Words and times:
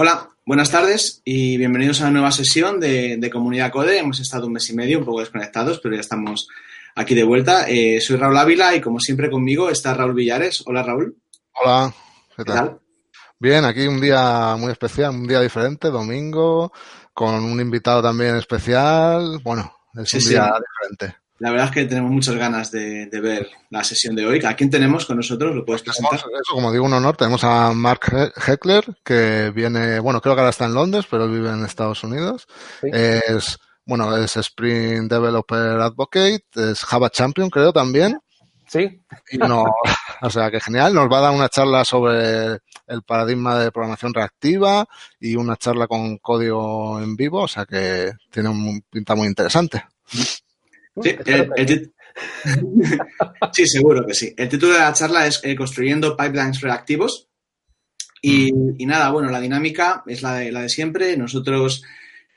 Hola, 0.00 0.30
buenas 0.46 0.70
tardes 0.70 1.22
y 1.24 1.56
bienvenidos 1.56 2.00
a 2.00 2.04
una 2.04 2.12
nueva 2.12 2.30
sesión 2.30 2.78
de, 2.78 3.16
de, 3.16 3.30
Comunidad 3.30 3.72
Code. 3.72 3.98
Hemos 3.98 4.20
estado 4.20 4.46
un 4.46 4.52
mes 4.52 4.70
y 4.70 4.74
medio 4.76 5.00
un 5.00 5.04
poco 5.04 5.18
desconectados, 5.18 5.80
pero 5.80 5.96
ya 5.96 6.00
estamos 6.00 6.46
aquí 6.94 7.16
de 7.16 7.24
vuelta. 7.24 7.68
Eh, 7.68 8.00
soy 8.00 8.14
Raúl 8.14 8.36
Ávila 8.36 8.76
y 8.76 8.80
como 8.80 9.00
siempre 9.00 9.28
conmigo 9.28 9.70
está 9.70 9.94
Raúl 9.94 10.14
Villares. 10.14 10.62
Hola 10.66 10.84
Raúl. 10.84 11.16
Hola, 11.52 11.92
¿qué 12.36 12.44
tal? 12.44 12.54
¿Qué 12.54 12.60
tal? 12.70 12.80
Bien, 13.40 13.64
aquí 13.64 13.88
un 13.88 14.00
día 14.00 14.54
muy 14.56 14.70
especial, 14.70 15.10
un 15.10 15.26
día 15.26 15.40
diferente, 15.40 15.88
domingo, 15.88 16.72
con 17.12 17.34
un 17.34 17.60
invitado 17.60 18.00
también 18.00 18.36
especial. 18.36 19.40
Bueno, 19.42 19.74
es 20.00 20.08
Sí, 20.10 20.18
un 20.18 20.22
sí. 20.22 20.28
día 20.28 20.52
diferente. 20.86 21.17
La 21.40 21.50
verdad 21.50 21.66
es 21.66 21.72
que 21.72 21.84
tenemos 21.84 22.10
muchas 22.10 22.34
ganas 22.34 22.70
de, 22.72 23.06
de 23.06 23.20
ver 23.20 23.48
la 23.70 23.84
sesión 23.84 24.16
de 24.16 24.26
hoy. 24.26 24.44
¿A 24.44 24.56
quién 24.56 24.70
tenemos 24.70 25.06
con 25.06 25.16
nosotros? 25.18 25.54
¿Lo 25.54 25.64
puedes 25.64 25.82
Tenemos, 25.84 26.10
presentar? 26.10 26.40
eso, 26.42 26.54
como 26.54 26.72
digo, 26.72 26.84
un 26.84 26.92
honor. 26.94 27.16
Tenemos 27.16 27.44
a 27.44 27.72
Mark 27.72 28.00
He- 28.10 28.32
Heckler, 28.52 28.84
que 29.04 29.52
viene, 29.54 30.00
bueno, 30.00 30.20
creo 30.20 30.34
que 30.34 30.40
ahora 30.40 30.50
está 30.50 30.64
en 30.66 30.74
Londres, 30.74 31.06
pero 31.08 31.28
vive 31.28 31.50
en 31.50 31.64
Estados 31.64 32.02
Unidos. 32.02 32.46
Sí. 32.80 32.88
Es, 32.92 33.56
bueno, 33.86 34.16
es 34.16 34.36
Spring 34.36 35.06
Developer 35.08 35.80
Advocate, 35.80 36.44
es 36.56 36.80
Java 36.80 37.08
Champion, 37.10 37.50
creo 37.50 37.72
también. 37.72 38.18
Sí, 38.66 39.00
Y 39.30 39.38
no, 39.38 39.64
o 40.22 40.30
sea, 40.30 40.50
que 40.50 40.60
genial. 40.60 40.92
Nos 40.92 41.10
va 41.10 41.18
a 41.18 41.22
dar 41.22 41.34
una 41.34 41.48
charla 41.48 41.84
sobre 41.84 42.58
el 42.88 43.02
paradigma 43.06 43.58
de 43.58 43.70
programación 43.70 44.12
reactiva 44.12 44.86
y 45.20 45.36
una 45.36 45.56
charla 45.56 45.86
con 45.86 46.18
código 46.18 47.00
en 47.00 47.14
vivo, 47.16 47.42
o 47.42 47.48
sea 47.48 47.64
que 47.64 48.12
tiene 48.30 48.48
un 48.48 48.82
pinta 48.90 49.14
muy 49.14 49.26
interesante. 49.28 49.84
Sí, 51.02 51.10
el- 51.26 51.50
el 51.56 51.66
tit- 51.66 51.92
sí, 53.52 53.66
seguro 53.66 54.04
que 54.06 54.14
sí. 54.14 54.34
El 54.36 54.48
título 54.48 54.72
de 54.74 54.80
la 54.80 54.92
charla 54.92 55.26
es 55.26 55.40
eh, 55.44 55.54
Construyendo 55.54 56.16
Pipelines 56.16 56.60
Reactivos. 56.60 57.28
Y, 58.20 58.50
y 58.78 58.86
nada, 58.86 59.10
bueno, 59.10 59.30
la 59.30 59.40
dinámica 59.40 60.02
es 60.06 60.22
la 60.22 60.34
de, 60.34 60.50
la 60.50 60.62
de 60.62 60.68
siempre. 60.68 61.16
Nosotros 61.16 61.84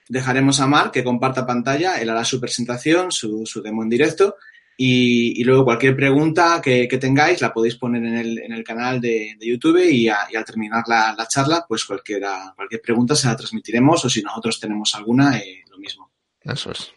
dejaremos 0.08 0.60
a 0.60 0.68
Mark 0.68 0.92
que 0.92 1.04
comparta 1.04 1.46
pantalla, 1.46 2.00
él 2.00 2.10
hará 2.10 2.24
su 2.26 2.40
presentación, 2.40 3.12
su, 3.12 3.46
su 3.46 3.62
demo 3.62 3.82
en 3.84 3.90
directo. 3.90 4.36
Y, 4.78 5.40
y 5.40 5.44
luego 5.44 5.66
cualquier 5.66 5.96
pregunta 5.96 6.60
que, 6.64 6.88
que 6.88 6.98
tengáis 6.98 7.40
la 7.42 7.54
podéis 7.54 7.76
poner 7.76 8.04
en 8.04 8.16
el, 8.16 8.40
en 8.40 8.52
el 8.52 8.64
canal 8.64 9.00
de, 9.02 9.36
de 9.38 9.46
YouTube 9.48 9.84
y, 9.90 10.08
a- 10.08 10.28
y 10.32 10.36
al 10.36 10.46
terminar 10.46 10.84
la, 10.88 11.14
la 11.16 11.28
charla, 11.28 11.66
pues 11.68 11.84
cualquiera, 11.86 12.54
cualquier 12.56 12.82
pregunta 12.82 13.16
se 13.16 13.28
la 13.28 13.36
transmitiremos 13.36 14.04
o 14.06 14.10
si 14.10 14.22
nosotros 14.24 14.60
tenemos 14.60 14.94
alguna, 14.96 15.38
eh, 15.38 15.64
lo 15.70 15.78
mismo. 15.78 16.12
Eso 16.44 16.72
es. 16.72 16.92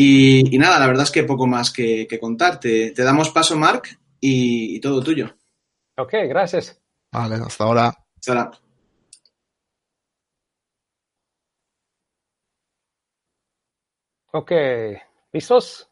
Y, 0.00 0.54
y 0.54 0.58
nada, 0.58 0.78
la 0.78 0.86
verdad 0.86 1.02
es 1.02 1.10
que 1.10 1.24
poco 1.24 1.48
más 1.48 1.72
que, 1.72 2.06
que 2.08 2.20
contar. 2.20 2.60
Te, 2.60 2.92
damos 2.94 3.30
paso, 3.30 3.56
Marc, 3.56 3.98
y, 4.20 4.76
y 4.76 4.80
todo 4.80 5.02
tuyo. 5.02 5.34
ok, 5.96 6.12
gracias. 6.28 6.80
Vale, 7.10 7.34
hasta 7.44 7.64
ahora. 7.64 7.88
Hasta 8.14 8.32
ahora. 8.32 8.50
Ok, 14.30 14.52
¿listos? 15.32 15.88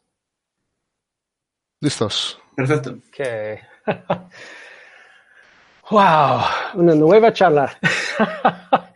Listos. 1.81 2.39
Perfecto. 2.55 2.91
Ok. 3.09 3.19
wow, 5.91 6.41
una 6.75 6.95
nueva 6.95 7.33
charla. 7.33 7.77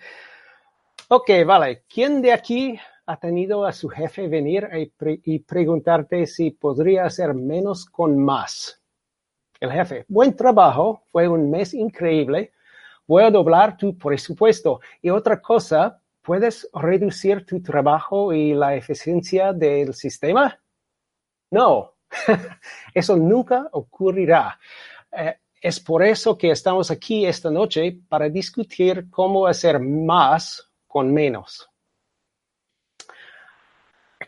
ok, 1.09 1.29
vale. 1.45 1.83
¿Quién 1.89 2.21
de 2.21 2.31
aquí 2.31 2.79
ha 3.11 3.17
tenido 3.17 3.65
a 3.65 3.73
su 3.73 3.89
jefe 3.89 4.27
venir 4.27 4.69
y, 4.73 4.85
pre- 4.87 5.19
y 5.23 5.39
preguntarte 5.39 6.25
si 6.25 6.51
podría 6.51 7.05
hacer 7.05 7.33
menos 7.33 7.85
con 7.85 8.17
más? 8.17 8.81
El 9.59 9.71
jefe, 9.71 10.05
buen 10.07 10.35
trabajo, 10.35 11.03
fue 11.11 11.27
un 11.27 11.49
mes 11.51 11.73
increíble. 11.73 12.51
Voy 13.07 13.23
a 13.23 13.31
doblar 13.31 13.77
tu 13.77 13.97
presupuesto. 13.97 14.79
Y 15.01 15.09
otra 15.09 15.41
cosa, 15.41 16.01
¿puedes 16.21 16.67
reducir 16.73 17.45
tu 17.45 17.61
trabajo 17.61 18.33
y 18.33 18.53
la 18.53 18.75
eficiencia 18.75 19.53
del 19.53 19.93
sistema? 19.93 20.57
No, 21.51 21.93
eso 22.93 23.17
nunca 23.17 23.67
ocurrirá. 23.71 24.59
Eh, 25.11 25.35
es 25.61 25.79
por 25.79 26.03
eso 26.03 26.37
que 26.37 26.51
estamos 26.51 26.89
aquí 26.89 27.25
esta 27.25 27.51
noche 27.51 27.99
para 28.09 28.29
discutir 28.29 29.09
cómo 29.09 29.45
hacer 29.45 29.79
más 29.79 30.71
con 30.87 31.13
menos. 31.13 31.70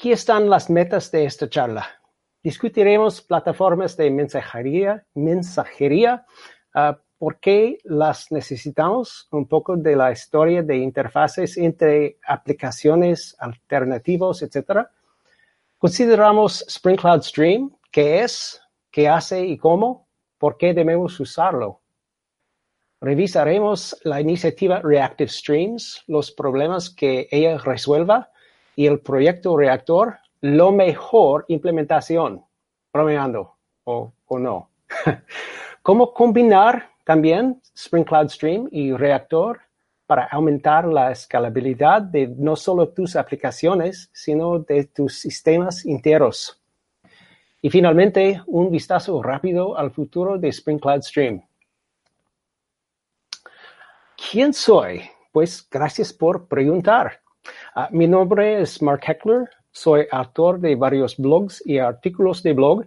Aquí 0.03 0.11
están 0.11 0.49
las 0.49 0.69
metas 0.69 1.09
de 1.11 1.23
esta 1.23 1.49
charla. 1.49 1.87
Discutiremos 2.43 3.21
plataformas 3.21 3.95
de 3.95 4.11
mensajería, 4.11 5.05
mensajería, 5.13 6.25
ah, 6.73 6.99
por 7.17 7.39
qué 7.39 7.77
las 7.85 8.29
necesitamos, 8.29 9.29
un 9.31 9.47
poco 9.47 9.77
de 9.77 9.95
la 9.95 10.11
historia 10.11 10.61
de 10.61 10.75
interfaces 10.75 11.55
entre 11.55 12.17
aplicaciones 12.27 13.33
alternativos, 13.39 14.41
etcétera. 14.41 14.91
Consideramos 15.77 16.65
Spring 16.67 16.97
Cloud 16.97 17.21
Stream, 17.21 17.73
qué 17.89 18.23
es, 18.23 18.61
qué 18.91 19.07
hace 19.07 19.45
y 19.45 19.57
cómo, 19.57 20.09
por 20.37 20.57
qué 20.57 20.73
debemos 20.73 21.17
usarlo. 21.21 21.79
Revisaremos 22.99 23.97
la 24.03 24.19
iniciativa 24.19 24.81
Reactive 24.81 25.29
Streams, 25.29 26.03
los 26.07 26.29
problemas 26.33 26.89
que 26.89 27.29
ella 27.31 27.57
resuelva 27.57 28.32
y 28.75 28.87
el 28.87 28.99
proyecto 28.99 29.55
Reactor, 29.57 30.17
lo 30.41 30.71
mejor 30.71 31.45
implementación, 31.47 32.43
bromeando 32.91 33.55
o, 33.83 34.13
o 34.25 34.39
no. 34.39 34.69
Cómo 35.81 36.13
combinar 36.13 36.89
también 37.03 37.61
Spring 37.75 38.03
Cloud 38.03 38.29
Stream 38.29 38.67
y 38.71 38.93
Reactor 38.93 39.61
para 40.05 40.25
aumentar 40.25 40.85
la 40.85 41.11
escalabilidad 41.11 42.01
de 42.01 42.27
no 42.27 42.55
solo 42.55 42.89
tus 42.89 43.15
aplicaciones, 43.15 44.09
sino 44.13 44.59
de 44.59 44.85
tus 44.85 45.19
sistemas 45.19 45.85
enteros. 45.85 46.61
Y 47.61 47.69
finalmente, 47.69 48.41
un 48.45 48.69
vistazo 48.69 49.23
rápido 49.23 49.77
al 49.77 49.91
futuro 49.91 50.37
de 50.37 50.49
Spring 50.49 50.79
Cloud 50.79 51.01
Stream. 51.01 51.41
¿Quién 54.31 54.53
soy? 54.53 55.01
Pues 55.31 55.67
gracias 55.69 56.13
por 56.13 56.47
preguntar. 56.47 57.22
Ah, 57.75 57.89
mi 57.91 58.07
nombre 58.07 58.61
es 58.61 58.83
Mark 58.83 59.01
Heckler, 59.07 59.49
soy 59.71 60.05
autor 60.11 60.59
de 60.59 60.75
varios 60.75 61.17
blogs 61.17 61.65
y 61.65 61.79
artículos 61.79 62.43
de 62.43 62.53
blog. 62.53 62.85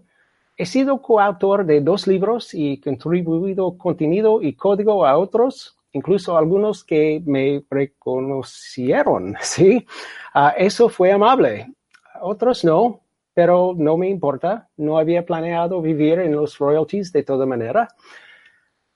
He 0.57 0.65
sido 0.65 1.03
coautor 1.03 1.67
de 1.67 1.81
dos 1.81 2.07
libros 2.07 2.55
y 2.55 2.81
contribuido 2.81 3.77
contenido 3.77 4.41
y 4.41 4.55
código 4.55 5.05
a 5.05 5.19
otros, 5.19 5.77
incluso 5.91 6.39
algunos 6.39 6.85
que 6.85 7.21
me 7.27 7.65
reconocieron, 7.69 9.35
¿sí? 9.41 9.85
Ah, 10.33 10.55
eso 10.57 10.89
fue 10.89 11.11
amable. 11.11 11.75
Otros 12.21 12.65
no, 12.65 13.01
pero 13.35 13.75
no 13.77 13.97
me 13.97 14.09
importa. 14.09 14.69
No 14.77 14.99
había 14.99 15.27
planeado 15.27 15.83
vivir 15.83 16.21
en 16.21 16.31
los 16.31 16.59
royalties 16.59 17.13
de 17.13 17.25
toda 17.25 17.45
manera. 17.45 17.89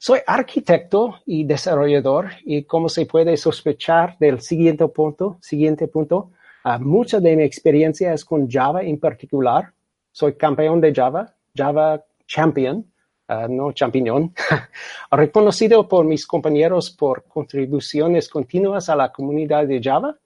Soy 0.03 0.21
arquitecto 0.27 1.17
y 1.27 1.45
desarrollador 1.45 2.31
y 2.47 2.63
como 2.65 2.89
se 2.89 3.05
puede 3.05 3.37
sospechar 3.37 4.17
del 4.19 4.41
siguiente 4.41 4.89
punto, 4.89 5.37
siguiente 5.43 5.89
punto, 5.89 6.31
ah, 6.65 6.79
mucha 6.79 7.21
de 7.21 7.37
mi 7.37 7.43
experiencia 7.43 8.15
es 8.15 8.25
con 8.25 8.51
Java 8.51 8.81
en 8.81 8.99
particular. 8.99 9.75
Soy 10.11 10.37
campeón 10.37 10.81
de 10.81 10.95
Java, 10.95 11.35
Java 11.55 12.03
Champion, 12.27 12.91
ah, 13.29 13.47
no 13.47 13.73
champiñón, 13.73 14.33
reconocido 15.11 15.87
por 15.87 16.07
mis 16.07 16.27
compañeros 16.27 16.91
por 16.91 17.25
contribuciones 17.25 18.27
continuas 18.31 18.89
a 18.89 18.97
la 18.97 19.13
comunidad 19.13 19.67
de 19.67 19.83
Java. 19.83 20.17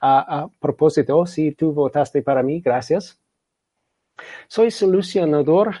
Ah, 0.00 0.24
a 0.28 0.48
propósito, 0.60 1.26
si 1.26 1.50
tú 1.50 1.72
votaste 1.72 2.22
para 2.22 2.44
mí, 2.44 2.60
gracias. 2.60 3.18
Soy 4.46 4.70
solucionador 4.70 5.74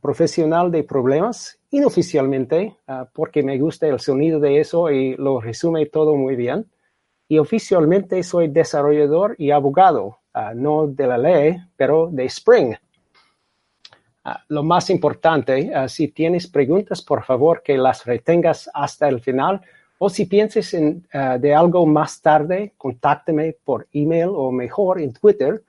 profesional 0.00 0.70
de 0.70 0.82
problemas, 0.82 1.58
inoficialmente, 1.76 2.74
ah, 2.86 3.06
porque 3.12 3.42
me 3.42 3.58
gusta 3.58 3.86
el 3.86 4.00
sonido 4.00 4.40
de 4.40 4.60
eso 4.60 4.90
y 4.90 5.14
lo 5.16 5.40
resume 5.40 5.84
todo 5.86 6.16
muy 6.16 6.34
bien. 6.34 6.66
Y 7.28 7.38
oficialmente 7.38 8.22
soy 8.22 8.48
desarrollador 8.48 9.34
y 9.36 9.50
abogado, 9.50 10.18
ah, 10.32 10.54
no 10.54 10.86
de 10.86 11.06
la 11.06 11.18
ley, 11.18 11.56
pero 11.76 12.08
de 12.10 12.24
Spring. 12.24 12.74
Ah, 14.24 14.42
lo 14.48 14.62
más 14.62 14.88
importante, 14.90 15.70
si 15.88 16.08
tienes 16.08 16.46
preguntas, 16.46 17.02
por 17.02 17.22
favor 17.22 17.62
que 17.62 17.76
las 17.76 18.04
retengas 18.06 18.70
hasta 18.72 19.08
el 19.08 19.20
final, 19.20 19.60
O 19.98 20.10
si 20.10 20.26
pienses 20.26 20.74
en, 20.74 21.06
uh, 21.14 21.38
de 21.38 21.54
algo 21.54 21.86
más 21.86 22.20
tarde, 22.20 22.74
contácteme 22.76 23.56
por 23.64 23.86
email 23.92 24.28
o 24.28 24.52
mejor 24.52 25.00
en 25.00 25.10
Twitter. 25.14 25.62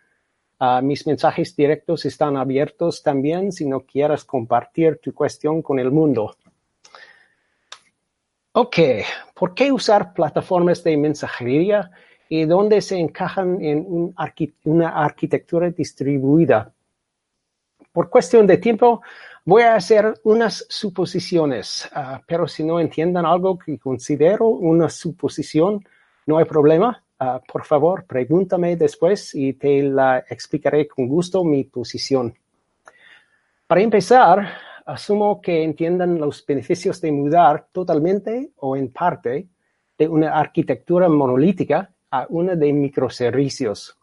Uh, 0.59 0.81
mis 0.81 1.05
mensajes 1.05 1.55
directos 1.55 2.05
están 2.05 2.35
abiertos 2.35 3.03
también 3.03 3.51
si 3.51 3.65
no 3.67 3.81
quieres 3.81 4.23
compartir 4.23 4.97
tu 4.97 5.13
cuestión 5.13 5.61
con 5.61 5.79
el 5.79 5.91
mundo. 5.91 6.35
Ok, 8.53 8.77
¿por 9.35 9.53
qué 9.53 9.71
usar 9.71 10.13
plataformas 10.13 10.83
de 10.83 10.97
mensajería 10.97 11.91
y 12.27 12.45
dónde 12.45 12.81
se 12.81 12.97
encajan 12.97 13.63
en 13.63 14.13
una 14.63 14.89
arquitectura 14.89 15.69
distribuida? 15.69 16.73
Por 17.91 18.09
cuestión 18.09 18.47
de 18.47 18.57
tiempo, 18.57 19.01
Voy 19.49 19.61
a 19.61 19.75
hacer 19.75 20.19
unas 20.23 20.65
suposiciones, 20.67 21.89
uh, 21.95 22.19
pero 22.27 22.49
si 22.49 22.65
no 22.65 22.81
entiendan 22.81 23.25
algo 23.25 23.57
que 23.57 23.79
considero 23.79 24.47
una 24.47 24.89
suposición, 24.89 25.85
no 26.25 26.37
hay 26.37 26.43
problema. 26.43 27.01
Uh, 27.19 27.39
por 27.51 27.65
favor, 27.65 28.05
pregúntame 28.05 28.75
después 28.75 29.33
y 29.33 29.53
te 29.53 29.81
la 29.81 30.19
explicaré 30.29 30.87
con 30.87 31.07
gusto 31.07 31.43
mi 31.43 31.63
posición. 31.63 32.33
Para 33.65 33.81
empezar, 33.81 34.47
asumo 34.85 35.41
que 35.41 35.63
entiendan 35.63 36.19
los 36.19 36.45
beneficios 36.45 37.01
de 37.01 37.11
mudar 37.11 37.67
totalmente 37.71 38.51
o 38.57 38.75
en 38.77 38.91
parte 38.91 39.47
de 39.97 40.07
una 40.07 40.39
arquitectura 40.39 41.09
monolítica 41.09 41.89
a 42.11 42.27
una 42.29 42.55
de 42.55 42.71
microservicios. 42.71 43.97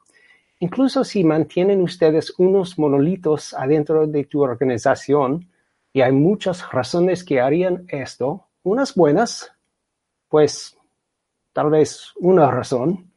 Incluso 0.59 1.05
si 1.05 1.25
mantienen 1.25 1.83
ustedes 1.83 2.35
unos 2.39 2.79
monolitos 2.79 3.55
adentro 3.55 4.07
de 4.07 4.25
tu 4.25 4.43
organización, 4.43 5.49
y 5.93 6.01
hay 6.01 6.11
muchas 6.11 6.71
razones 6.73 7.23
que 7.23 7.41
harían 7.41 7.87
esto, 7.89 8.49
unas 8.65 8.95
buenas, 8.95 9.53
pues 10.29 10.77
tal 11.55 11.71
vez 11.71 12.13
una 12.17 12.51
razón, 12.51 13.11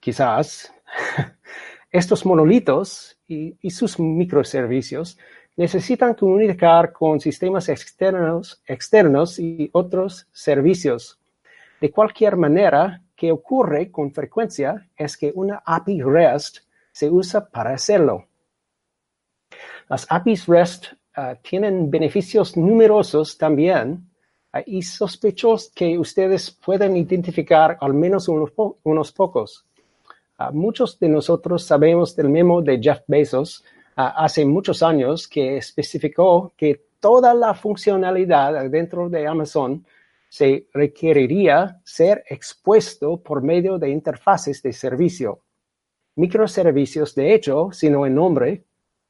quizás, 0.00 0.74
estos 1.90 2.26
monolitos 2.26 3.16
y, 3.26 3.56
sus 3.70 3.98
microservicios 3.98 5.16
necesitan 5.56 6.14
comunicar 6.14 6.92
con 6.92 7.20
sistemas 7.20 7.68
externos, 7.68 8.60
externos 8.66 9.38
y 9.38 9.70
otros 9.72 10.26
servicios. 10.32 11.18
De 11.80 11.90
cualquier 11.90 12.36
manera, 12.36 13.00
que 13.14 13.30
ocurre 13.30 13.92
con 13.92 14.12
frecuencia 14.12 14.88
es 14.96 15.16
que 15.16 15.30
una 15.32 15.62
API 15.64 16.02
REST 16.02 16.58
se 16.90 17.08
usa 17.08 17.48
para 17.48 17.74
hacerlo. 17.74 18.26
Las 19.88 20.06
APIs 20.10 20.46
REST 20.46 20.92
uh, 21.16 21.36
tienen 21.40 21.88
beneficios 21.88 22.56
numerosos 22.56 23.38
también 23.38 24.10
y 24.66 24.82
sospecho 24.82 25.56
que 25.74 25.98
ustedes 25.98 26.50
pueden 26.50 26.96
identificar 26.96 27.76
al 27.80 27.94
menos 27.94 28.28
unos, 28.28 28.52
unos 28.82 29.12
pocos. 29.12 29.64
Uh, 30.38 30.52
muchos 30.52 30.98
de 30.98 31.08
nosotros 31.08 31.64
sabemos 31.64 32.14
del 32.16 32.28
memo 32.28 32.60
de 32.60 32.80
Jeff 32.80 33.00
Bezos 33.06 33.64
hace 33.96 34.44
muchos 34.44 34.82
años 34.82 35.28
que 35.28 35.56
especificó 35.56 36.52
que 36.56 36.86
toda 37.00 37.32
la 37.34 37.54
funcionalidad 37.54 38.68
dentro 38.68 39.08
de 39.08 39.26
Amazon 39.26 39.84
se 40.28 40.66
requeriría 40.72 41.80
ser 41.84 42.24
expuesto 42.28 43.18
por 43.18 43.42
medio 43.42 43.78
de 43.78 43.90
interfaces 43.90 44.60
de 44.62 44.72
servicio. 44.72 45.40
Microservicios, 46.16 47.14
de 47.14 47.34
hecho, 47.34 47.70
sino 47.72 48.04
en 48.04 48.14
nombre, 48.14 48.64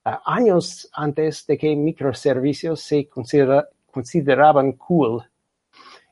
años 0.05 0.89
antes 0.93 1.47
de 1.47 1.57
que 1.57 1.75
microservicios 1.75 2.81
se 2.81 3.09
considera, 3.09 3.69
consideraban 3.91 4.73
cool. 4.73 5.23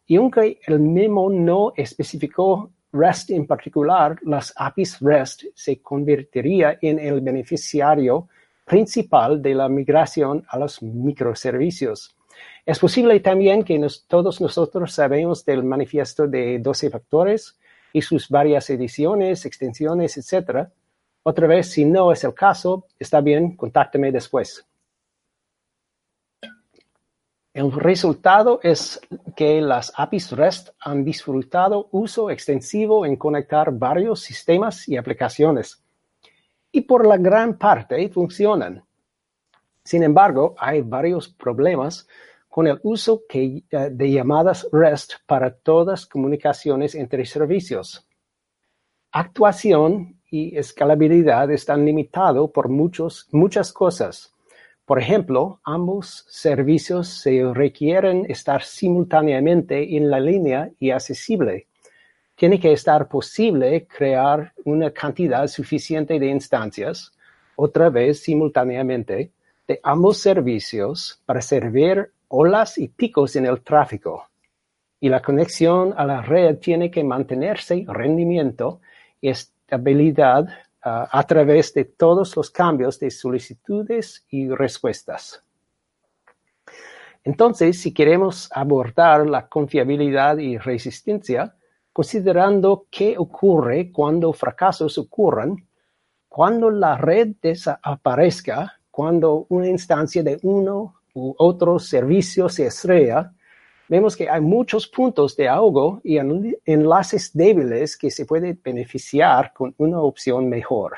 Y 0.07 0.17
aunque 0.17 0.61
el 0.67 0.81
memo 0.81 1.31
no 1.31 1.73
especificó 1.77 2.71
REST 2.93 3.31
en 3.31 3.47
particular, 3.47 4.19
las 4.23 4.53
APIs 4.57 4.99
REST 5.01 5.45
se 5.55 5.81
convertiría 5.81 6.79
en 6.81 6.99
el 6.99 7.21
beneficiario 7.21 8.29
principal 8.65 9.41
de 9.41 9.55
la 9.55 9.69
migración 9.69 10.45
a 10.49 10.59
los 10.59 10.83
microservicios. 10.83 12.15
Es 12.65 12.79
posible 12.79 13.19
también 13.21 13.65
que 13.65 13.85
todos 14.07 14.41
nosotros 14.41 14.93
sabemos 14.93 15.45
del 15.45 15.65
manifiesto 15.65 16.27
de 16.27 16.59
12 16.59 16.91
factores 16.91 17.59
y 17.93 18.03
sus 18.03 18.29
varias 18.29 18.71
ediciones, 18.71 19.45
extensiones, 19.45 20.17
etc. 20.17 20.69
Otra 21.23 21.47
vez, 21.47 21.71
si 21.71 21.85
no 21.85 22.13
es 22.13 22.25
el 22.25 22.35
caso, 22.35 22.87
está 22.99 23.21
bien, 23.21 23.57
contácteme 23.57 24.13
después. 24.13 24.65
El 27.55 27.71
resultado 27.71 28.61
es 28.63 28.99
que 29.37 29.61
las 29.61 29.93
APIs 29.95 30.33
REST 30.33 30.71
han 30.81 31.05
disfrutado 31.05 31.89
uso 31.91 32.31
extensivo 32.31 33.05
en 33.05 33.17
conectar 33.17 33.71
varios 33.73 34.21
sistemas 34.21 34.89
y 34.89 34.97
aplicaciones. 34.97 35.83
Y 36.71 36.81
por 36.83 37.07
la 37.07 37.19
gran 37.19 37.59
parte 37.59 38.09
funcionan. 38.09 38.83
Sin 39.85 40.03
embargo, 40.03 40.55
hay 40.57 40.81
varios 40.81 41.29
problemas 41.29 42.09
con 42.49 42.67
el 42.67 42.81
uso 42.83 43.23
uh, 43.35 43.61
de 43.91 44.11
llamadas 44.11 44.67
REST 44.73 45.15
para 45.27 45.55
todas 45.55 46.07
comunicaciones 46.07 46.95
entre 46.95 47.27
servicios. 47.27 48.07
Actuación 49.11 50.21
y 50.31 50.57
escalabilidad 50.57 51.51
están 51.51 51.85
limitados 51.85 52.51
por 52.51 52.71
muchas 52.71 53.73
cosas. 53.75 54.32
Por 54.93 55.01
ejemplo, 55.01 55.59
ambos 55.65 56.27
servicios 56.29 57.09
se 57.09 57.51
requieren 57.55 58.27
estar 58.29 58.63
simultáneamente 58.63 59.97
en 59.97 60.11
la 60.11 60.21
línea 60.21 60.71
y 60.79 60.91
accesible. 60.91 61.67
Tiene 62.35 62.61
que 62.61 62.73
estar 62.73 63.09
posible 63.09 63.87
crear 63.87 64.53
una 64.67 64.91
cantidad 64.91 65.47
suficiente 65.47 66.19
de 66.19 66.27
instancias, 66.27 67.11
otra 67.57 67.89
vez 67.89 68.23
simultáneamente, 68.23 69.31
de 69.67 69.81
ambos 69.83 70.19
servicios 70.19 71.23
para 71.25 71.41
servir 71.41 72.13
olas 72.29 72.77
y 72.77 72.89
picos 72.89 73.35
en 73.37 73.47
el 73.47 73.63
tráfico. 73.63 74.29
Y 75.01 75.09
la 75.09 75.23
conexión 75.23 75.95
a 75.97 76.05
la 76.05 76.21
red 76.21 76.59
tiene 76.59 76.91
que 76.91 77.03
mantenerse 77.03 77.87
rendimiento 77.89 78.83
y 79.23 79.31
estabilidad 79.31 80.49
a 80.85 81.23
través 81.27 81.73
de 81.75 81.85
todos 81.85 82.37
los 82.37 82.51
cambios 82.51 82.99
de 82.99 83.11
solicitudes 83.11 84.27
y 84.31 84.49
respuestas. 84.49 85.43
Entonces, 87.25 87.81
si 87.81 87.95
queremos 87.95 88.51
abordar 88.53 89.29
la 89.29 89.47
confiabilidad 89.47 90.39
y 90.39 90.59
resistencia, 90.59 91.55
considerando 91.93 92.87
qué 92.91 93.17
ocurre 93.17 93.93
cuando 93.93 94.33
fracasos 94.33 94.99
ocurran, 94.99 95.57
cuando 96.29 96.71
la 96.71 96.97
red 96.97 97.37
desaparezca, 97.41 98.81
cuando 98.91 99.47
una 99.51 99.69
instancia 99.69 100.23
de 100.23 100.39
uno 100.43 100.95
u 101.15 101.35
otros 101.39 101.87
servicios 101.87 102.55
se 102.55 102.67
estrella, 102.67 103.33
vemos 103.89 104.17
que 104.17 104.29
hay 104.29 104.41
muchos 104.41 104.87
puntos 104.87 105.37
de 105.37 105.49
ahogo 105.49 106.01
y 106.03 106.19
enlaces 106.19 107.33
débiles 107.33 107.97
que 107.97 108.11
se 108.11 108.25
pueden 108.25 108.61
beneficiar 108.63 109.53
con 109.53 109.75
una 109.79 110.01
opción 110.01 110.49
mejor. 110.49 110.95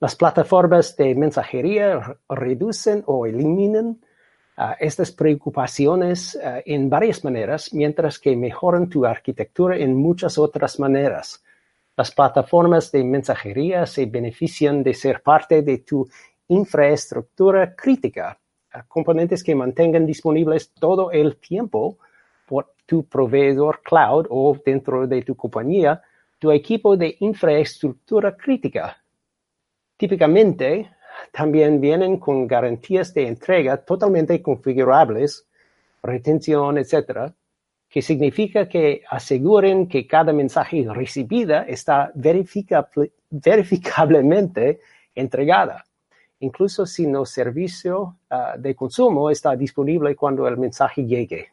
Las 0.00 0.16
plataformas 0.16 0.96
de 0.96 1.14
mensajería 1.14 2.18
reducen 2.28 3.02
o 3.06 3.24
eliminan 3.24 3.86
uh, 4.58 4.74
estas 4.78 5.10
preocupaciones 5.12 6.34
uh, 6.34 6.60
en 6.66 6.90
varias 6.90 7.24
maneras, 7.24 7.72
mientras 7.72 8.18
que 8.18 8.36
mejoran 8.36 8.88
tu 8.88 9.06
arquitectura 9.06 9.76
en 9.78 9.94
muchas 9.94 10.36
otras 10.36 10.78
maneras. 10.78 11.42
Las 11.96 12.10
plataformas 12.10 12.90
de 12.90 13.04
mensajería 13.04 13.86
se 13.86 14.04
benefician 14.06 14.82
de 14.82 14.94
ser 14.94 15.22
parte 15.22 15.62
de 15.62 15.78
tu 15.78 16.06
infraestructura 16.48 17.74
crítica, 17.74 18.38
componentes 18.82 19.42
que 19.44 19.54
mantengan 19.54 20.06
disponibles 20.06 20.72
todo 20.72 21.10
el 21.12 21.36
tiempo 21.36 21.98
por 22.46 22.74
tu 22.86 23.04
proveedor 23.06 23.80
cloud 23.82 24.26
o 24.30 24.56
dentro 24.64 25.06
de 25.06 25.22
tu 25.22 25.34
compañía 25.34 26.02
tu 26.38 26.50
equipo 26.50 26.96
de 26.96 27.16
infraestructura 27.20 28.36
crítica. 28.36 28.98
Típicamente, 29.96 30.90
también 31.32 31.80
vienen 31.80 32.18
con 32.18 32.46
garantías 32.46 33.14
de 33.14 33.28
entrega 33.28 33.78
totalmente 33.78 34.42
configurables, 34.42 35.46
retención, 36.02 36.76
etc., 36.76 37.32
que 37.88 38.02
significa 38.02 38.68
que 38.68 39.02
aseguren 39.08 39.86
que 39.86 40.06
cada 40.06 40.32
mensaje 40.32 40.84
recibida 40.92 41.62
está 41.62 42.10
verificable, 42.14 43.12
verificablemente 43.30 44.80
entregada 45.14 45.84
incluso 46.40 46.86
si 46.86 47.06
no 47.06 47.24
servicio 47.24 48.18
uh, 48.30 48.58
de 48.58 48.74
consumo 48.74 49.30
está 49.30 49.56
disponible 49.56 50.14
cuando 50.16 50.46
el 50.46 50.56
mensaje 50.56 51.04
llegue. 51.04 51.48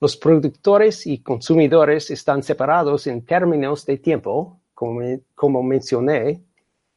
Los 0.00 0.16
productores 0.16 1.06
y 1.06 1.18
consumidores 1.18 2.10
están 2.10 2.42
separados 2.42 3.06
en 3.06 3.24
términos 3.24 3.86
de 3.86 3.98
tiempo, 3.98 4.60
como, 4.74 5.00
como 5.34 5.62
mencioné, 5.62 6.42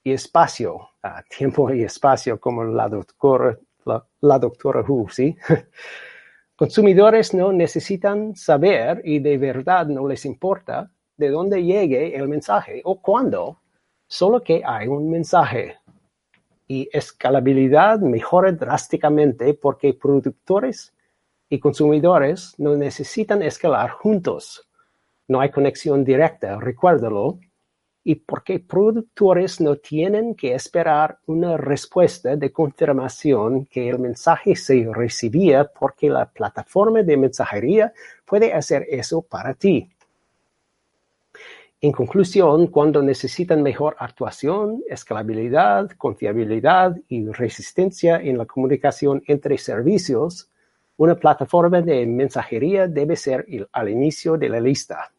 y 0.04 0.12
espacio, 0.12 0.76
uh, 0.76 1.22
tiempo 1.38 1.72
y 1.74 1.84
espacio, 1.84 2.40
como 2.40 2.64
la 2.64 2.90
doctora 2.90 3.58
la, 4.22 4.40
doctora 4.40 4.84
Hu, 4.88 5.08
¿sí? 5.10 5.36
Consumidores 6.56 7.34
no 7.34 7.52
necesitan 7.52 8.36
saber 8.36 9.02
y 9.04 9.20
de 9.20 9.38
verdad 9.38 9.88
no 9.88 10.08
les 10.08 10.26
importa 10.26 10.90
de 11.18 11.30
dónde 11.30 11.64
llegue 11.64 12.16
el 12.16 12.28
mensaje 12.28 12.82
o 12.84 13.02
cuándo, 13.02 13.62
solo 14.08 14.42
que 14.42 14.62
hay 14.66 14.88
un 14.88 15.10
mensaje. 15.10 15.78
Y 16.68 16.90
escalabilidad 16.92 18.00
mejora 18.00 18.52
drásticamente 18.52 19.54
porque 19.54 19.94
productores 19.94 20.94
y 21.50 21.60
consumidores 21.60 22.56
no 22.58 22.76
necesitan 22.76 23.42
escalar 23.42 23.92
juntos. 23.92 24.68
No 25.28 25.40
hay 25.42 25.52
conexión 25.52 26.04
directa, 26.04 26.60
recuérdalo, 26.60 27.40
y 28.08 28.16
porque 28.16 28.60
productores 28.60 29.60
no 29.60 29.78
tienen 29.78 30.36
que 30.36 30.54
esperar 30.54 31.18
una 31.26 31.58
respuesta 31.58 32.36
de 32.36 32.52
confirmación 32.52 33.66
que 33.66 33.90
el 33.90 33.98
mensaje 33.98 34.56
se 34.56 34.88
recibía 34.94 35.66
porque 35.66 36.08
la 36.08 36.30
plataforma 36.30 37.02
de 37.02 37.18
mensajería 37.18 37.92
puede 38.24 38.54
hacer 38.54 38.86
eso 38.90 39.24
para 39.24 39.56
ti. 39.56 39.90
En 41.82 41.92
conclusión, 41.92 42.68
cuando 42.68 43.02
necesitan 43.02 43.62
mejor 43.62 43.96
actuación, 44.00 44.82
escalabilidad, 44.90 45.92
confiabilidad 45.98 46.96
y 47.10 47.28
resistencia 47.28 48.18
en 48.18 48.38
la 48.38 48.46
comunicación 48.46 49.22
entre 49.28 49.58
servicios, 49.58 50.50
una 50.98 51.16
plataforma 51.16 51.82
de 51.82 52.06
mensajería 52.06 52.88
debe 52.88 53.16
ser 53.16 53.46
al 53.74 53.90
inicio 53.90 54.38
de 54.38 54.50
la 54.50 54.60
lista. 54.60 55.12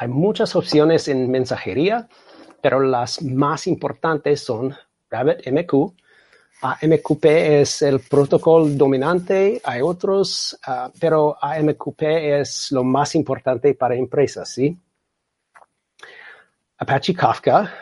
Hay 0.00 0.08
muchas 0.08 0.56
opciones 0.56 1.08
en 1.08 1.30
mensajería, 1.30 2.08
pero 2.62 2.80
las 2.80 3.20
más 3.22 3.66
importantes 3.66 4.40
son 4.40 4.74
RabbitMQ. 5.10 5.92
AMQP 6.60 7.24
es 7.24 7.82
el 7.82 8.00
protocolo 8.00 8.66
dominante, 8.68 9.60
hay 9.64 9.80
otros, 9.80 10.58
ah, 10.66 10.90
pero 11.00 11.36
AMQP 11.40 12.02
es 12.40 12.72
lo 12.72 12.82
más 12.82 13.14
importante 13.14 13.74
para 13.74 13.94
empresas, 13.94 14.48
¿sí? 14.48 14.76
Apache 16.78 17.14
Kafka, 17.14 17.72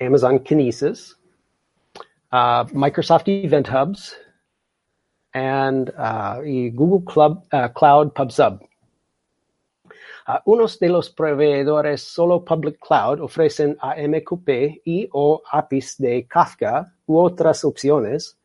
Amazon 0.00 0.38
Kinesis, 0.40 1.16
uh, 2.32 2.64
Microsoft 2.72 3.24
Event 3.26 3.68
Hubs, 3.68 4.16
and, 5.32 5.90
uh, 5.90 6.42
y 6.44 6.70
Google 6.70 7.04
Cloud 7.74 8.12
PubSub 8.12 8.60
unos 10.44 10.78
de 10.78 10.88
los 10.88 11.10
proveedores 11.10 12.02
solo 12.02 12.44
Public 12.44 12.78
Cloud 12.80 13.20
ofrecen 13.20 13.76
AMQP 13.80 14.82
y 14.84 15.08
o 15.12 15.42
APIs 15.50 15.98
de 15.98 16.26
Kafka 16.26 16.92
u 17.06 17.18
otras 17.18 17.64
opciones, 17.64 18.38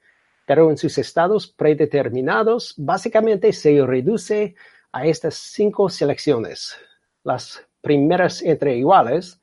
pero 0.45 0.69
en 0.69 0.77
sus 0.77 0.97
estados 0.97 1.47
predeterminados 1.47 2.73
básicamente 2.77 3.53
se 3.53 3.85
reduce 3.85 4.55
a 4.91 5.05
estas 5.05 5.35
cinco 5.35 5.89
selecciones. 5.89 6.75
Las 7.23 7.65
primeras 7.81 8.41
entre 8.41 8.77
iguales 8.77 9.41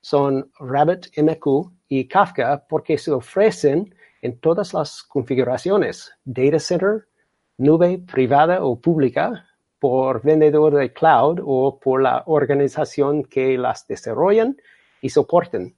son 0.00 0.50
RabbitMQ 0.58 1.72
y 1.88 2.08
Kafka 2.08 2.66
porque 2.68 2.98
se 2.98 3.10
ofrecen 3.10 3.94
en 4.22 4.38
todas 4.40 4.74
las 4.74 5.02
configuraciones, 5.02 6.12
data 6.24 6.58
center, 6.58 7.08
nube 7.56 7.98
privada 7.98 8.64
o 8.64 8.80
pública, 8.80 9.48
por 9.78 10.22
vendedor 10.22 10.74
de 10.74 10.92
cloud 10.92 11.40
o 11.44 11.78
por 11.78 12.02
la 12.02 12.24
organización 12.26 13.24
que 13.24 13.56
las 13.56 13.86
desarrollan 13.86 14.56
y 15.00 15.10
soporten. 15.10 15.77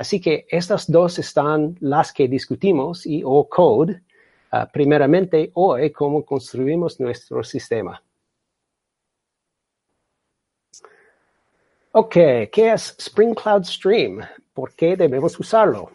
Así 0.00 0.18
que 0.18 0.46
estas 0.48 0.90
dos 0.90 1.18
están 1.18 1.76
las 1.80 2.10
que 2.10 2.26
discutimos 2.26 3.04
y 3.04 3.20
o 3.22 3.46
code 3.46 4.00
ah, 4.50 4.66
primeramente 4.72 5.50
hoy 5.52 5.90
cómo 5.92 6.24
construimos 6.24 6.98
nuestro 7.00 7.44
sistema. 7.44 8.02
Ok, 11.92 12.14
¿qué 12.50 12.72
es 12.72 12.96
Spring 12.98 13.34
Cloud 13.34 13.64
Stream? 13.64 14.20
¿Por 14.54 14.74
qué 14.74 14.96
debemos 14.96 15.38
usarlo? 15.38 15.90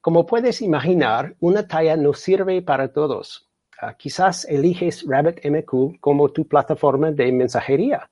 Como 0.00 0.24
puedes 0.24 0.62
imaginar, 0.62 1.34
una 1.40 1.66
talla 1.66 1.96
no 1.96 2.14
sirve 2.14 2.62
para 2.62 2.92
todos. 2.92 3.50
Ah, 3.80 3.94
quizás 3.94 4.44
eliges 4.44 5.04
RabbitMQ 5.04 5.98
como 5.98 6.28
tu 6.28 6.46
plataforma 6.46 7.10
de 7.10 7.32
mensajería 7.32 8.08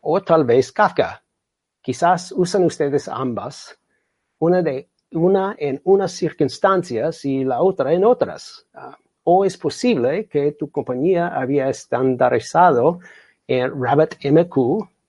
o 0.00 0.22
tal 0.22 0.44
vez 0.44 0.72
Kafka. 0.72 1.23
Quizás 1.84 2.32
usan 2.32 2.64
ustedes 2.64 3.08
ambas, 3.08 3.78
una, 4.38 4.62
de, 4.62 4.88
una 5.12 5.54
en 5.58 5.82
unas 5.84 6.12
circunstancias 6.12 7.26
y 7.26 7.44
la 7.44 7.60
otra 7.60 7.92
en 7.92 8.06
otras. 8.06 8.66
Ah, 8.72 8.96
o 9.24 9.44
es 9.44 9.58
posible 9.58 10.26
que 10.26 10.52
tu 10.52 10.70
compañía 10.70 11.28
había 11.28 11.68
estandarizado 11.68 13.00
en 13.46 13.70
RabbitMQ 13.78 14.56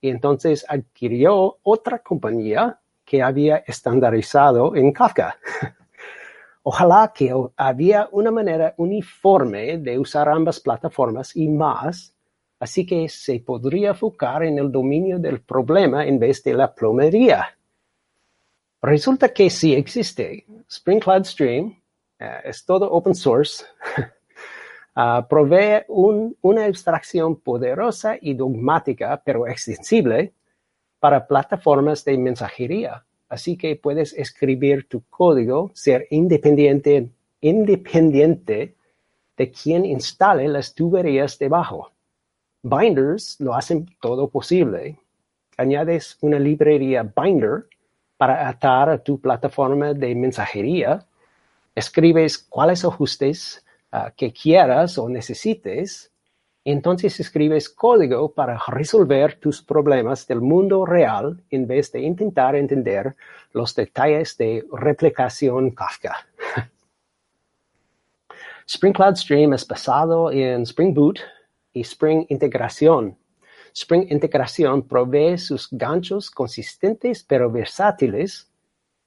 y 0.01 0.09
entonces 0.09 0.65
adquirió 0.67 1.59
otra 1.63 1.99
compañía 1.99 2.77
que 3.05 3.23
había 3.23 3.63
estandarizado 3.65 4.75
en 4.75 4.91
Kafka. 4.91 5.37
Ojalá 6.63 7.13
que 7.15 7.33
había 7.55 8.09
una 8.11 8.31
manera 8.31 8.73
uniforme 8.75 9.77
de 9.77 9.97
usar 9.97 10.27
ambas 10.27 10.59
plataformas 10.59 11.37
y 11.37 11.47
más, 11.47 12.14
así 12.59 12.85
que 12.85 13.09
se 13.09 13.39
podría 13.39 13.89
enfocar 13.89 14.43
en 14.43 14.57
el 14.59 14.71
dominio 14.71 15.19
del 15.19 15.41
problema 15.41 16.05
en 16.05 16.19
vez 16.19 16.43
de 16.43 16.53
la 16.53 16.73
plomería. 16.73 17.57
Resulta 18.81 19.29
que 19.29 19.49
sí 19.49 19.73
existe. 19.73 20.45
Spring 20.69 20.99
Cloud 20.99 21.23
Stream 21.25 21.75
eh, 22.19 22.41
es 22.45 22.65
todo 22.65 22.91
open 22.91 23.15
source. 23.15 23.65
Ah, 24.97 25.27
provee 25.29 25.83
una 25.89 26.63
abstracción 26.63 27.35
poderosa 27.35 28.15
y 28.21 28.33
dogmática, 28.33 29.21
pero 29.25 29.45
extensible, 29.45 30.31
para 31.01 31.27
plataformas 31.27 32.05
de 32.05 32.17
mensajería 32.17 33.03
Así 33.27 33.57
que 33.57 33.75
puedes 33.75 34.13
escribir 34.13 34.87
tu 34.87 35.03
código, 35.09 35.71
ser 35.73 36.07
independiente, 36.11 37.09
independiente 37.41 38.75
de 39.35 39.51
quien 39.51 39.85
instale 39.85 40.47
las 40.47 40.73
tuberías 40.73 41.39
debajo. 41.39 41.91
Binders 42.65 43.39
lo 43.39 43.53
hacen 43.53 43.85
todo 44.01 44.27
posible. 44.27 44.97
Añades 45.57 46.17
una 46.21 46.39
librería 46.39 47.03
Binder 47.03 47.67
para 48.17 48.49
atar 48.49 48.89
a 48.89 48.97
tu 48.97 49.19
plataforma 49.19 49.93
de 49.93 50.15
mensajería. 50.15 51.05
Escribes 51.75 52.37
cuáles 52.37 52.83
ajustes 52.83 53.63
ah, 53.91 54.11
que 54.15 54.33
quieras 54.33 54.97
o 54.97 55.07
necesites 55.07 56.11
entonces 56.65 57.19
escribes 57.19 57.69
código 57.69 58.33
para 58.33 58.59
resolver 58.67 59.35
tus 59.39 59.61
problemas 59.61 60.25
del 60.25 60.41
mundo 60.41 60.83
real 60.83 61.43
en 61.51 61.67
vez 61.67 61.91
de 61.91 62.01
intentar 62.01 62.55
entender 62.55 63.15
los 63.53 63.75
detalles 63.75 64.35
de 64.37 64.65
replicación 64.73 65.69
Kafka. 65.71 66.25
Spring 68.67 68.93
Cloud 68.93 69.15
Stream 69.15 69.53
es 69.53 69.67
basado 69.67 70.31
en 70.31 70.63
Spring 70.63 70.91
Boot 70.91 71.19
y 71.75 71.81
Spring 71.81 72.25
Integración. 72.29 73.15
Spring 73.75 74.07
Integración 74.09 74.87
provee 74.87 75.37
sus 75.37 75.67
ganchos 75.69 76.31
consistentes 76.31 77.23
pero 77.23 77.51
versátiles 77.51 78.49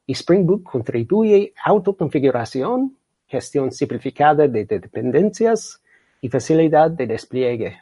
y 0.07 0.13
Spring 0.13 0.47
Boot 0.47 0.63
contribuye 0.63 1.53
autoconfiguración, 1.65 2.97
gestión 3.27 3.73
simplificada 3.73 4.47
de 4.47 4.65
dependencias, 4.65 5.83
y 6.21 6.29
facilidad 6.29 6.91
de 6.91 7.07
despliegue. 7.07 7.79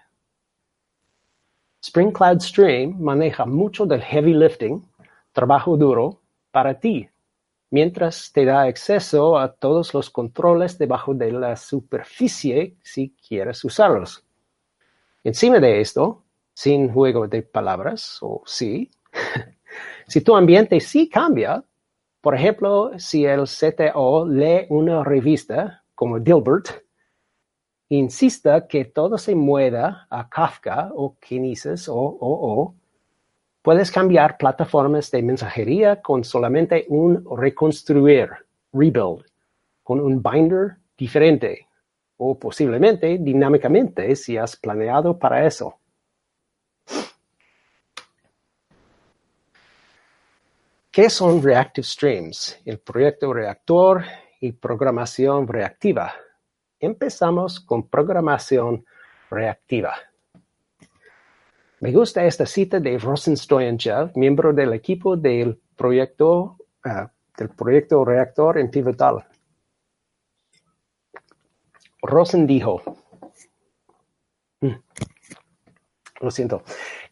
Spring 1.82 2.12
Cloud 2.12 2.40
Stream 2.40 2.96
maneja 3.00 3.46
mucho 3.46 3.86
del 3.86 4.02
heavy 4.02 4.34
lifting, 4.34 4.82
trabajo 5.32 5.76
duro, 5.76 6.20
para 6.50 6.78
ti, 6.78 7.08
mientras 7.70 8.32
te 8.32 8.44
da 8.44 8.62
acceso 8.62 9.38
a 9.38 9.52
todos 9.52 9.94
los 9.94 10.10
controles 10.10 10.78
debajo 10.78 11.14
de 11.14 11.32
la 11.32 11.56
superficie 11.56 12.76
si 12.82 13.14
quieres 13.26 13.64
usarlos. 13.64 14.25
Encima 15.26 15.59
de 15.59 15.80
esto, 15.80 16.23
sin 16.54 16.88
juego 16.92 17.26
de 17.26 17.42
palabras, 17.42 18.18
o 18.23 18.45
sí, 18.47 18.88
si 20.06 20.21
tu 20.21 20.37
ambiente 20.37 20.78
sí 20.78 21.09
cambia, 21.09 21.64
por 22.21 22.37
ejemplo, 22.37 22.92
si 22.97 23.25
el 23.25 23.42
CTO 23.42 24.25
lee 24.28 24.66
una 24.68 25.02
revista 25.02 25.83
como 25.97 26.21
Dilbert, 26.21 26.68
insista 27.88 28.68
que 28.68 28.85
todo 28.85 29.18
se 29.18 29.35
mueva 29.35 30.06
a 30.09 30.28
Kafka 30.28 30.92
o 30.95 31.16
Kinesis 31.18 31.88
o, 31.88 31.97
o, 31.97 32.76
puedes 33.62 33.90
cambiar 33.90 34.38
plataformas 34.38 35.11
de 35.11 35.23
mensajería 35.23 36.00
con 36.00 36.23
solamente 36.23 36.87
un 36.88 37.26
reconstruir, 37.37 38.30
rebuild, 38.73 39.25
con 39.83 39.99
un 39.99 40.23
binder 40.23 40.76
diferente 40.97 41.65
o 42.18 42.38
posiblemente 42.38 43.18
dinámicamente 43.18 44.14
si 44.16 44.37
has 44.37 44.56
planeado 44.56 45.18
para 45.18 45.46
eso. 45.46 45.78
¿Qué 50.90 51.11
son 51.11 51.42
Reactive 51.42 51.87
Streams? 51.87 52.58
El 52.64 52.78
proyecto 52.78 53.30
reactor 53.32 54.02
y 54.40 54.52
programación 54.52 55.46
reactiva. 55.46 56.14
Empezamos 56.80 57.61
con 57.61 57.88
programación 57.88 58.87
reactiva. 59.30 59.94
Me 61.80 61.92
gusta 61.92 62.25
esta 62.25 62.46
cita 62.46 62.80
de 62.80 62.96
Rosenstoyanchev, 62.96 64.12
miembro 64.14 64.54
del 64.54 64.73
equipo 64.73 65.16
del 65.16 65.61
proyecto, 65.76 66.56
uh, 66.87 67.06
del 67.37 67.50
proyecto 67.50 68.02
reactor 68.02 68.56
en 68.56 68.70
Pivotal. 68.70 69.26
Rosen 72.06 72.46
dijo, 72.46 72.82
mm, 74.60 74.75
lo 76.20 76.30
siento, 76.30 76.62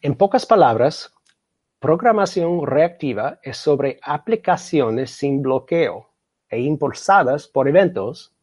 en 0.01 0.15
pocas 0.15 0.45
palabras, 0.45 1.13
programación 1.79 2.65
reactiva 2.65 3.39
es 3.43 3.57
sobre 3.57 3.99
aplicaciones 4.01 5.11
sin 5.11 5.41
bloqueo 5.41 6.09
e 6.49 6.59
impulsadas 6.61 7.47
por 7.47 7.67
eventos 7.67 8.33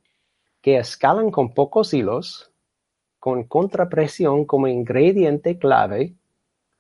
que 0.61 0.77
escalan 0.77 1.31
con 1.31 1.53
pocos 1.55 1.93
hilos, 1.93 2.53
con 3.19 3.45
contrapresión 3.45 4.45
como 4.45 4.69
ingrediente 4.69 5.59
clave, 5.59 6.15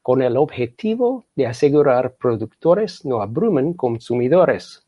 con 0.02 0.23
el 0.23 0.37
objetivo 0.37 1.25
de 1.35 1.47
asegurar 1.47 2.14
productores 2.17 3.05
no 3.05 3.23
abrumen 3.23 3.73
consumidores. 3.75 4.85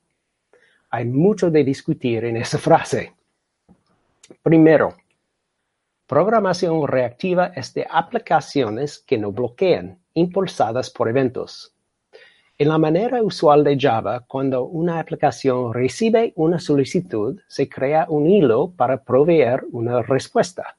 Hay 0.90 1.06
mucho 1.06 1.50
de 1.50 1.64
discutir 1.64 2.24
en 2.24 2.36
esa 2.36 2.58
frase. 2.58 3.13
Primero, 4.42 4.94
programación 6.06 6.86
reactiva 6.86 7.46
es 7.54 7.74
de 7.74 7.86
aplicaciones 7.90 8.98
que 9.06 9.18
no 9.18 9.32
bloquean, 9.32 9.98
impulsadas 10.14 10.90
por 10.90 11.08
eventos. 11.08 11.74
En 12.56 12.68
la 12.68 12.78
manera 12.78 13.22
usual 13.22 13.64
de 13.64 13.76
Java, 13.78 14.20
cuando 14.20 14.64
una 14.64 15.00
aplicación 15.00 15.74
recibe 15.74 16.32
una 16.36 16.58
solicitud, 16.58 17.40
se 17.48 17.68
crea 17.68 18.06
un 18.08 18.28
hilo 18.28 18.70
para 18.70 19.02
proveer 19.02 19.64
una 19.72 20.02
respuesta. 20.02 20.78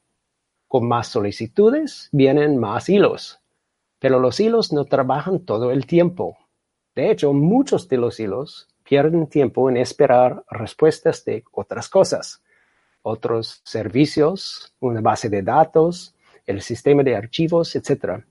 Con 0.68 0.88
más 0.88 1.08
solicitudes 1.08 2.10
vienen 2.12 2.58
más 2.58 2.88
hilos, 2.88 3.42
pero 4.00 4.20
los 4.20 4.40
hilos 4.40 4.72
no 4.72 4.86
trabajan 4.86 5.42
todo 5.42 5.72
el 5.72 5.86
tiempo. 5.86 6.38
De 6.96 7.12
hecho, 7.12 7.34
muchos 7.34 7.90
de 7.90 7.98
los 7.98 8.20
hilos 8.20 8.70
pierden 8.84 9.28
tiempo 9.28 9.70
en 9.70 9.78
esperar 9.78 10.46
respuestas 10.50 11.26
de 11.26 11.44
otras 11.52 11.90
cosas, 11.90 12.42
otros 13.08 13.62
servicios, 13.64 14.74
una 14.80 15.00
base 15.00 15.30
de 15.30 15.44
datos, 15.44 16.16
el 16.48 16.62
sistema 16.62 17.04
de 17.04 17.16
archivos, 17.16 17.76
etc. 17.76 18.24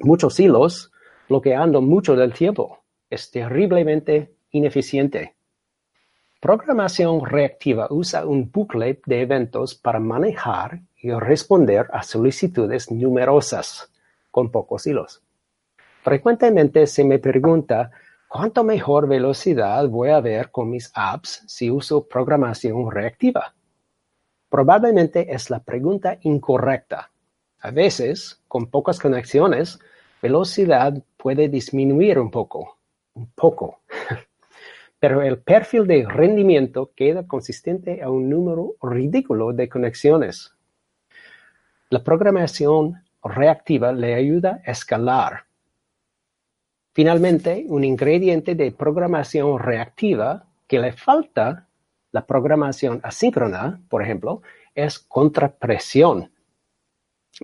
Muchos 0.00 0.40
hilos 0.40 0.90
bloqueando 1.28 1.80
mucho 1.80 2.16
del 2.16 2.32
tiempo. 2.32 2.80
Es 3.08 3.30
terriblemente 3.30 4.34
ineficiente. 4.50 5.36
Programación 6.40 7.24
reactiva 7.24 7.86
usa 7.90 8.26
un 8.26 8.50
bucle 8.50 9.00
de 9.06 9.22
eventos 9.22 9.76
para 9.76 10.00
manejar 10.00 10.80
y 10.96 11.12
responder 11.12 11.86
a 11.92 12.02
solicitudes 12.02 12.90
numerosas 12.90 13.92
con 14.32 14.50
pocos 14.50 14.88
hilos. 14.88 15.22
Frecuentemente 16.02 16.86
se 16.88 17.04
me 17.04 17.20
pregunta 17.20 17.92
cuánto 18.26 18.64
mejor 18.64 19.06
velocidad 19.06 19.88
voy 19.88 20.10
a 20.10 20.20
ver 20.20 20.50
con 20.50 20.68
mis 20.68 20.90
apps 20.94 21.44
si 21.46 21.70
uso 21.70 22.08
programación 22.08 22.90
reactiva. 22.90 23.54
Probablemente 24.48 25.32
es 25.34 25.50
la 25.50 25.60
pregunta 25.60 26.18
incorrecta. 26.22 27.10
A 27.60 27.70
veces, 27.70 28.40
con 28.48 28.68
pocas 28.68 28.98
conexiones, 28.98 29.78
velocidad 30.22 30.94
puede 31.16 31.48
disminuir 31.48 32.18
un 32.18 32.30
poco, 32.30 32.78
un 33.14 33.30
poco, 33.34 33.80
pero 34.98 35.22
el 35.22 35.38
perfil 35.38 35.86
de 35.86 36.06
rendimiento 36.08 36.92
queda 36.94 37.26
consistente 37.26 38.02
a 38.02 38.10
un 38.10 38.28
número 38.30 38.74
ridículo 38.82 39.52
de 39.52 39.68
conexiones. 39.68 40.54
La 41.90 42.02
programación 42.02 43.02
reactiva 43.22 43.92
le 43.92 44.14
ayuda 44.14 44.62
a 44.64 44.70
escalar. 44.70 45.44
Finalmente, 46.94 47.64
un 47.68 47.84
ingrediente 47.84 48.54
de 48.54 48.72
programación 48.72 49.58
reactiva 49.58 50.46
que 50.66 50.78
le 50.78 50.92
falta 50.92 51.67
la 52.12 52.26
programación 52.26 53.00
asíncrona, 53.02 53.80
por 53.88 54.02
ejemplo, 54.02 54.42
es 54.74 54.98
contrapresión, 54.98 56.30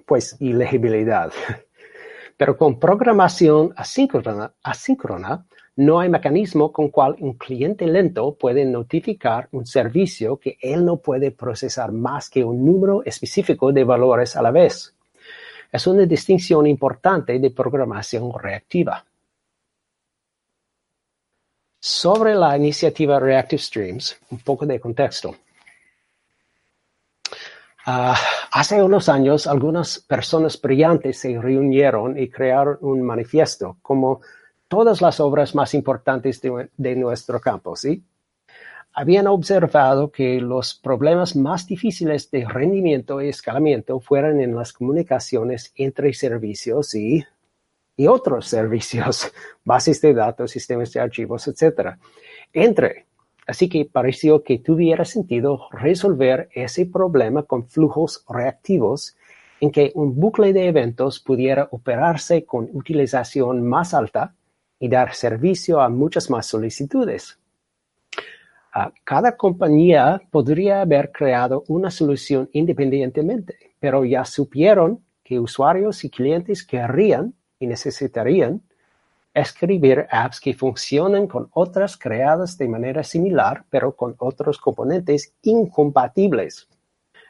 pues 0.07 0.37
ilegibilidad. 0.41 1.33
Pero 2.37 2.57
con 2.57 2.81
programación 2.81 3.73
asíncrona, 3.77 5.47
no 5.77 6.01
hay 6.01 6.09
mecanismo 6.09 6.73
con 6.73 6.89
cual 6.89 7.17
un 7.19 7.35
cliente 7.35 7.87
lento 7.87 8.37
puede 8.37 8.65
notificar 8.65 9.49
un 9.53 9.67
servicio 9.67 10.37
que 10.39 10.57
él 10.61 10.85
no 10.85 10.99
puede 10.99 11.31
procesar 11.31 11.93
más 11.93 12.31
que 12.31 12.45
un 12.45 12.65
número 12.65 13.03
específico 13.05 13.73
de 13.73 13.85
valores 13.85 14.37
a 14.37 14.43
la 14.43 14.51
vez. 14.51 14.95
Es 15.73 15.87
una 15.87 16.07
distinción 16.07 16.67
importante 16.67 17.39
de 17.39 17.51
programación 17.51 18.33
reactiva. 18.39 19.05
Sobre 21.87 22.35
la 22.35 22.57
iniciativa 22.57 23.21
Reactive 23.21 23.61
Streams, 23.61 24.17
un 24.31 24.39
poco 24.39 24.65
de 24.65 24.81
contexto. 24.81 25.37
Ah, 27.85 28.17
hace 28.53 28.83
unos 28.83 29.11
años, 29.11 29.47
algunas 29.47 29.99
personas 29.99 30.59
brillantes 30.59 31.19
se 31.19 31.39
reunieron 31.39 32.19
y 32.19 32.31
crearon 32.31 32.79
un 32.81 33.03
manifiesto, 33.03 33.77
como 33.83 34.23
todas 34.67 35.03
las 35.03 35.21
obras 35.21 35.55
más 35.55 35.75
importantes 35.75 36.41
de, 36.41 36.97
nuestro 36.97 37.39
campo, 37.39 37.77
¿sí? 37.77 38.03
Habían 38.95 39.27
observado 39.27 40.11
que 40.11 40.41
los 40.41 40.75
problemas 40.77 41.37
más 41.37 41.67
difíciles 41.67 42.31
de 42.31 42.47
rendimiento 42.47 43.21
y 43.21 43.29
escalamiento 43.29 44.01
fueran 44.01 44.41
en 44.41 44.57
las 44.57 44.73
comunicaciones 44.73 45.71
entre 45.77 46.15
servicios 46.15 46.95
y, 46.95 47.27
y 47.97 48.07
otros 48.07 48.47
servicios, 48.49 49.33
bases 49.65 50.01
de 50.01 50.15
datos, 50.15 50.51
sistemas 50.51 50.93
de 50.93 51.01
archivos, 51.01 51.47
etc. 51.49 51.97
Entre 52.53 53.07
Así 53.47 53.69
que 53.69 53.85
pareció 53.85 54.43
que 54.43 54.59
tuviera 54.59 55.05
sentido 55.05 55.69
resolver 55.71 56.49
ese 56.53 56.87
problema 56.87 57.43
con 57.43 57.69
flujos 57.69 58.25
reactivos 58.29 59.17
en 59.61 59.71
que 59.71 59.93
un 59.95 60.19
bucle 60.19 60.53
de 60.53 60.69
eventos 60.69 61.21
pudiera 61.21 61.69
operarse 61.71 62.45
con 62.45 62.69
utilización 62.73 63.67
más 63.67 63.93
alta 63.93 64.35
y 64.79 64.89
dar 64.89 65.15
servicio 65.15 65.81
a 65.81 65.89
muchas 65.89 66.31
más 66.31 66.47
solicitudes. 66.47 67.39
cada 69.05 69.37
compañía 69.37 70.21
podría 70.33 70.81
haber 70.81 71.13
creado 71.13 71.63
una 71.69 71.91
solución 71.93 72.49
independientemente, 72.53 73.57
pero 73.79 74.05
ya 74.05 74.25
supieron 74.25 75.05
que 75.23 75.39
usuarios 75.39 76.03
y 76.05 76.11
clientes 76.11 76.67
querrían 76.67 77.35
necesitarían 77.67 78.63
escribir 79.35 80.07
apps 80.11 80.41
que 80.41 80.55
funcionen 80.55 81.27
con 81.27 81.49
otras 81.53 81.97
creadas 81.99 82.57
de 82.57 82.69
manera 82.69 83.03
similar, 83.03 83.65
pero 83.69 83.95
con 83.97 84.15
otros 84.19 84.59
componentes 84.59 85.35
incompatibles. 85.43 86.69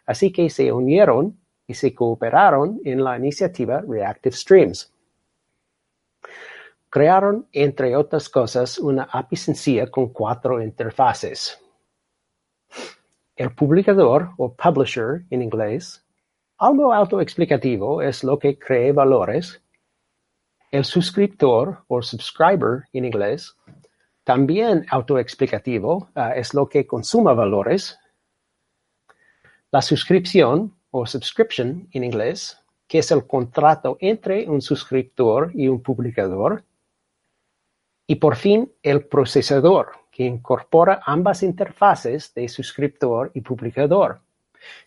Así 0.05 0.31
que 0.31 0.51
se 0.51 0.70
unieron 0.70 1.38
y 1.66 1.73
se 1.73 1.94
cooperaron 1.94 2.81
en 2.85 3.03
la 3.03 3.16
iniciativa 3.16 3.81
Reactive 3.81 4.37
Streams. 4.37 4.92
Crearon, 6.90 7.49
entre 7.53 7.97
otras 7.97 8.29
cosas, 8.29 8.79
una 8.79 9.09
API 9.11 9.37
sencilla 9.37 9.90
con 9.90 10.11
cuatro 10.11 10.62
interfaces. 10.62 11.59
El 13.35 13.53
publicador 13.53 14.31
o 14.37 14.55
publisher 14.55 15.25
en 15.31 15.42
inglés, 15.42 16.05
algo 16.59 16.92
autoexplicativo, 16.92 18.01
es 18.01 18.23
lo 18.23 18.38
que 18.38 18.59
cree 18.59 18.92
valores 18.92 19.63
el 20.75 20.85
suscriptor 20.85 21.85
o 21.87 22.03
subscriber 22.03 22.83
en 22.93 23.05
inglés, 23.05 23.55
también 24.25 24.85
autoexplicativo, 24.91 26.09
ah, 26.17 26.35
es 26.35 26.53
lo 26.53 26.69
que 26.69 26.85
consuma 26.85 27.33
valores. 27.33 27.97
La 29.71 29.81
suscripción 29.81 30.75
o 30.91 31.07
subscription 31.07 31.87
en 31.93 32.03
inglés, 32.03 32.59
que 32.89 32.99
es 32.99 33.13
el 33.13 33.25
contrato 33.25 33.97
entre 34.01 34.49
un 34.49 34.61
suscriptor 34.61 35.53
y 35.55 35.69
un 35.69 35.81
publicador. 35.81 36.65
Y 38.09 38.17
por 38.17 38.35
fin, 38.35 38.73
el 38.83 39.07
procesador, 39.07 39.93
que 40.11 40.25
incorpora 40.25 41.03
ambas 41.07 41.45
interfaces 41.45 42.35
de 42.35 42.49
suscriptor 42.49 43.31
y 43.33 43.43
publicador. 43.43 44.23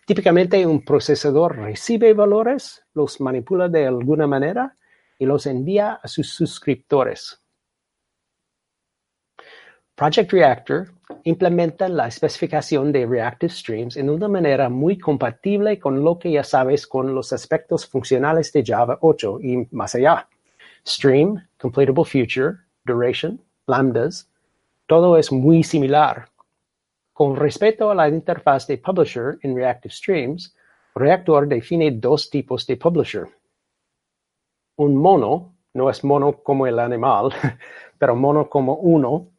Típicamente 0.05 0.65
un 0.65 0.83
procesador 0.83 1.55
recibe 1.55 2.11
valores, 2.11 2.83
los 2.93 3.21
manipula 3.21 3.69
de 3.69 3.87
alguna 3.87 4.27
manera 4.27 4.75
y 5.17 5.25
los 5.25 5.45
envía 5.45 5.99
a 6.01 6.07
sus 6.07 6.29
suscriptores. 6.29 7.41
Project 9.95 10.31
Reactor 10.31 10.91
implementa 11.23 11.89
la 11.89 12.07
especificación 12.07 12.91
de 12.91 13.07
Reactive 13.07 13.51
Streams 13.51 13.97
en 13.97 14.11
una 14.11 14.27
manera 14.27 14.69
muy 14.69 14.97
compatible 14.99 15.79
con 15.79 16.03
lo 16.03 16.19
que 16.19 16.31
ya 16.31 16.43
sabes 16.43 16.85
con 16.85 17.15
los 17.15 17.33
aspectos 17.33 17.87
funcionales 17.87 18.53
de 18.53 18.63
Java 18.63 18.99
8 19.01 19.39
y 19.41 19.67
más 19.71 19.95
allá. 19.95 20.29
Stream, 20.85 21.43
Completable 21.59 22.05
Future, 22.05 22.57
Duration, 22.85 23.41
lambdas, 23.65 24.29
todo 24.85 25.17
es 25.17 25.31
muy 25.31 25.63
similar. 25.63 26.29
Con 27.11 27.35
respecto 27.35 27.89
a 27.89 27.95
la 27.95 28.07
interfaz 28.07 28.67
de 28.67 28.77
publisher 28.77 29.39
en 29.41 29.55
Reactive 29.55 29.91
Streams, 29.91 30.55
Reactor 30.93 31.47
define 31.47 31.91
dos 31.91 32.29
tipos 32.29 32.67
de 32.67 32.77
publisher. 32.77 33.27
Un 34.77 34.95
mono, 34.95 35.55
no 35.73 35.89
es 35.89 36.03
mono 36.03 36.43
como 36.43 36.67
el 36.67 36.79
animal, 36.79 37.31
pero 37.97 38.15
mono 38.15 38.47
como 38.47 38.75
uno. 38.75 39.29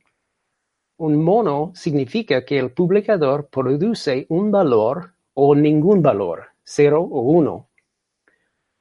Un 0.98 1.22
mono 1.22 1.70
significa 1.74 2.44
que 2.44 2.59
el 2.59 2.72
publicador 2.72 3.48
produce 3.48 4.27
un 4.31 4.51
valor 4.51 5.12
o 5.35 5.55
ningún 5.55 6.03
valor, 6.03 6.48
cero 6.64 7.01
o 7.01 7.20
uno. 7.20 7.68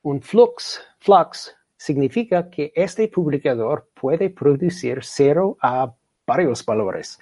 Un 0.02 0.22
flux, 0.22 0.82
flux 1.00 1.56
significa 1.78 2.50
que 2.50 2.72
este 2.76 3.08
publicador 3.08 3.90
puede 3.94 4.32
producir 4.32 5.00
cero 5.04 5.58
a 5.62 5.94
varios 6.26 6.66
valores, 6.66 7.20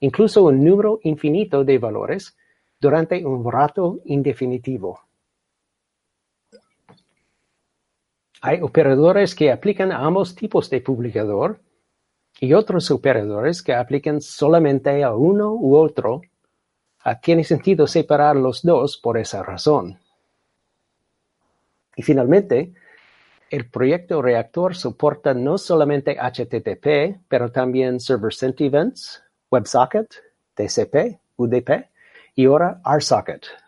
incluso 0.00 0.44
un 0.44 0.62
número 0.62 1.00
infinito 1.04 1.64
de 1.64 1.78
valores, 1.78 2.36
durante 2.78 3.24
un 3.24 3.50
rato 3.50 4.00
indefinitivo. 4.04 5.03
Hay 8.46 8.60
operadores 8.60 9.34
que 9.34 9.50
aplican 9.50 9.90
a 9.90 10.04
ambos 10.04 10.34
tipos 10.34 10.68
de 10.68 10.82
publicador 10.82 11.60
y 12.38 12.52
otros 12.52 12.90
operadores 12.90 13.62
que 13.62 13.72
aplican 13.72 14.20
solamente 14.20 15.02
a 15.02 15.14
uno 15.14 15.54
u 15.54 15.76
otro. 15.76 16.20
Ah, 17.04 17.18
tiene 17.18 17.42
sentido 17.42 17.86
separar 17.86 18.36
los 18.36 18.60
dos 18.60 18.98
por 18.98 19.16
esa 19.16 19.42
razón. 19.42 19.98
Y 21.96 22.02
finalmente, 22.02 22.74
el 23.48 23.70
proyecto 23.70 24.20
Reactor 24.20 24.76
soporta 24.76 25.32
no 25.32 25.56
solamente 25.56 26.18
HTTP, 26.20 27.24
pero 27.26 27.50
también 27.50 27.98
Server 27.98 28.34
Sent 28.34 28.60
Events, 28.60 29.22
WebSocket, 29.50 30.16
TCP, 30.52 31.18
UDP 31.38 31.88
y 32.34 32.44
ahora 32.44 32.82
RSocket. 32.84 33.63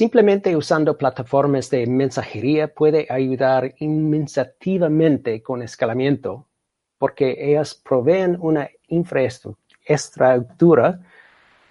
Simplemente 0.00 0.56
usando 0.56 0.96
plataformas 0.96 1.68
de 1.68 1.86
mensajería 1.86 2.68
puede 2.68 3.06
ayudar 3.10 3.74
inmensativamente 3.80 5.42
con 5.42 5.60
escalamiento, 5.60 6.46
porque 6.96 7.36
ellas 7.38 7.74
proveen 7.74 8.38
una 8.40 8.70
infraestructura 8.88 11.00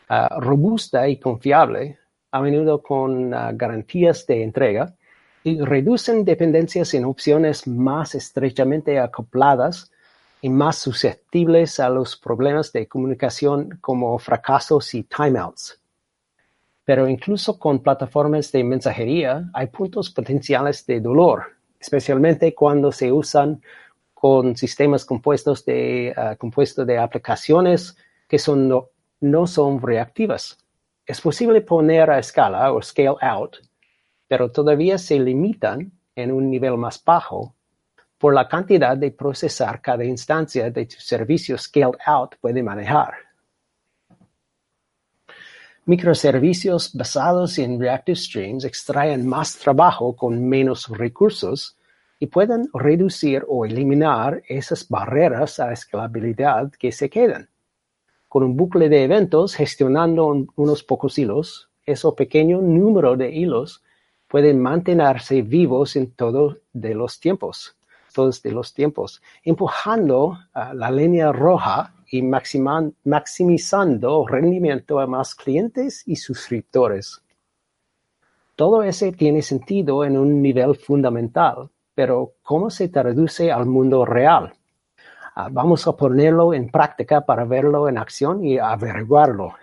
ah, 0.10 0.38
robusta 0.40 1.10
y 1.10 1.18
confiable, 1.18 1.98
a 2.30 2.40
menudo 2.42 2.84
con 2.84 3.34
ah, 3.34 3.52
garantías 3.52 4.28
de 4.28 4.44
entrega, 4.44 4.94
y 5.44 5.60
reducen 5.62 6.24
dependencias 6.24 6.94
en 6.94 7.06
opciones 7.06 7.66
más 7.66 8.14
estrechamente 8.14 9.00
acopladas 9.00 9.92
y 10.40 10.50
más 10.50 10.78
susceptibles 10.78 11.80
a 11.80 11.90
los 11.90 12.16
problemas 12.16 12.72
de 12.74 12.88
comunicación 12.88 13.80
como 13.82 14.20
fracasos 14.20 14.94
y 14.94 15.02
timeouts. 15.02 15.79
Pero 16.90 17.08
incluso 17.08 17.60
con 17.60 17.84
plataformas 17.84 18.52
de 18.52 18.64
mensajería 18.64 19.48
hay 19.54 19.68
puntos 19.68 20.10
potenciales 20.10 20.88
de 20.88 21.00
dolor, 21.00 21.44
especialmente 21.80 22.56
cuando 22.56 22.92
se 22.92 23.12
usan 23.12 23.62
con 24.12 24.56
sistemas 24.56 25.06
compuestos 25.06 25.64
de, 25.66 26.16
uh, 26.18 26.86
de 26.86 26.98
aplicaciones 26.98 27.96
que 28.28 28.40
son 28.40 28.68
no, 28.68 28.88
no 29.22 29.46
son 29.46 29.80
reactivas. 29.80 30.58
Es 31.06 31.22
posible 31.22 31.62
poner 31.62 32.10
a 32.10 32.18
escala 32.18 32.74
o 32.74 32.82
scale 32.82 33.18
out, 33.22 33.58
pero 34.28 34.52
todavía 34.52 34.98
se 34.98 35.20
limitan 35.20 35.92
en 36.16 36.32
un 36.32 36.50
nivel 36.50 36.76
más 36.76 37.04
bajo 37.06 37.54
por 38.18 38.34
la 38.34 38.48
cantidad 38.48 38.98
de 38.98 39.12
procesar 39.12 39.80
cada 39.80 40.04
instancia 40.06 40.72
de 40.72 40.88
tu 40.88 41.00
servicio 41.00 41.56
scaled 41.56 42.00
out 42.08 42.34
puede 42.42 42.64
manejar. 42.64 43.29
Microservicios 45.90 46.94
basados 46.94 47.58
en 47.58 47.80
Reactive 47.80 48.16
Streams 48.16 48.64
extraen 48.64 49.26
más 49.26 49.58
trabajo 49.58 50.16
con 50.16 50.48
menos 50.48 50.88
recursos 50.88 51.80
y 52.20 52.28
pueden 52.28 52.70
reducir 52.76 53.44
o 53.48 53.66
eliminar 53.66 54.44
esas 54.48 54.88
barreras 54.88 55.60
a 55.60 55.74
escalabilidad 55.74 56.72
que 56.74 56.92
se 56.92 57.10
quedan. 57.10 57.50
Con 58.28 58.44
un 58.44 58.56
bucle 58.56 58.88
de 58.88 59.04
eventos 59.04 59.56
gestionando 59.56 60.46
unos 60.56 60.84
pocos 60.84 61.18
hilos, 61.18 61.72
ese 61.88 62.08
pequeño 62.16 62.62
número 62.62 63.18
de 63.18 63.32
hilos 63.32 63.82
pueden 64.28 64.62
mantenerse 64.62 65.42
vivos 65.42 65.96
en 65.96 66.12
todos 66.12 66.58
de 66.72 66.94
los 66.94 67.20
tiempos 67.20 67.76
de 68.44 68.52
los 68.52 68.74
tiempos, 68.74 69.22
empujando 69.44 70.38
la 70.54 70.92
línea 70.92 71.32
roja 71.32 71.94
y 72.12 72.24
maximizando 72.24 74.26
rendimiento 74.28 75.00
a 75.00 75.08
más 75.08 75.36
clientes 75.36 76.04
y 76.06 76.16
suscriptores. 76.16 77.22
Todo 78.56 78.84
ese 78.84 79.12
tiene 79.12 79.42
sentido 79.42 80.04
en 80.04 80.18
un 80.18 80.42
nivel 80.42 80.76
fundamental, 80.76 81.70
pero 81.94 82.34
¿cómo 82.42 82.70
se 82.70 82.90
traduce 82.90 83.52
al 83.52 83.66
mundo 83.66 84.06
real? 84.06 84.54
Ah, 85.36 85.50
vamos 85.52 85.88
a 85.88 85.94
ponerlo 85.94 86.54
en 86.54 86.70
práctica 86.70 87.22
para 87.22 87.46
verlo 87.46 87.88
en 87.88 87.98
acción 87.98 88.44
y 88.44 88.58
averiguarlo. 88.58 89.54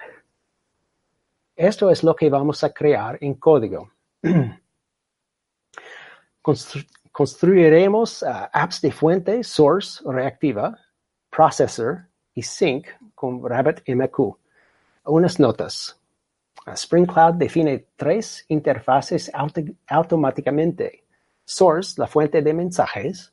Esto 1.54 1.90
es 1.90 2.04
lo 2.04 2.14
que 2.14 2.30
vamos 2.30 2.62
a 2.64 2.72
crear 2.72 3.18
en 3.20 3.34
código. 3.34 3.90
Construiremos 7.12 8.22
uh, 8.22 8.48
apps 8.52 8.80
de 8.80 8.92
fuente, 8.92 9.42
source 9.42 10.02
reactiva, 10.06 10.78
processor 11.30 12.06
y 12.36 12.42
sync 12.42 12.86
con 13.14 13.42
RabbitMQ. 13.42 14.36
Unas 15.06 15.40
notas. 15.40 15.98
Uh, 16.66 16.72
Spring 16.72 17.06
Cloud 17.06 17.34
define 17.34 17.86
tres 17.96 18.44
interfaces 18.48 19.32
automáticamente. 19.88 21.04
Source, 21.44 21.98
la 21.98 22.06
fuente 22.06 22.42
de 22.42 22.52
mensajes. 22.52 23.32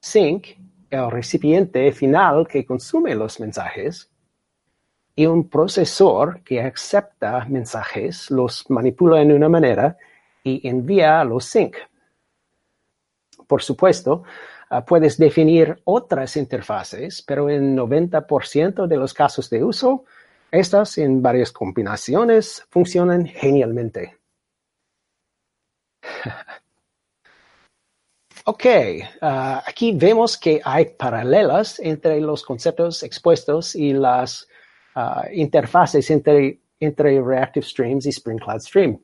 Sync, 0.00 0.46
el 0.90 1.10
recipiente 1.10 1.90
final 1.92 2.46
que 2.46 2.64
consume 2.64 3.14
los 3.14 3.40
mensajes. 3.40 4.08
Y 5.16 5.26
un 5.26 5.48
procesor 5.48 6.42
que 6.42 6.60
acepta 6.60 7.44
mensajes, 7.46 8.30
los 8.30 8.68
manipula 8.70 9.20
en 9.20 9.32
una 9.32 9.48
manera 9.48 9.96
y 10.42 10.66
envía 10.68 11.24
los 11.24 11.44
sync 11.44 11.76
por 13.46 13.62
supuesto, 13.62 14.24
ah, 14.24 14.28
puedes 14.82 15.18
definir 15.18 15.80
otras 15.84 16.36
interfaces, 16.36 17.22
pero 17.22 17.50
en 17.50 17.76
90% 17.76 18.86
de 18.86 18.96
los 18.96 19.12
casos 19.14 19.50
de 19.50 19.62
uso, 19.62 20.04
estas 20.50 20.98
en 20.98 21.22
varias 21.22 21.52
combinaciones 21.52 22.64
funcionan 22.70 23.26
genialmente. 23.26 24.16
Ok, 28.46 28.66
ah, 29.22 29.62
aquí 29.66 29.92
vemos 29.92 30.36
que 30.36 30.60
hay 30.62 30.84
paralelas 30.98 31.80
entre 31.80 32.20
los 32.20 32.44
conceptos 32.44 33.02
expuestos 33.02 33.74
y 33.74 33.94
las 33.94 34.46
ah, 34.94 35.24
interfaces 35.32 36.10
entre, 36.10 36.60
entre 36.78 37.22
Reactive 37.22 37.64
Streams 37.64 38.04
y 38.04 38.10
Spring 38.10 38.38
Cloud 38.38 38.60
Stream. 38.60 39.00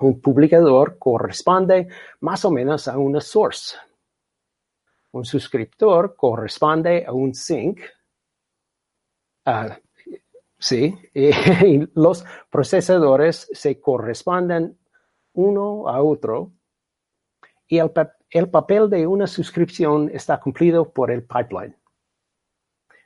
Un 0.00 0.20
publicador 0.20 0.98
corresponde 0.98 1.88
más 2.20 2.44
o 2.44 2.50
menos 2.50 2.86
a 2.86 2.98
una 2.98 3.22
source. 3.22 3.78
Un 5.12 5.24
suscriptor 5.24 6.14
corresponde 6.16 7.04
a 7.06 7.12
un 7.12 7.34
sync. 7.34 7.80
Ah, 9.44 9.78
sí, 10.58 10.94
y, 11.14 11.88
los 11.94 12.24
procesadores 12.50 13.48
se 13.52 13.80
corresponden 13.80 14.78
uno 15.34 15.88
a 15.88 16.02
otro 16.02 16.52
y 17.66 17.78
el, 17.78 17.90
el 18.30 18.50
papel 18.50 18.90
de 18.90 19.06
una 19.06 19.26
suscripción 19.26 20.10
está 20.12 20.38
cumplido 20.40 20.92
por 20.92 21.10
el 21.10 21.24
pipeline. 21.24 21.76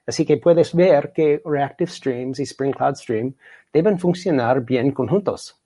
Así 0.06 0.26
que 0.26 0.36
puedes 0.38 0.74
ver 0.74 1.12
que 1.12 1.40
Reactive 1.44 1.90
Streams 1.90 2.40
y 2.40 2.42
Spring 2.42 2.72
Cloud 2.72 2.96
Stream 2.96 3.34
deben 3.72 3.98
funcionar 3.98 4.64
bien 4.64 4.90
conjuntos. 4.90 5.61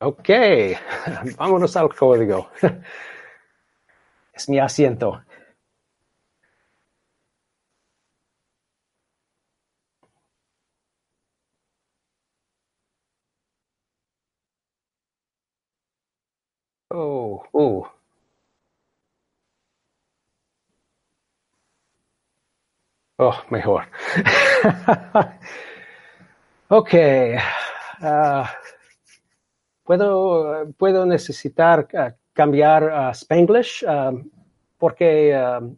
Ok, 0.00 0.28
vámonos 1.38 1.76
al 1.76 1.94
código. 1.94 2.50
Es 4.32 4.48
mi 4.48 4.58
asiento. 4.58 5.22
Oh, 16.92 17.42
oh. 17.52 17.90
Oh, 23.18 23.44
mejor. 23.50 23.86
Ok. 26.70 26.94
Uh, 28.00 28.46
puedo, 29.90 30.72
puedo 30.78 31.04
necesitar 31.04 31.88
uh, 31.94 32.14
cambiar 32.32 32.84
a 32.84 33.10
Spanglish 33.10 33.84
um, 33.84 34.30
porque 34.78 35.34
um, 35.34 35.76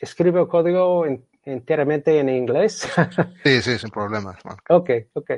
escribo 0.00 0.48
código 0.48 1.06
enteramente 1.44 2.18
en 2.18 2.28
inglés. 2.28 2.90
sí, 3.44 3.62
sí, 3.62 3.78
sin 3.78 3.90
problemas. 3.90 4.36
Ok, 4.68 4.90
ok. 5.12 5.30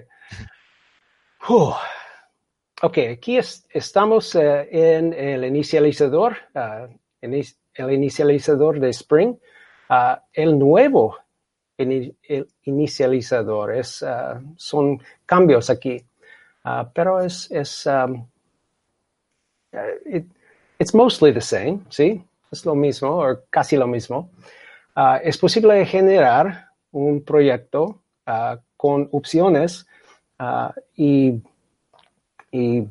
Ok, 2.81 2.99
aquí 3.13 3.37
estamos 3.37 4.35
uh, 4.35 4.41
en 4.71 5.13
el 5.13 5.45
inicializador, 5.45 6.39
el 7.21 7.93
inicializador 7.93 8.81
de 8.81 8.89
Spring. 8.89 9.37
el 10.33 10.59
nuevo 10.59 11.19
el 11.77 12.17
inicializador. 12.63 13.75
Es, 13.75 14.03
son 14.57 15.03
cambios 15.27 15.69
aquí. 15.69 16.03
Uh, 16.65 16.85
pero 16.95 17.21
es, 17.21 17.51
es 17.51 17.87
um, 17.87 18.27
uh, 19.73 19.79
it, 20.07 20.25
it's 20.79 20.95
mostly 20.95 21.33
the 21.33 21.41
same, 21.41 21.81
¿sí? 21.91 22.25
Es 22.51 22.65
lo 22.65 22.75
mismo, 22.75 23.21
o 23.21 23.41
casi 23.51 23.77
lo 23.77 23.87
mismo. 23.87 24.31
es 25.23 25.37
posible 25.39 25.85
generar 25.87 26.69
un 26.93 27.25
proyecto 27.25 28.03
con 28.77 29.09
opciones 29.11 29.85
y, 30.95 31.43
y, 32.53 32.89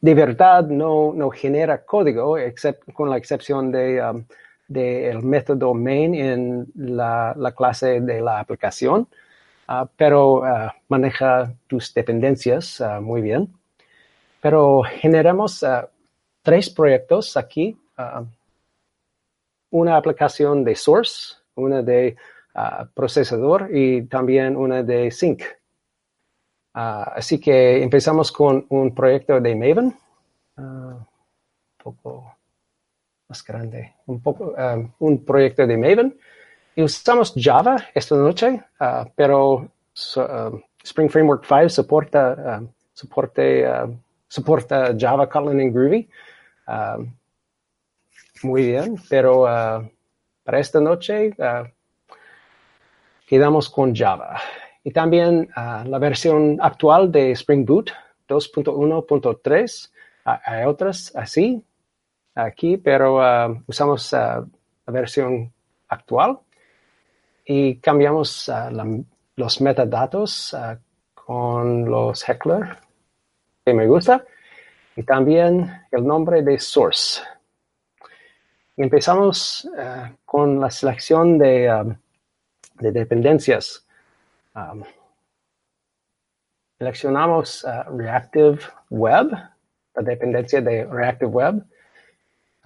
de 0.00 0.14
verdad 0.14 0.66
no, 0.66 1.14
no 1.14 1.30
genera 1.30 1.84
código, 1.84 2.36
except, 2.36 2.92
con 2.92 3.08
la 3.08 3.16
excepción 3.16 3.72
de 3.72 4.02
um, 4.02 4.24
del 4.68 5.22
método 5.22 5.72
main 5.72 6.14
en 6.14 6.66
la, 6.76 7.34
clase 7.56 8.00
de 8.02 8.20
la 8.20 8.38
aplicación, 8.38 9.08
pero 9.96 10.44
ah, 10.44 10.74
maneja 10.88 11.52
tus 11.66 11.92
dependencias 11.92 12.80
ah, 12.80 13.00
muy 13.00 13.20
bien. 13.20 13.52
Pero 14.40 14.82
generamos 14.82 15.64
tres 16.42 16.70
proyectos 16.70 17.36
aquí. 17.36 17.76
una 19.70 19.96
aplicación 19.96 20.64
de 20.64 20.74
source, 20.74 21.34
una 21.56 21.82
de 21.82 22.16
procesador 22.94 23.68
y 23.72 24.02
también 24.02 24.56
una 24.56 24.82
de 24.82 25.10
sync. 25.10 25.42
así 26.72 27.40
que 27.40 27.82
empezamos 27.82 28.30
con 28.32 28.64
un 28.68 28.94
proyecto 28.94 29.40
de 29.40 29.54
Maven. 29.54 29.94
un 30.56 31.06
poco 31.76 32.36
más 33.28 33.44
grande, 33.44 33.94
un 34.06 34.22
poco, 34.22 34.54
un 35.00 35.24
proyecto 35.24 35.66
de 35.66 35.76
Maven. 35.76 36.18
Usamos 36.78 37.34
Java 37.36 37.76
esta 37.92 38.14
noche, 38.14 38.62
uh, 38.80 39.04
pero 39.16 39.68
um, 40.16 40.62
Spring 40.84 41.10
Framework 41.10 41.44
5 41.44 41.70
soporta, 41.70 42.60
um, 42.60 43.98
soporta 44.28 44.94
Java, 44.96 45.26
Kotlin 45.28 45.60
y 45.60 45.70
Groovy. 45.70 46.08
muy 48.44 48.62
bien, 48.62 48.94
pero 49.10 49.42
uh, 49.42 49.90
para 50.44 50.60
esta 50.60 50.80
noche 50.80 51.34
uh, 51.38 51.66
quedamos 53.26 53.68
con 53.68 53.92
Java. 53.92 54.38
Y 54.84 54.92
también 54.92 55.48
la 55.56 55.98
versión 55.98 56.58
actual 56.60 57.10
de 57.10 57.32
Spring 57.32 57.66
Boot 57.66 57.90
2.1.3. 58.28 59.90
hay 60.24 60.64
otras 60.64 61.12
así, 61.16 61.60
aquí, 62.36 62.76
pero 62.76 63.16
uh, 63.16 63.60
usamos 63.66 64.12
uh, 64.12 64.16
la 64.86 64.92
versión 64.92 65.52
actual 65.88 66.38
y 67.48 67.76
cambiamos 67.80 68.48
uh, 68.48 69.04
los 69.34 69.60
metadatos 69.60 70.54
con 71.14 71.90
los 71.90 72.28
heckler 72.28 72.76
que 73.64 73.74
me 73.74 73.88
gusta 73.88 74.24
y 74.94 75.02
también 75.02 75.82
el 75.90 76.06
nombre 76.06 76.42
de 76.42 76.60
source. 76.60 77.22
empezamos 78.76 79.68
con 80.24 80.60
la 80.60 80.70
selección 80.70 81.38
de, 81.38 81.72
um, 81.72 81.96
de 82.74 82.92
dependencias. 82.92 83.84
Um, 84.54 84.84
seleccionamos 86.78 87.66
Reactive 87.96 88.58
Web, 88.90 89.30
la 89.94 90.02
dependencia 90.02 90.60
de 90.60 90.84
Reactive 90.84 91.30
Web 91.30 91.64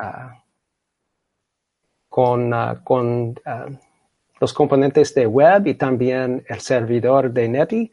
Ah, 0.03 0.43
con, 2.09 2.53
ah, 2.53 2.81
con 2.83 3.35
ah, 3.47 3.69
los 4.43 4.53
componentes 4.53 5.15
de 5.15 5.25
web 5.25 5.69
y 5.69 5.75
también 5.75 6.45
el 6.49 6.59
servidor 6.59 7.31
de 7.31 7.49
Netty. 7.49 7.93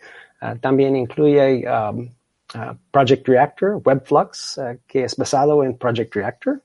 también 0.59 0.95
incluye 0.95 1.63
um, 1.69 2.09
Project 2.89 3.27
Reactor, 3.27 3.79
WebFlux, 3.85 4.59
que 4.88 5.03
es 5.03 5.15
basado 5.15 5.63
en 5.63 5.77
Project 5.77 6.15
Reactor. 6.15 6.59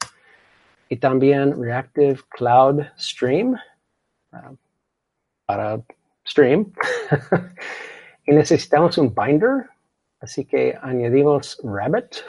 Y 0.88 0.96
también 0.96 1.62
Reactive 1.62 2.18
Cloud 2.30 2.80
Stream 2.98 3.56
para 5.44 5.82
Stream. 6.26 6.72
y 8.26 8.32
necesitamos 8.32 8.96
un 8.96 9.14
binder, 9.14 9.66
así 10.18 10.46
que 10.46 10.78
añadimos 10.80 11.60
Rabbit 11.62 12.24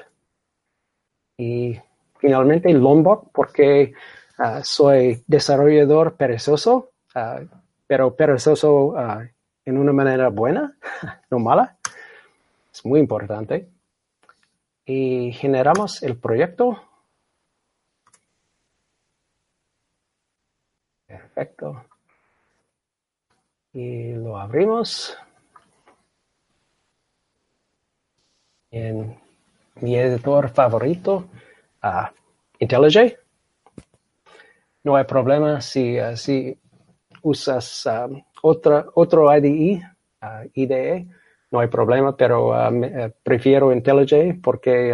y 1.38 1.80
finalmente 2.20 2.74
Lombok 2.74 3.30
porque 3.32 3.94
ah, 4.40 4.62
soy 4.62 5.24
desarrollador 5.26 6.18
perezoso, 6.18 6.92
ah, 7.16 7.40
pero 7.88 8.16
perezoso 8.16 8.96
ah, 8.98 9.26
en 9.66 9.78
una 9.78 9.92
manera 9.92 10.30
buena, 10.30 10.78
no 11.32 11.40
mala. 11.40 11.78
Es 12.72 12.86
muy 12.86 13.00
importante. 13.00 13.70
Y 14.86 15.32
generamos 15.34 16.04
el 16.04 16.18
proyecto. 16.18 16.78
Perfecto. 21.08 21.86
Y 23.74 24.14
lo 24.14 24.38
abrimos. 24.38 25.18
En 28.72 29.18
mi 29.82 29.96
editor 29.98 30.50
favorito, 30.50 31.30
uh, 31.82 32.08
IntelliJ. 32.60 33.18
No 34.84 34.96
hay 34.96 35.06
problema 35.06 35.62
si, 35.62 36.00
uh, 36.00 36.16
si 36.16 36.60
usas 37.26 37.86
um, 37.88 38.22
otra, 38.44 38.86
otro 38.94 39.36
IDE, 39.36 39.82
uh, 40.22 40.48
IDE, 40.54 41.08
no 41.52 41.60
hay 41.60 41.68
problema, 41.68 42.16
pero 42.16 42.50
um, 42.50 42.84
eh, 42.84 43.14
prefiero 43.24 43.72
IntelliJ 43.72 44.42
porque 44.42 44.94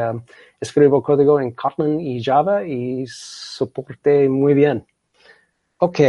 escribo 0.60 1.02
código 1.02 1.40
en 1.40 1.52
Kotlin 1.52 2.00
y 2.00 2.24
Java 2.24 2.64
y 2.64 3.06
soporte 3.08 4.30
muy 4.30 4.54
bien. 4.54 4.86
Ok, 5.78 6.00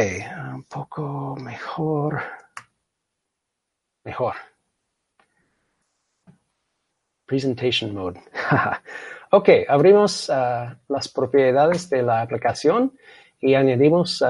un 0.54 0.64
poco 0.64 1.36
mejor. 1.36 2.20
Mejor. 4.04 4.34
Presentation 7.26 7.94
mode. 7.94 8.20
Ok, 9.34 9.48
abrimos 9.66 10.28
las 10.28 11.08
propiedades 11.08 11.88
de 11.88 12.02
la 12.02 12.20
aplicación 12.20 12.92
y 13.40 13.54
añadimos 13.54 14.22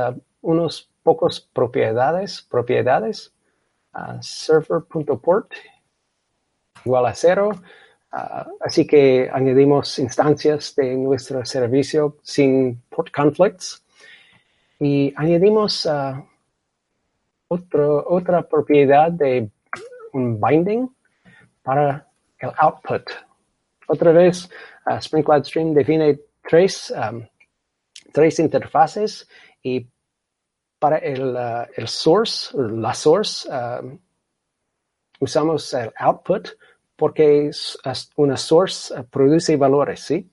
unos 0.42 0.91
pocos 1.02 1.40
propiedades, 1.40 2.42
propiedades, 2.42 3.32
uh, 3.94 4.18
server.port 4.20 5.52
igual 6.84 7.06
a 7.06 7.14
cero, 7.14 7.50
así 8.60 8.86
que 8.86 9.30
añadimos 9.32 9.98
instancias 10.00 10.74
de 10.74 10.96
nuestro 10.96 11.44
servicio 11.46 12.18
sin 12.22 12.82
port 12.90 13.10
conflicts 13.10 13.84
y 14.80 15.14
añadimos 15.16 15.88
otro, 17.46 18.04
otra 18.08 18.42
propiedad 18.42 19.12
de 19.12 19.48
un 20.12 20.40
binding 20.40 20.90
para 21.62 22.06
el 22.40 22.50
output. 22.58 23.08
Otra 23.86 24.10
vez, 24.10 24.50
Uh, 24.84 24.98
Spring 24.98 25.22
Cloud 25.22 25.44
Stream 25.44 25.74
define 25.74 26.18
tres, 26.48 26.92
tres 28.12 28.38
interfaces 28.40 29.28
y 29.62 29.86
para 30.82 30.98
el, 30.98 31.36
uh, 31.36 31.64
el 31.76 31.86
source, 31.86 32.50
la 32.58 32.92
source, 32.92 33.48
um, 33.48 33.96
usamos 35.20 35.72
el 35.74 35.92
output 35.96 36.48
porque 36.96 37.52
una 38.16 38.36
source 38.36 38.92
uh, 38.92 39.04
produce 39.04 39.56
valores, 39.56 40.00
¿sí? 40.00 40.28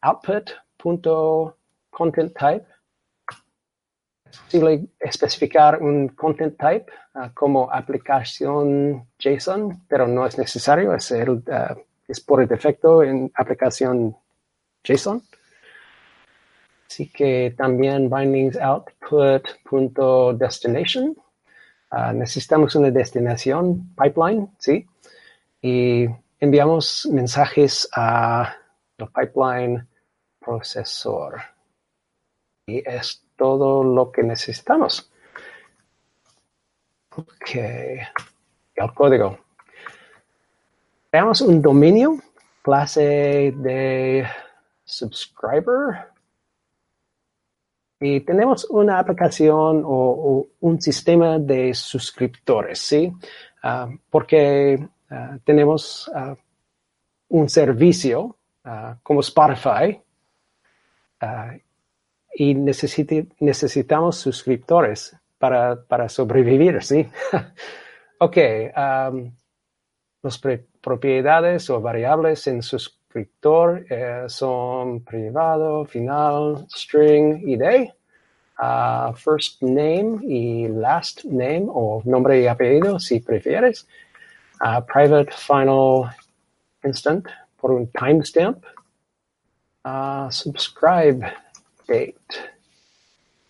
Output.contentType 0.00 2.64
es 4.30 4.38
posible 4.38 4.86
especificar 4.98 5.82
un 5.82 6.08
content 6.08 6.56
type 6.56 6.90
como 7.34 7.70
aplicación 7.70 9.06
JSON, 9.18 9.84
pero 9.86 10.08
no 10.08 10.24
es 10.24 10.38
necesario, 10.38 10.94
es 10.94 11.10
el, 11.10 11.44
es 12.08 12.20
por 12.20 12.48
defecto 12.48 13.02
en 13.02 13.30
aplicación 13.34 14.16
JSON. 14.82 15.22
Así 16.92 17.08
que 17.08 17.54
también 17.56 18.10
bindings 18.10 18.58
output.destination. 18.58 21.16
Uh, 21.90 22.12
necesitamos 22.12 22.74
una 22.74 22.90
destinación 22.90 23.94
pipeline, 23.96 24.54
¿sí? 24.58 24.86
y 25.62 26.06
enviamos 26.38 27.08
mensajes 27.10 27.88
a 27.96 28.54
el 28.98 29.08
pipeline 29.08 29.88
procesor. 30.38 31.40
Y 32.66 32.86
es 32.86 33.24
todo 33.38 33.82
lo 33.82 34.12
que 34.12 34.22
necesitamos. 34.22 35.10
Ok, 37.16 37.54
el 37.54 38.92
código. 38.94 39.38
Veamos 41.10 41.40
un 41.40 41.62
dominio, 41.62 42.18
clase 42.62 43.54
de 43.56 44.26
subscriber. 44.84 46.11
Y 48.04 48.20
tenemos 48.22 48.64
una 48.68 48.98
aplicación 48.98 49.84
o, 49.86 50.48
un 50.58 50.80
sistema 50.82 51.38
de 51.38 51.72
suscriptores, 51.72 52.80
¿sí? 52.80 53.12
Ah, 53.62 53.88
porque 54.10 54.88
ah, 55.08 55.38
tenemos 55.44 56.10
ah, 56.12 56.34
un 57.28 57.48
servicio 57.48 58.36
como 59.02 59.20
Spotify 59.20 60.00
y 62.34 62.54
necesitamos 62.54 64.16
suscriptores 64.16 65.16
para, 65.38 66.08
sobrevivir, 66.08 66.80
¿sí? 66.82 67.08
ok, 68.20 68.36
las 70.22 70.40
propiedades 70.80 71.70
o 71.70 71.80
variables 71.80 72.46
en 72.46 72.62
eh, 73.14 74.24
son 74.28 75.00
privado, 75.00 75.84
final, 75.84 76.66
string, 76.68 77.42
id, 77.48 77.90
uh, 78.58 79.12
first 79.14 79.62
name 79.62 80.20
y 80.22 80.68
last 80.68 81.24
name 81.24 81.66
o 81.68 82.02
nombre 82.04 82.40
y 82.40 82.46
apellido 82.46 82.98
si 82.98 83.20
prefieres, 83.20 83.86
uh, 84.60 84.80
private, 84.80 85.32
final, 85.32 86.10
instant 86.84 87.26
por 87.60 87.72
un 87.72 87.86
timestamp, 87.88 88.64
uh, 89.84 90.30
subscribe 90.30 91.24
date. 91.86 92.16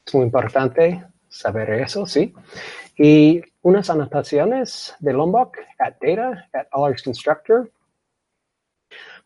Es 0.07 0.15
muy 0.15 0.25
importante 0.25 1.05
saber 1.29 1.71
eso, 1.71 2.07
¿sí? 2.07 2.35
Y 2.97 3.43
unas 3.63 3.89
anotaciones 3.89 4.95
de 5.01 5.13
Lombok 5.13 5.57
at 5.79 5.95
data, 6.01 6.49
at 6.53 6.67
Alerts 6.73 7.03
Constructor. 7.03 7.71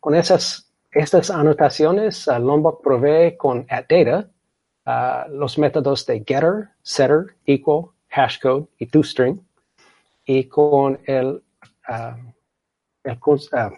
Con 0.01 0.15
esas, 0.15 0.71
estas 0.91 1.31
anotaciones, 1.31 2.27
uh, 2.29 2.39
Lombok 2.39 2.83
provee 2.83 3.37
con 3.37 3.67
at 3.69 3.87
data 3.89 4.29
uh, 4.87 5.31
los 5.31 5.59
métodos 5.59 6.07
de 6.07 6.23
getter, 6.27 6.71
setter, 6.83 7.35
equal, 7.47 7.93
hashcode 8.11 8.69
y 8.79 8.87
toString. 8.87 9.41
Y 10.25 10.45
con 10.45 10.99
el, 11.07 11.43
el 13.05 13.19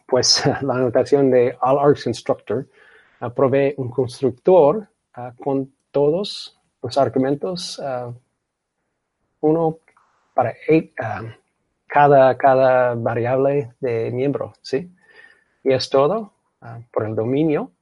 pues 0.06 0.46
la 0.62 0.74
anotación 0.74 1.30
de 1.30 1.56
Alerts 1.60 2.04
Constructor 2.04 2.66
provee 3.34 3.74
un 3.76 3.90
constructor 3.90 4.88
con 5.42 5.74
todos 5.90 6.58
los 6.80 6.96
argumentos, 6.96 7.80
uno 9.40 9.78
para 10.38 10.50
uh, 10.50 11.26
cada, 11.88 12.36
cada 12.38 12.94
variable 12.94 13.74
de 13.80 14.10
miembro, 14.12 14.52
¿sí? 14.62 14.88
Y 15.68 15.74
es 15.74 15.90
todo 15.90 16.32
uh, 16.62 16.80
por 16.90 17.04
el 17.04 17.14
dominio. 17.14 17.72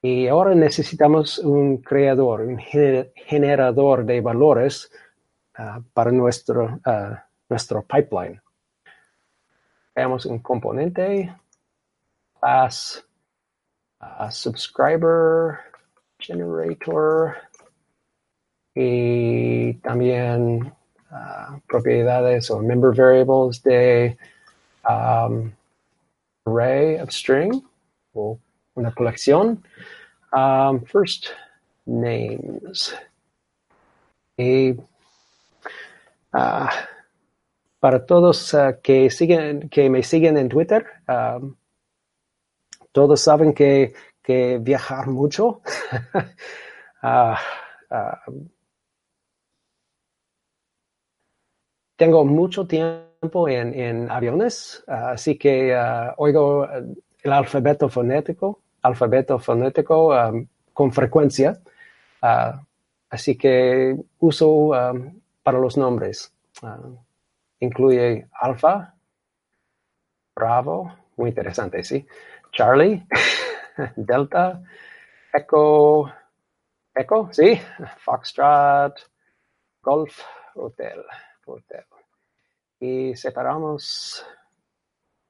Y 0.00 0.28
ahora 0.28 0.54
necesitamos 0.54 1.38
un 1.40 1.78
creador, 1.78 2.42
un 2.42 2.58
generador 2.58 4.04
de 4.04 4.20
valores 4.20 4.90
para 5.94 6.10
nuestro, 6.10 6.80
nuestro 7.48 7.82
pipeline. 7.82 8.40
Veamos 9.94 10.26
un 10.26 10.40
componente, 10.40 11.32
class, 12.40 13.04
subscriber, 14.30 15.58
generator 16.18 17.36
y 18.74 19.74
también 19.74 20.72
uh, 21.10 21.60
propiedades 21.68 22.50
o 22.50 22.60
member 22.60 22.90
variables 22.90 23.62
de 23.62 24.16
um, 24.88 25.52
array 26.46 26.98
of 27.00 27.10
string 27.10 27.62
o 28.14 28.38
una 28.74 28.92
colección. 28.92 29.62
Um, 30.32 30.84
first 30.84 31.28
names. 31.86 32.94
Y 34.36 34.72
uh, 36.32 36.68
para 37.80 38.06
todos 38.06 38.54
uh, 38.54 38.80
que 38.82 39.10
siguen, 39.10 39.68
que 39.68 39.90
me 39.90 40.02
siguen 40.02 40.36
en 40.38 40.48
Twitter, 40.48 40.86
um, 41.08 41.54
todos 42.92 43.20
saben 43.20 43.52
que, 43.52 43.94
que 44.22 44.58
viajar 44.58 45.06
mucho 45.08 45.60
uh, 47.02 47.34
tengo 51.96 52.24
mucho 52.24 52.66
tiempo 52.66 53.11
en, 53.22 54.10
aviones, 54.10 54.82
así 54.86 55.38
que 55.38 55.74
uh, 55.76 56.12
oigo 56.16 56.66
el 57.22 57.32
alfabeto 57.32 57.88
fonético, 57.88 58.60
alfabeto 58.82 59.38
fonético 59.38 60.08
um, 60.08 60.46
con 60.72 60.92
frecuencia. 60.92 61.60
Uh, 62.20 62.58
así 63.10 63.36
que 63.36 63.96
uso 64.18 64.70
para 65.42 65.58
los 65.58 65.76
nombres. 65.76 66.32
Incluye 67.60 68.26
alfa, 68.32 68.94
bravo, 70.34 70.92
muy 71.16 71.28
interesante, 71.28 71.84
¿sí? 71.84 72.06
Charlie, 72.50 73.06
delta, 73.96 74.62
echo, 75.32 76.10
echo, 76.94 77.28
¿sí? 77.30 77.60
Foxtrot, 77.98 78.98
golf, 79.82 80.22
hotel, 80.54 81.04
hotel 81.46 81.84
y 82.82 83.14
separamos, 83.14 84.26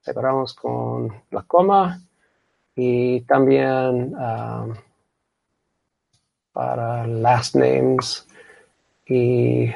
separamos 0.01 0.55
con 0.55 1.13
la 1.31 1.43
coma 1.43 2.01
y 2.75 3.21
también 3.23 4.15
um, 4.15 4.75
para 6.51 7.07
last 7.07 7.55
names 7.55 8.27
y 9.07 9.71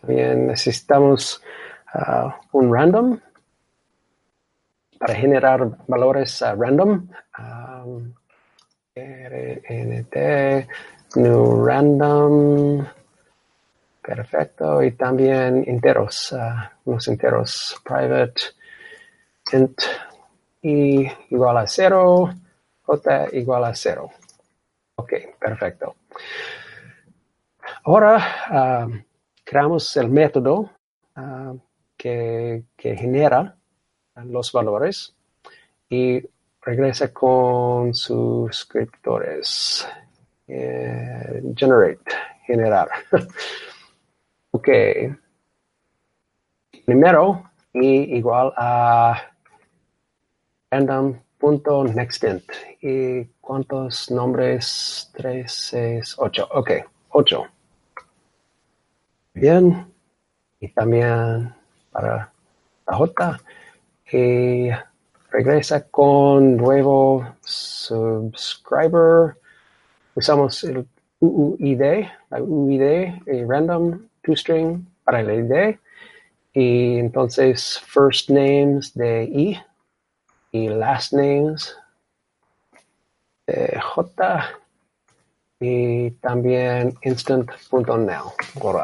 también 0.00 0.48
necesitamos 0.48 1.40
uh, 1.94 2.30
un 2.58 2.74
random 2.74 3.20
para 4.98 5.14
generar 5.14 5.78
valores 5.86 6.42
uh, 6.42 6.56
random. 6.56 7.08
Um, 7.38 8.14
RNT, 8.96 10.16
new 11.16 11.64
random. 11.64 12.86
Perfecto. 14.04 14.82
Y 14.82 14.92
también 14.92 15.64
enteros, 15.66 16.32
uh, 16.32 16.68
unos 16.84 17.08
enteros 17.08 17.80
private 17.82 18.34
int 19.52 19.80
i 20.60 21.06
igual 21.30 21.56
a 21.56 21.66
cero, 21.66 22.30
j 22.82 23.28
igual 23.32 23.64
a 23.64 23.74
cero. 23.74 24.10
Ok, 24.96 25.12
perfecto. 25.40 25.96
Ahora 27.84 28.18
uh, 28.50 28.92
creamos 29.42 29.96
el 29.96 30.10
método 30.10 30.70
uh, 31.16 31.58
que, 31.96 32.64
que, 32.76 32.96
genera 32.96 33.56
los 34.16 34.52
valores 34.52 35.14
y 35.88 36.22
regresa 36.60 37.10
con 37.10 37.94
suscriptores. 37.94 39.88
Eh, 40.46 41.42
generate, 41.56 42.12
generar. 42.46 42.90
Ok. 44.54 44.68
Primero, 46.86 47.50
y 47.72 48.16
igual 48.16 48.52
a 48.56 49.20
random.nextInt. 50.70 52.44
¿Y 52.80 53.24
cuántos 53.40 54.12
nombres? 54.12 55.10
Tres, 55.12 55.52
seis, 55.52 56.14
ocho. 56.18 56.48
Ok, 56.52 56.70
ocho. 57.08 57.46
Bien. 59.32 59.92
Y 60.60 60.68
también 60.68 61.52
para 61.90 62.32
la 62.86 62.94
J. 62.94 63.40
Y 64.12 64.68
regresa 65.32 65.88
con 65.88 66.56
nuevo 66.56 67.26
subscriber. 67.40 69.36
Usamos 70.14 70.62
el 70.62 70.86
UUID, 71.18 72.06
la 72.30 72.40
UUID 72.40 72.82
y 73.26 73.44
random 73.44 73.98
toString 74.24 74.86
para 75.04 75.20
el 75.20 75.30
ID 75.30 75.78
y 76.52 76.98
entonces 76.98 77.80
first 77.80 78.30
names 78.30 78.94
de 78.94 79.24
I 79.24 79.60
y 80.52 80.68
last 80.68 81.12
names 81.12 81.76
de 83.46 83.78
J 83.80 84.50
y 85.60 86.10
también 86.12 86.94
instant.now 87.02 88.32
por 88.60 88.80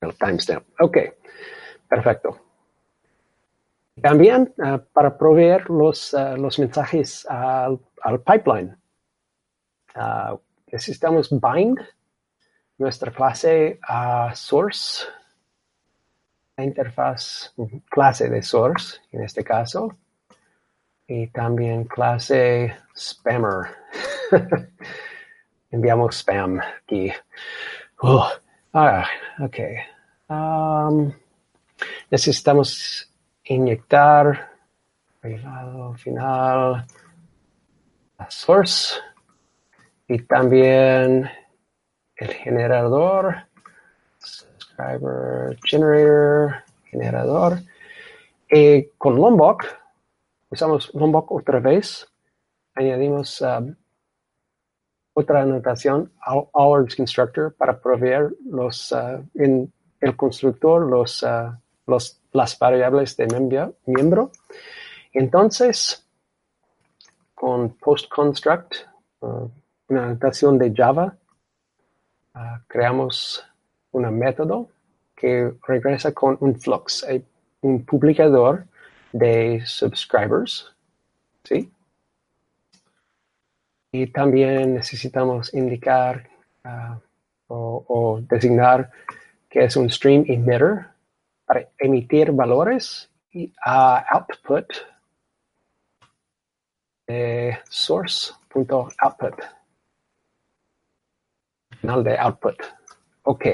el 0.00 0.14
timestamp. 0.16 0.64
Ok, 0.80 0.98
perfecto. 1.88 2.40
También 4.00 4.52
para 4.92 5.16
proveer 5.16 5.70
los, 5.70 6.12
los 6.12 6.58
mensajes 6.58 7.26
al, 7.26 7.78
al 8.02 8.20
pipeline. 8.20 8.76
necesitamos 10.70 11.30
bind 11.30 11.78
nuestra 12.78 13.10
clase 13.10 13.78
a 13.82 14.34
source, 14.34 15.06
la 16.56 16.64
interfaz 16.64 17.54
clase 17.88 18.28
de 18.28 18.42
source 18.42 19.00
en 19.12 19.22
este 19.22 19.42
caso, 19.44 19.96
y 21.06 21.28
también 21.28 21.84
clase 21.84 22.76
spammer. 22.94 23.68
Enviamos 25.70 26.16
spam 26.16 26.60
aquí. 26.60 27.12
Oh, 28.00 28.28
ah, 28.72 29.06
ok. 29.40 29.58
Um, 30.28 31.12
necesitamos 32.10 33.10
inyectar 33.44 34.50
privado 35.20 35.94
final 35.94 36.84
a 38.18 38.30
source 38.30 39.00
y 40.08 40.18
también 40.22 41.28
el 42.16 42.32
generador, 42.32 43.36
subscriber 44.18 45.58
generator, 45.64 46.64
generador. 46.84 47.58
Y 48.50 48.88
con 48.98 49.16
Lombok, 49.16 49.64
usamos 50.50 50.94
Lombok 50.94 51.32
otra 51.32 51.60
vez, 51.60 52.06
añadimos 52.74 53.40
um, 53.40 53.74
otra 55.14 55.42
anotación, 55.42 56.12
our 56.52 56.86
constructor, 56.94 57.54
para 57.54 57.80
proveer 57.80 58.34
los, 58.44 58.92
uh, 58.92 59.24
en 59.34 59.72
el 60.00 60.16
constructor 60.16 60.82
los, 60.82 61.22
uh, 61.22 61.52
los, 61.86 62.20
las 62.32 62.58
variables 62.58 63.16
de 63.16 63.26
miembro. 63.86 64.30
Entonces, 65.12 66.06
con 67.34 67.76
post-construct, 67.76 68.74
uh, 69.20 69.48
una 69.88 70.04
anotación 70.04 70.58
de 70.58 70.72
Java, 70.74 71.16
Ah, 72.38 72.60
creamos 72.68 73.42
un 73.92 74.18
método 74.18 74.68
que 75.16 75.54
regresa 75.66 76.12
con 76.12 76.36
un 76.40 76.60
flux, 76.60 77.02
un 77.62 77.82
publicador 77.86 78.66
de 79.10 79.62
subscribers, 79.64 80.70
¿sí? 81.44 81.72
Y 83.90 84.08
también 84.08 84.74
necesitamos 84.74 85.54
indicar 85.54 86.28
ah, 86.62 86.98
o, 87.48 88.20
designar 88.28 88.90
que 89.48 89.64
es 89.64 89.74
un 89.74 89.88
stream 89.88 90.26
emitter 90.28 90.88
para 91.46 91.66
emitir 91.78 92.32
valores 92.32 93.08
y 93.32 93.50
a 93.64 94.04
output 94.10 94.66
de 97.06 97.58
source.output 97.70 99.55
final 101.86 102.02
de 102.02 102.18
output. 102.18 102.56
Ok, 103.22 103.46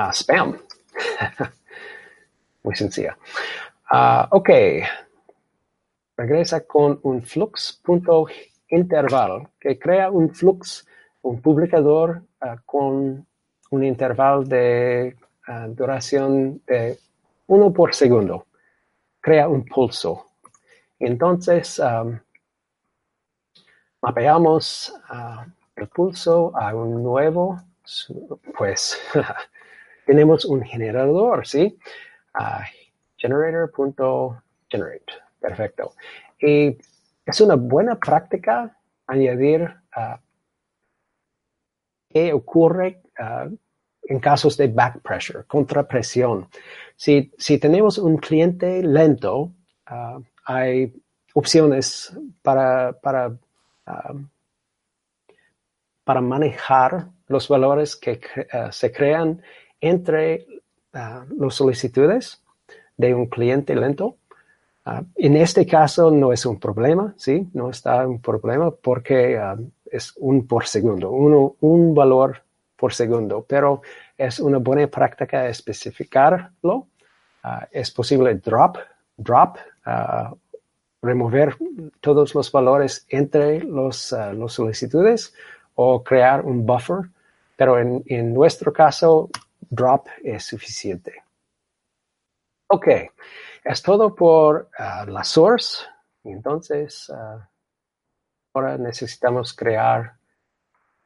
uh, 0.00 0.12
spam. 0.12 0.56
Muy 2.64 2.74
sencilla. 2.74 3.16
Uh, 3.92 4.24
ok, 4.30 4.50
regresa 6.16 6.66
con 6.66 6.98
un 7.02 7.22
flux 7.22 7.78
punto 7.84 8.26
interval 8.70 9.50
que 9.60 9.78
crea 9.78 10.10
un 10.10 10.30
flux, 10.30 10.86
un 11.22 11.42
publicador 11.42 12.22
uh, 12.40 12.56
con 12.64 13.26
un 13.70 13.84
intervalo 13.84 14.44
de 14.44 15.14
uh, 15.48 15.68
duración 15.68 16.62
de 16.66 16.98
uno 17.48 17.70
por 17.70 17.94
segundo. 17.94 18.46
Crea 19.20 19.46
un 19.46 19.66
pulso. 19.66 20.24
Entonces, 20.98 21.78
um, 21.78 22.18
mapeamos 24.00 24.94
el 25.78 25.88
pulso 25.88 26.52
a 26.56 26.74
un 26.74 27.02
nuevo, 27.02 27.60
pues 28.56 28.98
tenemos 30.06 30.44
un 30.44 30.62
generador, 30.62 31.46
¿sí? 31.46 31.78
Uh, 32.38 32.62
generator.generate. 33.16 35.12
Perfecto. 35.40 35.92
Y 36.40 36.76
es 37.24 37.40
una 37.40 37.54
buena 37.54 37.94
práctica 37.96 38.76
añadir 39.06 39.62
uh, 39.96 40.18
qué 42.08 42.32
ocurre 42.32 43.02
ah, 43.18 43.48
en 44.02 44.20
casos 44.20 44.56
de 44.56 44.68
back 44.68 45.00
pressure, 45.02 45.44
contrapresión. 45.44 46.48
Si, 46.96 47.32
si 47.36 47.58
tenemos 47.58 47.98
un 47.98 48.16
cliente 48.16 48.82
lento, 48.82 49.52
ah, 49.86 50.18
hay 50.44 50.92
opciones 51.34 52.16
para, 52.42 52.92
para 52.92 53.36
para 56.08 56.22
manejar 56.22 57.08
los 57.26 57.48
valores 57.48 57.94
que 57.94 58.12
eh, 58.34 58.68
se 58.70 58.90
crean 58.90 59.42
entre 59.78 60.36
eh, 60.36 60.46
las 60.90 61.54
solicitudes 61.54 62.42
de 62.96 63.12
un 63.14 63.26
cliente 63.26 63.76
lento. 63.76 64.16
Ah, 64.86 65.02
en 65.16 65.36
este 65.36 65.66
caso 65.66 66.10
no 66.10 66.32
es 66.32 66.46
un 66.46 66.58
problema, 66.58 67.12
¿sí? 67.18 67.46
No 67.52 67.68
está 67.68 68.06
un 68.06 68.22
problema 68.22 68.70
porque 68.70 69.38
es 69.84 70.14
un 70.16 70.46
por 70.46 70.64
segundo, 70.64 71.10
uno, 71.10 71.56
un 71.60 71.94
valor 71.94 72.40
por 72.74 72.94
segundo, 72.94 73.44
pero 73.46 73.82
es 74.16 74.40
una 74.40 74.56
buena 74.56 74.86
práctica 74.86 75.46
especificarlo. 75.46 76.86
Es 77.70 77.90
posible 77.90 78.34
drop, 78.36 78.78
drop, 79.14 79.58
remover 81.02 81.54
todos 82.00 82.34
los 82.34 82.50
valores 82.50 83.04
entre 83.10 83.60
los, 83.60 84.14
los 84.32 84.54
solicitudes 84.54 85.34
o 85.80 86.02
crear 86.02 86.44
un 86.44 86.66
buffer, 86.66 87.08
pero 87.56 87.78
en, 87.78 88.34
nuestro 88.34 88.72
caso, 88.72 89.30
drop 89.60 90.08
es 90.24 90.44
suficiente. 90.44 91.22
Ok, 92.66 92.88
es 93.62 93.80
todo 93.80 94.12
por 94.12 94.70
uh, 94.76 95.08
la 95.08 95.22
source. 95.22 95.84
Entonces, 96.24 97.08
uh, 97.10 97.40
ahora 98.54 98.76
necesitamos 98.76 99.54
crear 99.54 100.16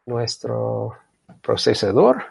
nuestro 0.06 0.96
procesador. 1.42 2.24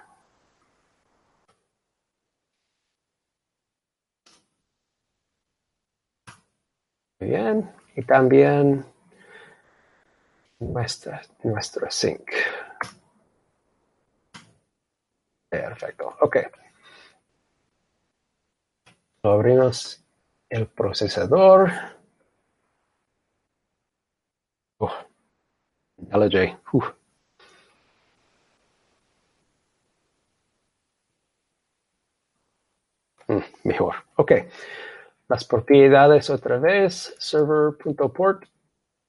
Bien, 7.20 7.72
y 7.96 8.02
también 8.02 8.91
nuestra, 10.62 11.22
nuestro 11.44 11.90
sync. 11.90 12.32
Perfecto, 15.50 16.16
ok. 16.22 16.38
Abrimos 19.24 20.04
el 20.50 20.68
procesador. 20.68 21.72
Oh, 24.80 24.92
LJ. 26.12 26.58
Mm, 33.28 33.40
mejor. 33.64 33.96
Ok. 34.16 34.32
Las 35.28 35.46
propiedades 35.46 36.30
otra 36.30 36.58
vez. 36.58 37.16
Server.port 37.20 38.51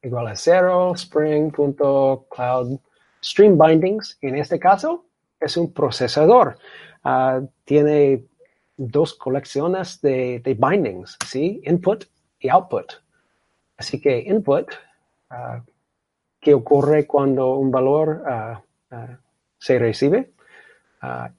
igual 0.02 0.28
a 0.28 0.36
cero, 0.36 0.92
spring.cloud 0.94 2.78
stream 3.22 3.56
bindings. 3.56 4.18
En 4.20 4.36
este 4.36 4.58
caso, 4.58 5.06
es 5.40 5.56
un 5.56 5.72
procesador. 5.72 6.58
Ah, 7.04 7.40
tiene 7.64 8.24
dos 8.76 9.14
colecciones 9.14 10.00
de, 10.00 10.56
bindings, 10.58 11.16
¿sí? 11.26 11.62
Input 11.64 12.04
y 12.40 12.48
output. 12.48 12.94
Así 13.76 14.00
que 14.00 14.18
input, 14.18 14.72
uh, 15.30 15.60
¿qué 16.40 16.54
ocurre 16.54 17.06
cuando 17.06 17.54
un 17.56 17.70
valor 17.70 18.24
ah, 18.26 18.60
se 19.58 19.78
recibe? 19.78 20.32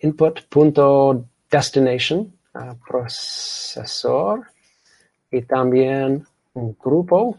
input.destination, 0.01 2.38
procesor, 2.86 4.47
y 5.32 5.41
también 5.43 6.28
un 6.53 6.76
grupo 6.78 7.38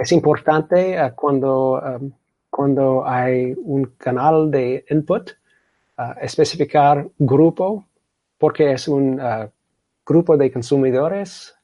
es 0.00 0.12
importante 0.12 1.00
uh, 1.00 1.14
cuando, 1.14 1.80
um, 1.80 2.10
cuando 2.48 3.06
hay 3.06 3.54
un 3.56 3.94
canal 3.98 4.50
de 4.50 4.84
input 4.90 5.30
uh, 5.98 6.14
especificar 6.20 7.08
grupo 7.18 7.86
porque 8.38 8.72
es 8.72 8.88
un 8.88 9.20
grupo 10.06 10.34
de 10.38 10.50
consumidores 10.50 11.54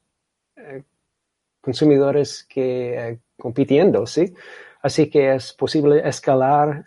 consumidores 1.62 2.44
que 2.44 3.18
compitiendo, 3.38 4.06
¿sí? 4.06 4.34
Así 4.82 5.08
que 5.08 5.34
es 5.34 5.54
posible 5.54 6.06
escalar 6.06 6.84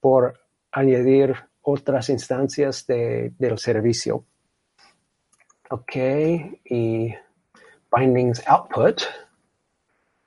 por 0.00 0.40
añadir 0.72 1.36
otras 1.62 2.08
instancias 2.10 2.86
de, 2.86 3.32
del 3.38 3.58
servicio. 3.58 4.24
Ok, 5.70 5.96
y 6.66 7.14
bindings 7.90 8.42
output, 8.46 9.02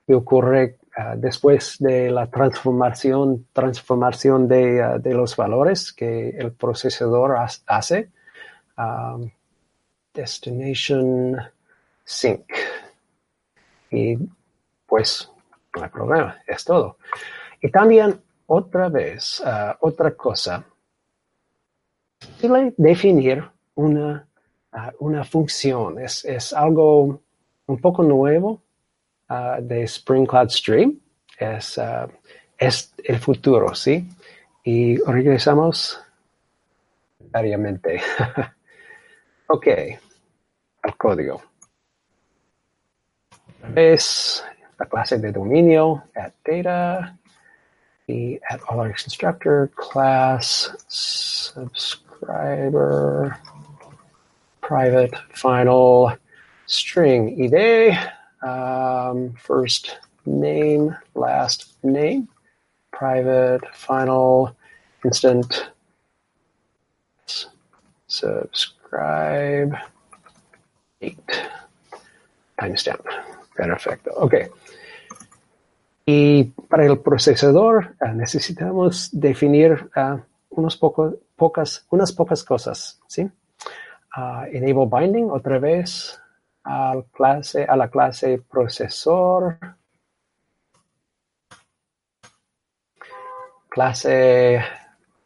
que 0.08 0.14
ocurre 0.14 0.78
uh, 0.96 1.18
después 1.18 1.76
de 1.80 2.10
la 2.10 2.28
transformación, 2.28 3.46
transformación 3.52 4.48
de, 4.48 4.82
uh, 4.82 4.98
de, 4.98 5.12
los 5.12 5.36
valores 5.36 5.92
que 5.92 6.30
el 6.30 6.52
procesador 6.52 7.36
hace. 7.66 8.08
Um, 8.78 9.30
destination 10.14 11.36
sync. 12.06 12.46
Y 13.90 14.16
pues 14.86 15.30
no 15.76 15.82
hay 15.82 15.90
problema, 15.90 16.38
es 16.46 16.64
todo. 16.64 16.96
Y 17.60 17.70
también 17.70 18.18
otra 18.46 18.88
vez, 18.88 19.40
uh, 19.40 19.76
otra 19.80 20.12
cosa, 20.12 20.64
definir 22.78 23.44
una, 23.74 24.26
una 25.00 25.22
función. 25.24 26.00
Es, 26.00 26.24
es 26.24 26.54
algo 26.54 27.20
un 27.66 27.78
poco 27.78 28.02
nuevo 28.02 28.62
uh, 29.30 29.60
de 29.60 29.82
Spring 29.84 30.26
Cloud 30.26 30.50
Stream. 30.50 31.00
Es, 31.38 31.78
uh, 31.78 32.08
es 32.56 32.92
el 33.04 33.18
futuro, 33.18 33.74
¿sí? 33.74 34.08
Y 34.64 34.98
regresamos 34.98 36.00
diariamente. 37.32 38.00
ok, 39.46 39.66
al 40.82 40.96
código. 40.96 41.42
Es 43.74 44.44
la 44.78 44.86
clase 44.86 45.18
de 45.18 45.32
dominio, 45.32 46.04
at 46.14 46.32
data, 46.44 47.18
y 48.08 48.40
at 48.48 48.60
all 48.68 48.88
constructor, 48.88 49.70
class, 49.76 50.74
subscriber, 50.88 52.26
private, 54.62 55.14
final, 55.34 56.16
string 56.66 57.38
id, 57.38 57.52
um, 58.42 59.34
first 59.34 59.98
name, 60.26 60.96
last 61.14 61.76
name, 61.82 62.28
private, 62.90 63.62
final, 63.72 64.54
instant, 65.04 65.70
subscribe, 68.06 69.76
date, 71.00 71.32
timestamp. 72.60 73.04
Perfecto. 73.54 74.10
Ok. 74.16 74.34
Y 76.06 76.44
para 76.68 76.86
el 76.86 76.98
procesador 77.00 77.94
uh, 78.00 78.14
necesitamos 78.14 79.10
definir 79.12 79.90
uh, 79.94 80.20
unos 80.50 80.76
poco, 80.76 81.16
pocas, 81.36 81.84
unas 81.90 82.12
pocas 82.12 82.42
cosas, 82.44 82.98
¿sí? 83.06 83.30
Uh, 84.16 84.44
enable 84.50 84.86
binding, 84.90 85.30
otra 85.30 85.58
vez, 85.58 86.18
al 86.64 87.06
clase, 87.06 87.64
a 87.64 87.76
la 87.76 87.88
clase 87.88 88.38
procesor. 88.38 89.58
Clase 93.68 94.62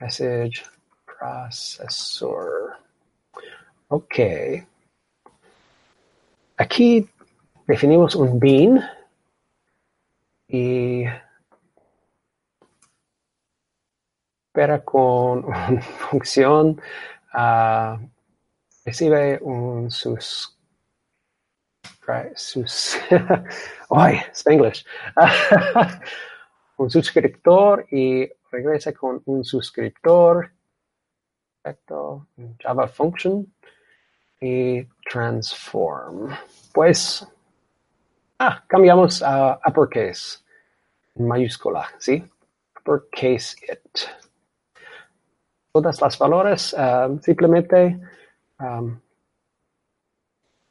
message 0.01 0.64
processor. 1.05 2.76
Ok. 3.89 4.18
Aquí 6.57 7.09
definimos 7.66 8.14
un 8.14 8.39
bean 8.39 8.80
y 10.49 11.05
pero 14.53 14.85
con 14.85 15.45
una 15.47 15.80
función 15.80 16.80
uh, 17.35 17.97
recibe 18.85 19.39
un 19.43 19.91
sus 19.91 20.57
sus 22.35 22.99
ay 23.91 24.21
Spanglish 24.33 24.85
un 26.77 26.91
suscriptor 26.91 27.87
y 27.91 28.29
regresa 28.51 28.93
con 28.93 29.23
un 29.27 29.45
suscriptor. 29.45 30.51
Perfecto. 31.63 32.27
Java 32.61 32.89
function. 32.89 33.47
Y 34.41 34.85
transform. 35.09 36.35
Pues 36.75 37.25
ah 38.39 38.65
cambiamos 38.67 39.23
a 39.23 39.61
uppercase 39.65 40.41
mayúscula 41.15 41.87
sí 41.99 42.25
uppercase 42.77 43.57
it. 43.71 44.09
Todas 45.73 46.01
las 46.01 46.19
valores 46.19 46.75
uh, 46.75 47.19
simplemente 47.23 47.99
um, 48.59 49.01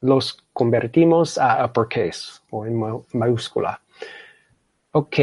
los 0.02 0.44
convertimos 0.52 1.38
a 1.38 1.64
uppercase 1.64 2.40
o 2.50 2.66
en 2.66 2.78
mayúscula. 3.12 3.80
Ok, 4.92 5.16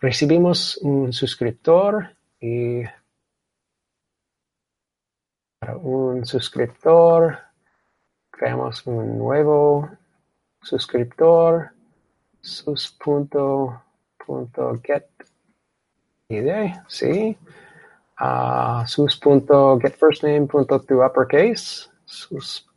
recibimos 0.00 0.78
un 0.78 1.12
suscriptor 1.12 2.16
y 2.40 2.82
un 5.82 6.24
suscriptor 6.24 7.38
creamos 8.30 8.86
un 8.86 9.18
nuevo 9.18 9.90
suscriptor 10.62 11.72
sus.get 12.40 13.10
id, 16.28 16.72
sí. 16.88 17.36
Uh, 18.18 18.84
sus 18.86 19.18
get 19.18 20.00
last 20.00 20.22
name 20.22 20.46
to 20.48 21.02
uppercase, 21.02 21.88
sus 22.04 22.69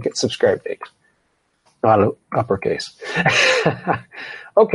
get 0.00 0.16
subscribe 0.16 0.62
date. 0.62 0.80
No, 1.82 2.16
uppercase. 2.32 2.92
ok. 4.54 4.74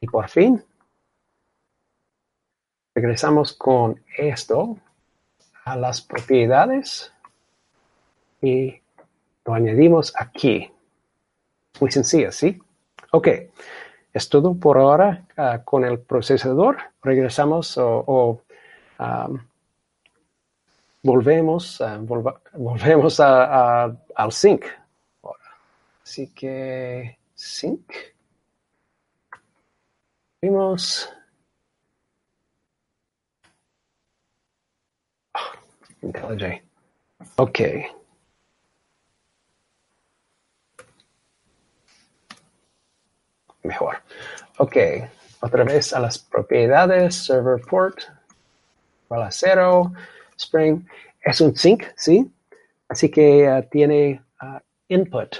Y 0.00 0.06
por 0.06 0.28
fin, 0.28 0.62
regresamos 2.94 3.52
con 3.52 4.00
esto 4.16 4.78
a 5.64 5.76
las 5.76 6.00
propiedades 6.00 7.12
y 8.40 8.80
lo 9.44 9.54
añadimos 9.54 10.12
aquí. 10.16 10.70
Muy 11.80 11.90
sencillo, 11.90 12.32
¿sí? 12.32 12.58
Ok. 13.12 13.28
Es 14.12 14.30
todo 14.30 14.54
por 14.54 14.78
ahora 14.78 15.26
uh, 15.36 15.62
con 15.62 15.84
el 15.84 15.98
procesador. 15.98 16.78
Regresamos 17.02 17.76
o 17.76 18.40
volvemos, 21.02 21.80
uh, 21.80 21.98
volva, 22.00 22.40
volvemos 22.52 23.20
a, 23.20 23.84
a, 23.84 23.96
al 24.14 24.32
sync. 24.32 24.64
Así 26.02 26.28
que 26.28 27.18
sync. 27.34 27.92
Vimos. 30.40 31.08
Oh, 35.34 35.52
IntelliJ. 36.02 36.62
Ok. 37.36 37.60
Mejor. 43.64 43.96
Ok. 44.58 44.76
Otra 45.40 45.64
vez 45.64 45.92
a 45.92 46.00
las 46.00 46.18
propiedades, 46.18 47.16
server 47.16 47.60
port, 47.60 47.98
igual 49.06 49.22
a 49.22 49.30
cero, 49.30 49.92
Spring. 50.36 50.84
Es 51.20 51.40
un 51.40 51.56
sync, 51.56 51.84
¿sí? 51.96 52.30
Así 52.88 53.10
que 53.10 53.48
uh, 53.48 53.68
tiene 53.70 54.22
uh, 54.42 54.58
input 54.88 55.36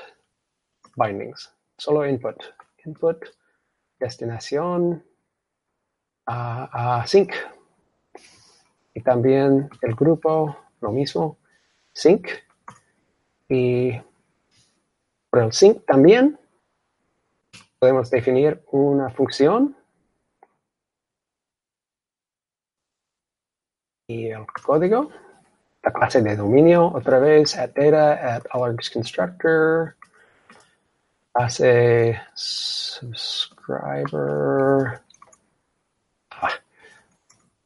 bindings, 0.96 1.52
solo 1.76 2.06
input. 2.06 2.36
Input, 2.84 3.24
destinación, 3.98 5.04
a 6.26 7.02
uh, 7.02 7.06
sync. 7.06 7.32
Y 8.94 9.02
también 9.02 9.68
el 9.82 9.94
grupo, 9.94 10.56
lo 10.80 10.90
mismo, 10.90 11.38
sync. 11.92 12.28
Y 13.48 13.92
por 15.30 15.42
el 15.42 15.52
sync 15.52 15.84
también 15.84 16.38
podemos 17.78 18.10
definir 18.10 18.62
una 18.70 19.10
función 19.10 19.76
y 24.08 24.28
el 24.28 24.46
código, 24.46 25.10
la 25.82 25.92
clase 25.92 26.22
de 26.22 26.36
dominio, 26.36 26.92
otra 26.94 27.18
vez, 27.18 27.56
at 27.56 27.74
data, 27.74 28.12
at 28.12 28.44
alargs 28.52 28.88
constructor, 28.88 29.96
clase 31.34 32.16
subscriber, 32.34 33.72
ah, 36.30 36.52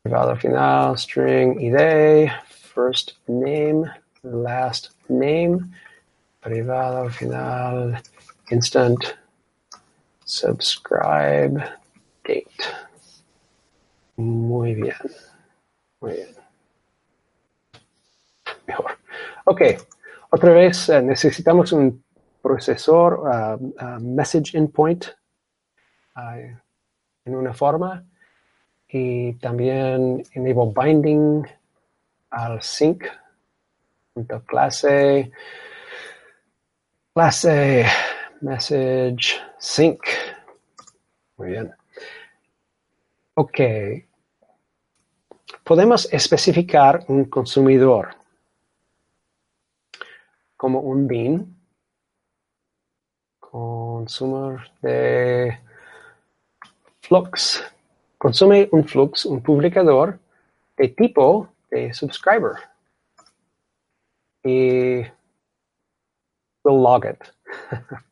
privado 0.02 0.34
final, 0.36 0.96
string 0.96 1.60
id, 1.60 2.30
first 2.48 3.18
name, 3.28 3.84
last 4.22 4.92
name, 5.10 5.70
privado 6.40 7.10
final, 7.10 8.00
instant, 8.50 9.14
subscribe, 10.24 11.62
date. 12.24 12.64
Muy 14.16 14.74
bien. 14.74 15.29
Muy 16.00 16.12
bien. 16.12 16.28
Mejor. 18.66 18.98
Ok, 19.44 19.62
otra 20.30 20.52
vez 20.52 20.88
eh, 20.88 21.02
necesitamos 21.02 21.72
un 21.72 22.02
procesor 22.40 23.20
uh, 23.20 23.54
uh, 23.56 24.00
message 24.00 24.56
endpoint 24.56 25.06
uh, 26.16 26.56
en 27.24 27.34
una 27.34 27.52
forma 27.52 28.04
y 28.88 29.34
también 29.34 30.22
enable 30.32 30.72
binding 30.74 31.46
al 32.30 32.62
sync 32.62 33.04
punto 34.14 34.42
clase 34.44 35.30
clase 37.14 37.86
message 38.40 39.40
sync 39.58 40.00
muy 41.36 41.50
bien 41.50 41.72
ok 43.34 43.60
podemos 45.70 46.12
especificar 46.12 47.04
un 47.06 47.26
consumidor 47.26 48.16
como 50.56 50.80
un 50.80 51.06
bin 51.06 51.56
consumer 53.38 54.68
de 54.82 55.56
flux 57.02 57.62
consume 58.18 58.68
un 58.72 58.82
flux, 58.82 59.24
un 59.26 59.40
publicador 59.40 60.18
de 60.76 60.88
tipo 60.88 61.48
de 61.70 61.94
subscriber. 61.94 62.56
Y 64.42 65.02
we'll 66.64 66.82
log 66.82 67.04
it. 67.04 67.22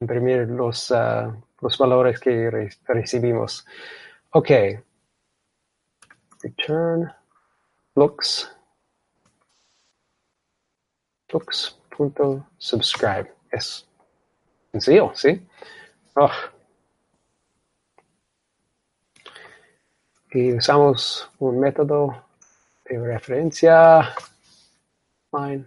Imprimir 0.00 0.48
los, 0.48 0.92
uh, 0.92 1.34
los 1.60 1.76
valores 1.76 2.20
que 2.20 2.52
re 2.52 2.70
recibimos. 2.86 3.66
Ok. 4.30 4.50
Return 6.44 7.10
flux 7.94 8.50
flux.subscribe. 11.28 13.32
Es 13.50 13.88
sencillo, 14.72 15.12
¿sí? 15.14 15.40
Oh. 16.16 16.30
y 20.34 20.52
usamos 20.52 21.30
un 21.38 21.60
método 21.60 22.26
de 22.84 22.98
referencia. 22.98 24.14
Fine. 25.30 25.64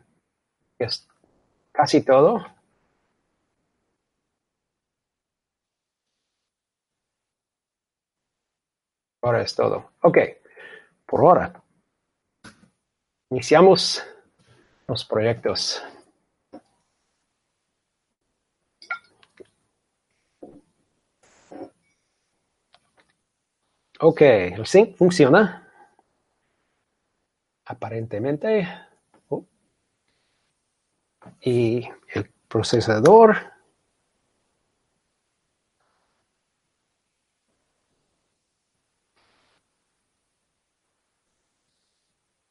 Es 0.77 1.07
casi 1.71 2.03
todo. 2.03 2.45
Ahora 9.21 9.41
es 9.41 9.55
todo. 9.55 9.91
Ok. 10.01 10.17
Por 11.07 11.21
ahora. 11.21 11.63
Iniciamos 13.29 14.03
los 14.87 15.05
proyectos. 15.05 15.81
Ok, 23.99 24.21
el 24.21 24.65
sync 24.65 24.95
funciona. 24.95 25.67
Aparentemente. 27.65 28.67
Oh. 29.29 29.45
Y 31.41 31.89
el 32.13 32.31
procesador. 32.47 33.56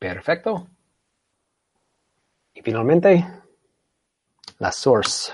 Perfecto. 0.07 0.69
Y 2.55 2.63
finalmente, 2.63 3.27
la 4.59 4.71
source. 4.71 5.33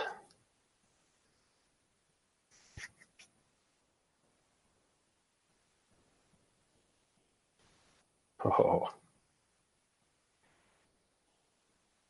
Oh. 8.45 8.89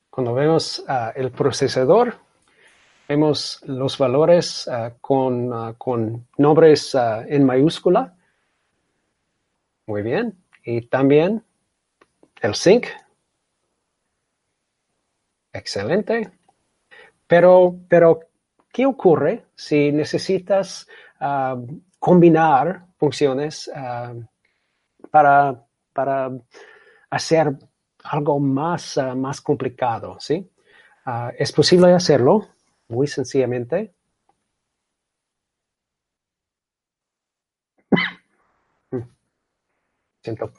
Cuando 0.09 0.33
vemos 0.35 0.79
uh, 0.89 1.11
el 1.17 1.33
procesador, 1.33 2.15
vemos 3.09 3.61
los 3.67 3.99
valores 3.99 4.69
uh, 4.69 4.93
con, 5.01 5.53
uh, 5.53 5.75
con, 5.77 6.29
nombres 6.39 6.95
en 6.95 7.45
mayúscula. 7.45 8.17
Muy 9.87 10.03
bien. 10.03 10.39
Y 10.65 10.83
también 10.83 11.45
el 12.43 12.55
sync. 12.55 12.87
Excelente. 15.53 16.31
Pero, 17.27 17.75
pero 17.89 18.21
¿qué 18.71 18.85
ocurre 18.87 19.47
si 19.55 19.91
necesitas 19.93 20.87
combinar 21.99 22.87
funciones 22.99 23.71
para 25.11 25.67
para 25.93 26.31
hacer 27.11 27.57
algo 28.05 28.41
más, 28.41 28.97
uh, 28.97 29.15
más 29.15 29.41
complicado, 29.41 30.19
¿sí? 30.19 30.51
Uh, 31.07 31.31
es 31.39 31.53
posible 31.53 31.93
hacerlo 31.93 32.49
muy 32.89 33.07
sencillamente. 33.07 33.95
Siento. 40.23 40.53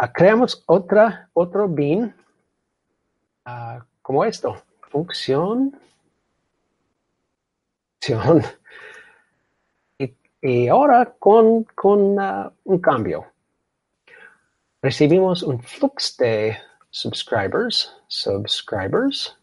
Uh, 0.00 0.08
creamos 0.14 0.62
otra, 0.66 1.28
otro 1.34 1.68
bin 1.68 2.14
como 4.02 4.24
esto. 4.24 4.62
Función. 4.90 5.78
Función. 8.00 8.42
Y, 9.98 10.14
y 10.40 10.68
ahora 10.68 11.14
con, 11.18 11.64
con 11.64 12.16
un 12.64 12.78
cambio 12.78 13.26
recibimos 14.82 15.42
un 15.42 15.60
flux 15.62 16.16
de 16.16 16.56
subscribers, 16.90 17.94
subscribers, 18.08 19.36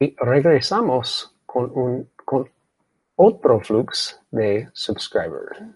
y 0.00 0.14
regresamos 0.16 1.34
con, 1.46 1.70
un, 1.74 2.10
con 2.24 2.50
otro 3.16 3.60
flux 3.60 4.20
de 4.30 4.68
subscribers. 4.72 5.60
Un 5.60 5.74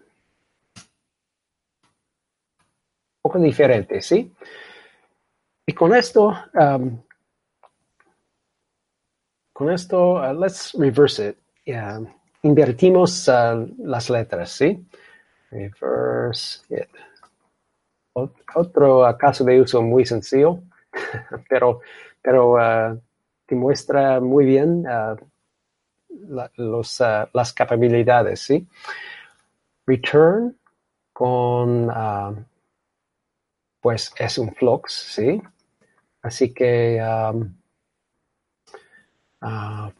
poco 3.28 3.38
diferente, 3.38 4.00
¿sí? 4.00 4.32
Y 5.66 5.72
con 5.72 5.94
esto, 5.94 6.34
um, 6.54 7.02
con 9.52 9.70
esto, 9.70 10.14
uh, 10.14 10.32
let's 10.32 10.72
reverse 10.78 11.28
it. 11.28 11.36
invertimos 12.42 13.28
uh, 13.28 13.66
las 13.78 14.08
letras, 14.08 14.50
¿sí? 14.50 14.86
Reverse 15.50 16.62
it 16.70 16.88
otro 18.54 19.16
caso 19.18 19.44
de 19.44 19.60
uso 19.60 19.82
muy 19.82 20.04
sencillo, 20.04 20.60
pero, 21.48 21.80
pero 22.22 22.54
uh, 22.54 23.00
que 23.46 23.54
muestra 23.54 24.20
muy 24.20 24.44
bien 24.44 24.84
uh, 24.86 25.16
los, 26.56 27.00
uh, 27.00 27.28
las 27.32 27.52
capacidades, 27.52 28.40
¿sí? 28.40 28.66
Return 29.86 30.56
con, 31.12 31.90
pues 33.88 34.12
es 34.18 34.36
un 34.36 34.52
flux, 34.54 34.92
¿sí? 34.92 35.40
Así 36.20 36.52
que 36.52 37.00
um, 37.00 37.54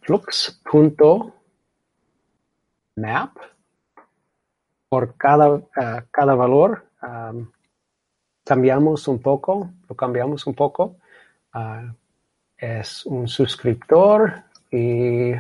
flux.map 0.03 1.33
por 4.91 5.17
cada, 5.17 5.63
cada 6.11 6.35
valor 6.35 6.85
um, 7.03 7.51
cambiamos 8.45 9.09
un 9.09 9.23
poco, 9.23 9.71
lo 9.89 9.97
cambiamos 9.97 10.47
un 10.47 10.55
poco. 10.55 10.97
Uh, 11.55 11.91
es 12.59 13.07
un 13.07 13.27
suscriptor 13.27 14.45
y 14.71 15.33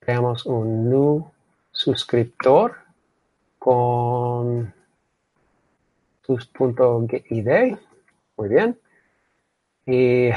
creamos 0.00 0.46
un 0.46 0.88
new 0.88 1.30
suscriptor 1.70 2.78
con 3.58 4.77
sus.getID. 6.28 7.78
Muy 8.36 8.48
bien. 8.48 8.78
Y 9.86 10.30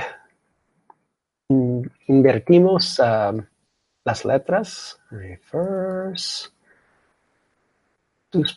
invertimos 2.08 2.98
uh, 3.00 3.44
las 4.06 4.26
letras. 4.26 5.00
Reverse. 5.10 6.50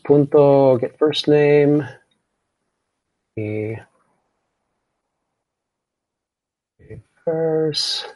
Punto 0.04 0.78
get 0.78 0.96
first 0.96 1.26
name. 1.26 1.84
Y 3.36 3.74
first 7.24 8.06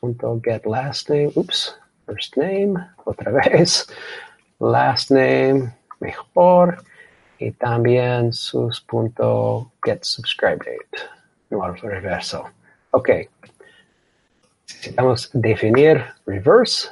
punto 0.00 0.40
get 0.42 0.66
last 0.66 1.08
name. 1.08 1.30
Oops 1.36 1.76
first 2.04 2.36
name. 2.36 2.74
Otra 3.04 3.30
vez. 3.52 3.86
Last 4.58 5.12
name 5.12 5.72
mejor 6.00 6.82
y 7.40 7.52
también 7.52 8.34
sus 8.34 8.82
punto 8.82 9.72
get 9.82 10.04
subscribe 10.04 10.58
date. 10.58 11.08
No 11.48 11.64
al 11.64 11.76
reverso. 11.78 12.50
Ok. 12.90 13.08
Necesitamos 14.68 15.30
definir 15.32 16.04
reverse. 16.26 16.90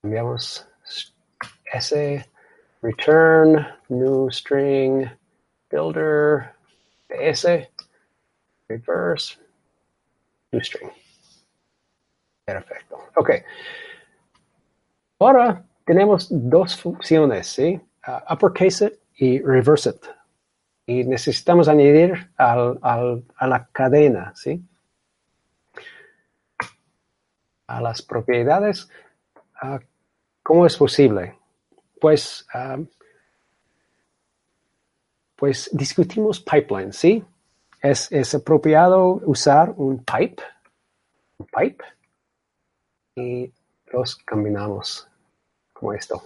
Cambiamos 0.00 0.66
S, 1.72 2.24
return, 2.80 3.66
new 3.88 4.30
string, 4.30 5.10
builder, 5.68 6.54
PS, 7.08 7.68
reverse, 8.68 9.36
new 10.52 10.60
string. 10.62 10.90
Perfecto. 12.46 12.98
Ok. 13.16 13.30
Ahora 15.18 15.64
tenemos 15.84 16.28
dos 16.30 16.80
funciones, 16.80 17.46
¿sí? 17.48 17.80
Uh, 18.06 18.32
uppercase 18.32 18.86
it 18.86 19.00
y 19.16 19.40
reverse 19.40 19.90
it. 19.90 20.04
Y 20.86 21.04
necesitamos 21.04 21.68
añadir 21.68 22.30
al, 22.36 22.78
al, 22.82 23.24
a 23.36 23.46
la 23.46 23.66
cadena, 23.66 24.32
¿sí? 24.34 24.62
A 27.66 27.80
las 27.80 28.02
propiedades. 28.02 28.88
Uh, 29.62 29.78
¿Cómo 30.42 30.66
es 30.66 30.76
posible? 30.76 31.38
Pues, 32.00 32.46
uh, 32.54 32.84
pues 35.36 35.70
discutimos 35.72 36.40
pipeline, 36.40 36.92
¿sí? 36.92 37.24
Es, 37.80 38.10
es 38.12 38.34
apropiado 38.34 39.20
usar 39.24 39.72
un 39.76 40.04
pipe, 40.04 40.42
un 41.38 41.46
pipe, 41.46 41.84
y 43.16 43.52
los 43.92 44.16
combinamos 44.16 45.06
esto. 45.92 46.22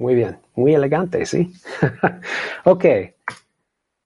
Muy 0.00 0.14
bien, 0.14 0.40
muy 0.54 0.74
elegante, 0.74 1.26
¿sí? 1.26 1.52
ok, 2.64 2.84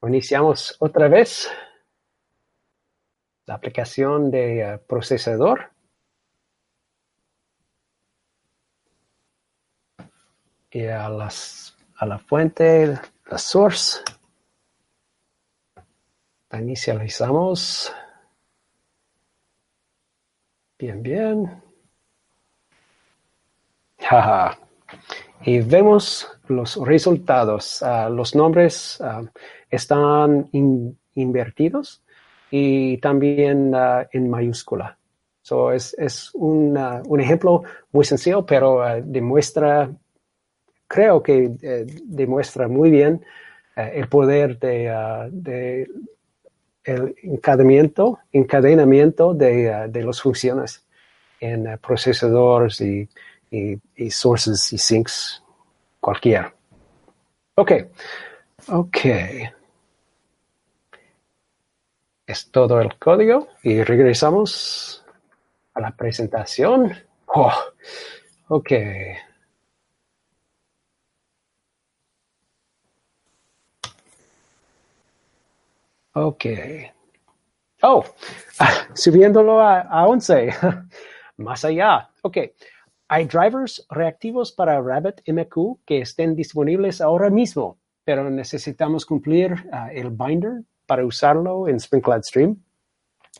iniciamos 0.02 0.76
otra 0.80 1.06
vez 1.06 1.48
la 3.46 3.54
aplicación 3.54 4.30
de 4.30 4.74
uh, 4.74 4.86
procesador. 4.86 5.70
Y 10.72 10.86
a, 10.86 11.08
las, 11.08 11.76
a 11.96 12.06
la 12.06 12.18
fuente, 12.18 12.98
la 13.30 13.38
source, 13.38 14.00
la 16.50 16.60
inicializamos. 16.60 17.94
Bien, 20.76 21.00
bien. 21.00 21.62
Jaja 23.98 24.63
y 25.44 25.60
vemos 25.60 26.28
los 26.48 26.76
resultados. 26.76 27.82
Uh, 27.82 28.10
los 28.10 28.34
nombres 28.34 28.98
uh, 29.00 29.26
están 29.70 30.48
in, 30.52 30.98
invertidos 31.14 32.02
y 32.50 32.98
también 32.98 33.74
uh, 33.74 34.06
en 34.12 34.30
mayúscula. 34.30 34.96
So 35.42 35.72
es, 35.72 35.94
es 35.98 36.30
un, 36.34 36.76
un, 37.06 37.20
ejemplo 37.20 37.62
muy 37.92 38.04
sencillo, 38.06 38.46
pero 38.46 38.82
demuestra, 39.04 39.90
creo 40.88 41.22
que 41.22 41.50
eh, 41.60 41.84
demuestra 42.02 42.66
muy 42.66 42.90
bien 42.90 43.22
el 43.76 44.08
poder 44.08 44.58
de, 44.58 45.28
de, 45.32 45.86
el 46.84 47.14
encadenamiento, 47.24 48.20
encadenamiento 48.32 49.34
de, 49.34 49.88
de 49.88 50.02
las 50.02 50.22
funciones 50.22 50.86
en 51.40 51.78
procesadores 51.78 52.80
y 52.80 53.06
y, 53.54 53.80
y 53.96 54.10
sources 54.10 54.72
y 54.72 54.78
sinks 54.78 55.42
cualquiera. 56.00 56.52
Ok, 57.54 57.72
ok. 58.68 58.98
Es 62.26 62.50
todo 62.50 62.80
el 62.80 62.98
código 62.98 63.48
y 63.62 63.82
regresamos 63.82 65.04
a 65.74 65.80
la 65.80 65.92
presentación. 65.96 66.92
Oh, 67.26 67.52
ok. 68.48 68.72
Ok. 76.14 76.44
Oh, 77.82 78.04
ah, 78.60 78.88
subiéndolo 78.94 79.60
a, 79.60 79.80
a 79.82 80.06
11. 80.06 80.54
Más 81.36 81.64
allá. 81.64 82.08
Ok. 82.22 82.38
Hay 83.14 83.26
drivers 83.26 83.86
reactivos 83.90 84.50
para 84.50 84.82
RabbitMQ 84.82 85.84
que 85.86 86.00
estén 86.00 86.34
disponibles 86.34 87.00
ahora 87.00 87.30
mismo, 87.30 87.78
pero 88.02 88.28
necesitamos 88.28 89.06
cumplir 89.06 89.52
uh, 89.52 89.88
el 89.92 90.10
binder 90.10 90.64
para 90.84 91.06
usarlo 91.06 91.68
en 91.68 91.76
Spring 91.76 92.02
Stream. 92.24 92.56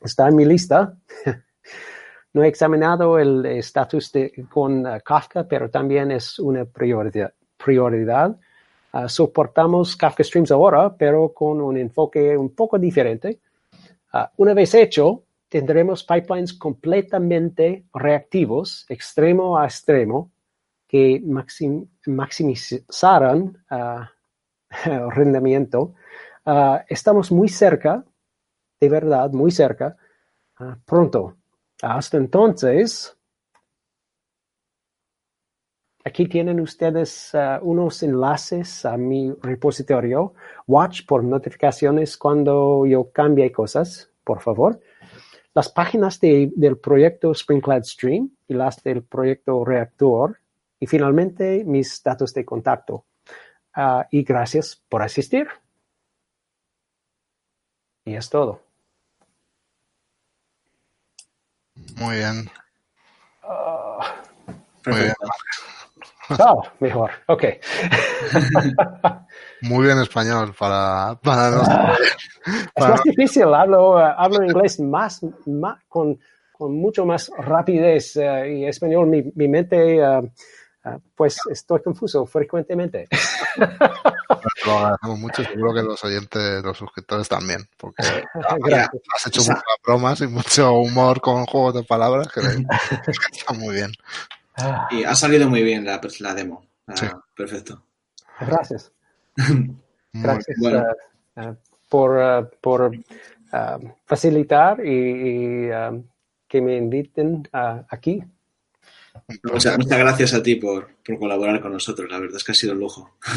Está 0.01 0.29
en 0.29 0.37
mi 0.37 0.45
lista. 0.45 0.97
no 2.35 2.45
he 2.45 2.47
examinado 2.47 3.19
el 3.19 3.45
estatus 3.47 4.13
con 4.49 4.87
uh, 4.87 5.01
Kafka, 5.05 5.43
pero 5.49 5.69
también 5.69 6.13
es 6.13 6.39
una 6.39 6.65
prioridad. 6.65 7.35
prioridad. 7.57 8.39
Uh, 8.93 9.09
soportamos 9.09 9.97
Kafka 9.97 10.23
Streams 10.23 10.53
ahora, 10.53 10.95
pero 10.97 11.35
con 11.35 11.61
un 11.61 11.77
enfoque 11.77 12.39
un 12.39 12.55
poco 12.55 12.79
diferente. 12.79 13.41
una 14.37 14.55
vez 14.55 14.73
hecho, 14.75 15.25
tendremos 15.55 16.03
pipelines 16.03 16.53
completamente 16.53 17.87
reactivos, 17.95 18.85
extremo 18.89 19.57
a 19.57 19.67
extremo, 19.67 20.33
que 20.89 21.23
maxim, 21.25 21.87
maximizarán 22.07 23.65
uh, 23.71 24.05
rendimiento. 25.11 25.95
Uh, 26.45 26.79
estamos 26.89 27.31
muy 27.31 27.49
cerca, 27.49 28.05
de 28.81 28.89
verdad, 28.89 29.31
muy 29.31 29.53
cerca, 29.53 29.97
uh, 30.59 30.75
pronto. 30.85 31.37
Hasta 31.81 32.17
entonces, 32.17 33.17
aquí 36.05 36.27
tienen 36.27 36.59
ustedes 36.59 37.31
unos 37.63 38.03
enlaces 38.03 38.85
a 38.85 38.97
mi 38.97 39.33
repositorio. 39.41 40.35
Watch 40.67 41.07
por 41.07 41.23
notificaciones 41.23 42.17
cuando 42.17 42.85
yo 42.87 43.13
cambie 43.13 43.53
cosas, 43.53 44.11
por 44.25 44.41
favor 44.41 44.81
las 45.55 45.69
páginas 45.69 46.21
de, 46.21 46.51
del 46.57 46.79
proyecto 46.79 47.33
Springcloud 47.33 47.85
Stream 47.85 48.31
y 48.49 48.55
las 48.55 48.83
del 48.83 49.05
proyecto 49.05 49.65
Reactor 49.65 50.41
y 50.81 50.87
finalmente 50.87 51.65
mis 51.65 52.03
datos 52.03 52.35
de 52.35 52.45
contacto. 52.45 53.07
Uh, 53.77 54.03
y 54.11 54.23
gracias 54.23 54.77
por 54.89 55.03
asistir. 55.03 55.49
Y 58.05 58.15
es 58.15 58.29
todo. 58.29 58.61
Muy 61.97 62.17
bien. 62.17 62.51
Uh, 63.43 64.91
Muy 64.91 65.01
bien. 65.01 65.15
Oh, 66.39 66.63
mejor. 66.81 67.11
Ok. 67.27 67.45
Muy 69.63 69.87
bien 69.87 69.99
español 69.99 70.55
para, 70.59 71.19
para 71.23 71.61
ah, 71.61 71.97
Es 72.77 72.89
más 72.89 73.03
difícil, 73.05 73.53
hablo, 73.55 73.99
hablo 73.99 74.45
inglés 74.45 74.81
más, 74.81 75.21
más 75.47 75.79
con, 75.89 76.19
con, 76.53 76.75
mucho 76.75 77.05
más 77.05 77.31
rapidez 77.39 78.17
uh, 78.17 78.45
y 78.47 78.67
español 78.67 79.07
mi, 79.07 79.23
mi 79.35 79.49
mente, 79.49 80.01
uh, 80.03 80.19
uh, 80.21 81.01
pues 81.15 81.39
estoy 81.51 81.83
confuso 81.83 82.27
frecuentemente. 82.27 83.09
Lo 84.67 84.79
agradecemos 84.79 85.19
mucho, 85.19 85.45
seguro 85.45 85.75
que 85.75 85.83
los 85.83 86.05
oyentes, 86.05 86.63
los 86.63 86.77
suscriptores 86.77 87.29
también, 87.29 87.69
porque 87.77 88.03
has 89.15 89.27
hecho 89.27 89.41
muchas 89.41 89.63
bromas 89.85 90.21
y 90.21 90.27
mucho 90.27 90.73
humor 90.73 91.21
con 91.21 91.45
juegos 91.47 91.75
de 91.75 91.85
palabras 91.85 92.29
que 92.33 92.41
está 93.33 93.53
muy 93.53 93.75
bien. 93.75 93.93
Y 94.91 95.05
ha 95.05 95.15
salido 95.15 95.49
muy 95.49 95.63
bien 95.63 95.85
la, 95.85 96.01
la 96.21 96.35
demo. 96.35 96.67
Ah, 96.87 97.21
perfecto. 97.37 97.85
Gracias. 98.41 98.93
Gracias 100.13 100.59
uh, 100.61 101.41
uh, 101.41 101.57
por, 101.89 102.17
uh, 102.17 102.49
por 102.61 102.93
facilitar 104.07 104.85
y, 104.85 105.69
que 106.49 106.61
me 106.61 106.77
inviten 106.77 107.49
aquí. 107.89 108.23
Muchas, 109.45 109.79
muchas, 109.79 109.99
gracias 109.99 110.35
a 110.35 110.43
ti 110.43 110.57
por, 110.57 110.89
por, 111.05 111.19
colaborar 111.19 111.61
con 111.61 111.73
nosotros. 111.73 112.11
La 112.11 112.19
verdad 112.19 112.37
es 112.37 112.45
que 112.45 112.53
ha 112.53 112.55
sido 112.55 112.75
un 112.75 112.81
lujo. 112.81 113.17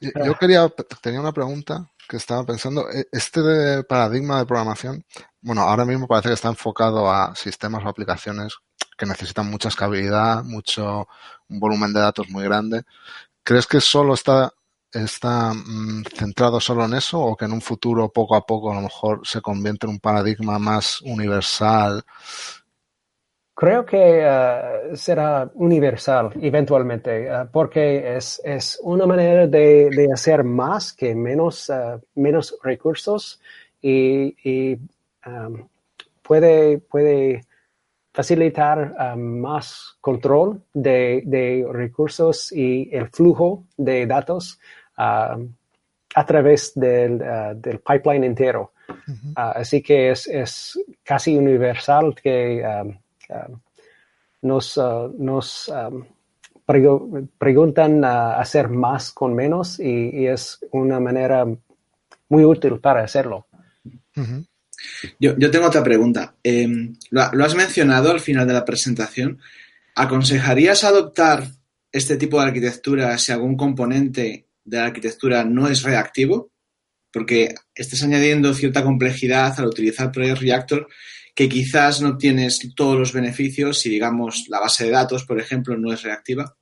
Yo 0.00 0.34
quería, 0.38 0.68
tenía 1.02 1.20
una 1.20 1.32
pregunta 1.32 1.90
que 2.08 2.16
estaba 2.16 2.44
pensando. 2.44 2.88
E, 2.90 3.06
este 3.12 3.82
paradigma 3.84 4.38
de 4.38 4.46
programación, 4.46 5.04
bueno, 5.40 5.62
ahora 5.62 5.84
mismo 5.84 6.06
parece 6.06 6.28
que 6.28 6.34
está 6.34 6.48
enfocado 6.48 7.10
a 7.10 7.34
sistemas 7.34 7.84
o 7.84 7.88
aplicaciones 7.88 8.54
que 9.00 9.06
necesitan 9.06 9.50
mucha 9.50 9.68
escalabilidad, 9.70 10.44
mucho, 10.44 11.08
un 11.48 11.58
volumen 11.58 11.90
de 11.94 12.00
datos 12.00 12.28
muy 12.28 12.44
grande. 12.44 12.82
¿Crees 13.42 13.66
que 13.66 13.80
solo 13.80 14.12
está, 14.12 14.52
está 14.92 15.54
mm, 15.54 16.04
centrado 16.14 16.60
solo 16.60 16.84
en 16.84 16.92
eso 16.92 17.18
o 17.18 17.34
que 17.34 17.46
en 17.46 17.52
un 17.52 17.62
futuro 17.62 18.10
poco 18.10 18.36
a 18.36 18.44
poco 18.44 18.70
a 18.70 18.74
lo 18.74 18.82
mejor 18.82 19.20
se 19.24 19.40
convierte 19.40 19.86
en 19.86 19.92
un 19.92 20.00
paradigma 20.00 20.58
más 20.58 21.00
universal? 21.00 22.02
Creo 23.54 23.86
que 23.86 24.22
uh, 24.22 24.94
será 24.94 25.50
universal 25.54 26.32
eventualmente, 26.42 27.30
uh, 27.30 27.48
porque 27.50 28.16
es, 28.16 28.40
es, 28.44 28.78
una 28.82 29.06
manera 29.06 29.46
de, 29.46 29.88
de, 29.90 30.08
hacer 30.12 30.44
más 30.44 30.92
que 30.92 31.14
menos, 31.14 31.70
uh, 31.70 32.00
menos 32.14 32.54
recursos 32.62 33.40
y, 33.80 34.36
y 34.44 34.78
um, 35.26 35.68
puede, 36.22 36.78
puede 36.78 37.44
facilitar 38.20 39.16
más 39.16 39.96
control 39.98 40.62
de, 40.74 41.22
de, 41.24 41.66
recursos 41.70 42.52
y 42.52 42.94
el 42.94 43.08
flujo 43.08 43.64
de 43.78 44.06
datos 44.06 44.58
a 44.96 46.26
través 46.26 46.72
del, 46.74 47.18
del, 47.56 47.78
pipeline 47.80 48.24
entero. 48.24 48.72
Uh 48.88 48.92
-huh. 48.92 49.52
así 49.62 49.80
que 49.80 50.10
es, 50.10 50.26
es, 50.26 50.78
casi 51.02 51.34
universal 51.36 52.14
que 52.14 52.62
nos, 54.42 54.76
uh, 54.76 55.14
nos 55.18 55.68
um, 55.68 56.04
preguntan 57.38 58.04
a 58.04 58.38
hacer 58.38 58.68
más 58.68 59.12
con 59.12 59.34
menos 59.34 59.80
y, 59.80 60.26
es 60.26 60.58
una 60.72 61.00
manera 61.00 61.46
muy 62.28 62.44
útil 62.44 62.78
para 62.80 63.02
hacerlo. 63.02 63.46
Yo, 65.18 65.50
tengo 65.50 65.66
otra 65.66 65.82
pregunta. 65.82 66.34
Em, 66.42 66.94
lo, 67.10 67.22
has 67.22 67.54
mencionado 67.54 68.10
al 68.10 68.20
final 68.20 68.46
de 68.46 68.54
la 68.54 68.64
presentación. 68.64 69.38
¿Aconsejarías 69.94 70.84
adoptar 70.84 71.48
este 71.92 72.16
tipo 72.16 72.40
de 72.40 72.46
arquitectura 72.46 73.16
si 73.18 73.32
algún 73.32 73.56
componente 73.56 74.46
de 74.64 74.76
la 74.76 74.86
arquitectura 74.86 75.44
no 75.44 75.68
es 75.68 75.82
reactivo? 75.82 76.50
Porque 77.12 77.54
estás 77.74 78.02
añadiendo 78.02 78.54
cierta 78.54 78.84
complejidad 78.84 79.58
al 79.58 79.66
utilizar 79.66 80.12
Project 80.12 80.40
Reactor 80.40 80.88
que 81.34 81.48
quizás 81.48 82.02
no 82.02 82.16
tienes 82.16 82.60
todos 82.76 82.98
los 82.98 83.12
beneficios 83.12 83.78
si, 83.78 83.88
digamos, 83.88 84.46
la 84.48 84.60
base 84.60 84.84
de 84.84 84.90
datos, 84.90 85.24
por 85.24 85.40
ejemplo, 85.40 85.76
no 85.76 85.92
es 85.92 86.02
reactiva? 86.02 86.56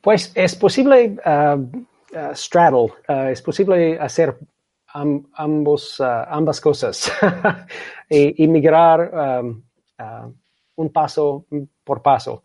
Pues 0.00 0.32
es 0.34 0.54
posible 0.54 1.16
uh, 1.26 1.58
uh, 1.58 2.34
straddle, 2.34 2.92
uh, 3.08 3.28
es 3.30 3.42
posible 3.42 3.98
hacer 3.98 4.36
ambos, 5.34 6.00
ambas 6.00 6.60
cosas 6.60 7.12
y, 8.08 8.46
migrar 8.48 9.44
um, 9.48 9.62
un 10.76 10.92
paso 10.92 11.46
por 11.84 12.02
paso. 12.02 12.42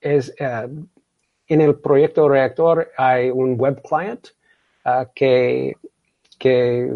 es, 0.00 0.34
en 0.38 1.60
el 1.60 1.74
proyecto 1.76 2.28
Reactor 2.28 2.90
hay 2.96 3.30
un 3.30 3.56
web 3.58 3.82
client 3.82 4.28
que, 5.14 5.76
que 6.38 6.90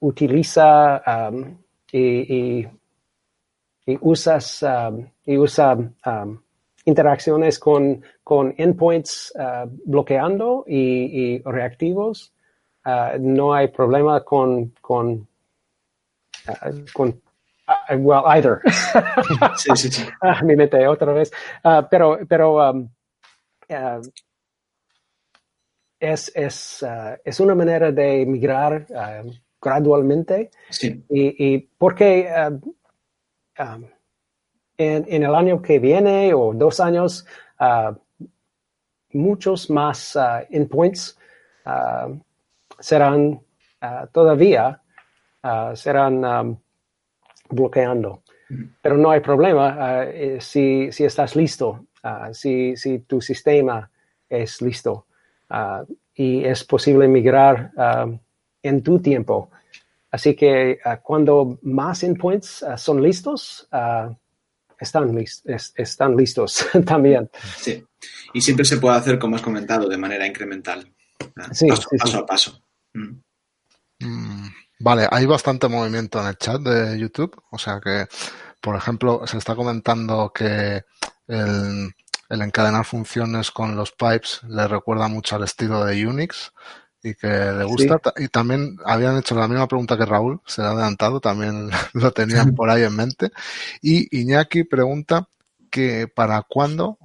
utiliza 0.00 1.02
um, 1.06 1.56
y, 1.92 2.60
y, 2.60 3.98
usas 4.00 4.62
um, 4.62 5.06
y 5.24 5.36
usa 5.36 5.74
um, 5.74 6.40
interacciones 6.84 7.58
con, 7.58 8.02
con 8.22 8.54
endpoints 8.56 9.32
uh, 9.36 9.68
bloqueando 9.84 10.64
y 10.66 11.42
reactivos. 11.44 12.32
Uh, 12.84 13.18
no 13.18 13.52
hay 13.52 13.68
problema 13.68 14.24
con, 14.24 14.72
con, 14.80 15.26
uh, 16.48 16.84
con 16.94 17.20
uh, 17.68 17.96
well, 17.98 18.24
either. 18.26 18.62
sí, 19.56 19.70
sí, 19.76 19.90
sí. 19.90 20.08
Ah, 20.22 20.42
me 20.42 20.56
mete 20.56 20.86
otra 20.86 21.12
vez. 21.12 21.30
Uh, 21.62 21.82
pero, 21.90 22.18
pero 22.26 22.70
um, 22.70 22.88
es, 25.98 26.32
es, 26.34 26.84
es 27.24 27.40
una 27.40 27.54
manera 27.54 27.92
de 27.92 28.24
migrar 28.26 28.86
gradualmente. 29.60 30.50
Sí. 30.70 31.04
Y, 31.10 31.54
y 31.54 31.58
porque 31.58 32.28
um, 33.58 33.84
en, 34.78 35.04
en, 35.06 35.22
el 35.22 35.34
año 35.34 35.60
que 35.60 35.78
viene 35.78 36.32
o 36.32 36.54
dos 36.54 36.80
años, 36.80 37.26
uh, 37.60 37.94
muchos 39.12 39.68
más 39.68 40.16
uh, 40.16 40.46
serán 42.80 43.40
todavía 44.12 44.82
serán 45.74 46.24
um, 46.24 46.56
bloqueando. 47.48 48.22
Pero 48.82 48.96
no 48.96 49.10
hay 49.10 49.20
problema 49.20 50.04
eh, 50.04 50.38
si, 50.40 50.90
si, 50.90 51.04
estás 51.04 51.36
listo, 51.36 51.86
si, 52.32 52.76
si, 52.76 52.98
tu 53.00 53.20
sistema 53.20 53.88
es 54.28 54.60
listo 54.60 55.06
y 56.14 56.44
es 56.44 56.64
posible 56.64 57.06
migrar 57.06 57.70
en 58.62 58.82
tu 58.82 59.00
tiempo. 59.00 59.50
Así 60.10 60.34
que 60.34 60.78
uh, 60.84 61.00
cuando 61.02 61.58
más 61.62 62.02
endpoints 62.02 62.62
uh, 62.62 62.76
son 62.76 63.02
listos, 63.02 63.68
uh, 63.72 64.12
están, 64.78 65.14
list 65.14 65.48
es, 65.48 65.72
están, 65.76 66.16
listos 66.16 66.66
también. 66.84 67.30
Sí, 67.56 67.84
y 68.34 68.40
siempre 68.40 68.64
se 68.64 68.78
puede 68.78 68.96
hacer, 68.96 69.18
como 69.18 69.36
has 69.36 69.42
comentado, 69.42 69.88
de 69.88 69.96
manera 69.96 70.26
incremental, 70.26 70.92
sí, 71.52 71.68
paso, 71.68 71.88
sí, 71.90 71.96
paso 71.96 72.12
sí. 72.12 72.18
a 72.18 72.26
paso. 72.26 72.62
Mm. 72.94 74.48
Vale, 74.80 75.06
hay 75.10 75.26
bastante 75.26 75.68
movimiento 75.68 76.20
en 76.20 76.28
el 76.28 76.38
chat 76.38 76.60
de 76.60 76.98
YouTube, 76.98 77.40
o 77.50 77.58
sea 77.58 77.80
que, 77.80 78.06
por 78.60 78.76
ejemplo, 78.76 79.26
se 79.26 79.36
está 79.36 79.54
comentando 79.54 80.32
que 80.34 80.84
el, 81.28 81.94
el 82.30 82.42
encadenar 82.42 82.84
funciones 82.86 83.50
con 83.50 83.76
los 83.76 83.92
pipes 83.92 84.40
le 84.48 84.66
recuerda 84.66 85.08
mucho 85.08 85.36
al 85.36 85.44
estilo 85.44 85.84
de 85.84 86.06
Unix 86.06 86.52
y 87.02 87.14
que 87.14 87.28
le 87.28 87.64
gusta. 87.64 88.00
Sí. 88.16 88.24
Y 88.24 88.28
también 88.28 88.76
habían 88.84 89.18
hecho 89.18 89.34
la 89.34 89.48
misma 89.48 89.66
pregunta 89.66 89.96
que 89.96 90.04
Raúl, 90.04 90.40
se 90.46 90.62
le 90.62 90.68
ha 90.68 90.70
adelantado, 90.70 91.20
también 91.20 91.70
lo 91.94 92.12
tenían 92.12 92.54
por 92.54 92.70
ahí 92.70 92.82
en 92.82 92.96
mente. 92.96 93.30
Y 93.82 94.18
Iñaki 94.18 94.64
pregunta 94.64 95.28
que 95.70 96.08
para 96.08 96.42
cuándo 96.42 96.98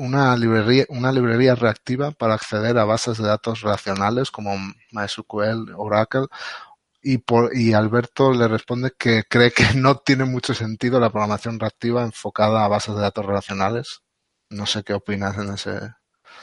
una 0.00 0.36
librería, 0.36 0.84
una 0.88 1.12
librería 1.12 1.54
reactiva 1.54 2.10
para 2.10 2.34
acceder 2.34 2.76
a 2.78 2.84
bases 2.84 3.18
de 3.18 3.28
datos 3.28 3.60
relacionales 3.60 4.30
como 4.30 4.56
MySQL, 4.92 5.74
Oracle. 5.76 6.26
Y, 7.02 7.18
por, 7.18 7.56
y 7.56 7.72
Alberto 7.72 8.32
le 8.32 8.46
responde 8.48 8.90
que 8.98 9.22
cree 9.28 9.52
que 9.52 9.64
no 9.76 9.96
tiene 9.96 10.24
mucho 10.24 10.54
sentido 10.54 10.98
la 11.00 11.10
programación 11.10 11.60
reactiva 11.60 12.02
enfocada 12.02 12.64
a 12.64 12.68
bases 12.68 12.94
de 12.94 13.02
datos 13.02 13.26
relacionales. 13.26 14.00
No 14.50 14.66
sé 14.66 14.82
qué 14.82 14.94
opinas 14.94 15.38
en 15.38 15.54
ese. 15.54 15.78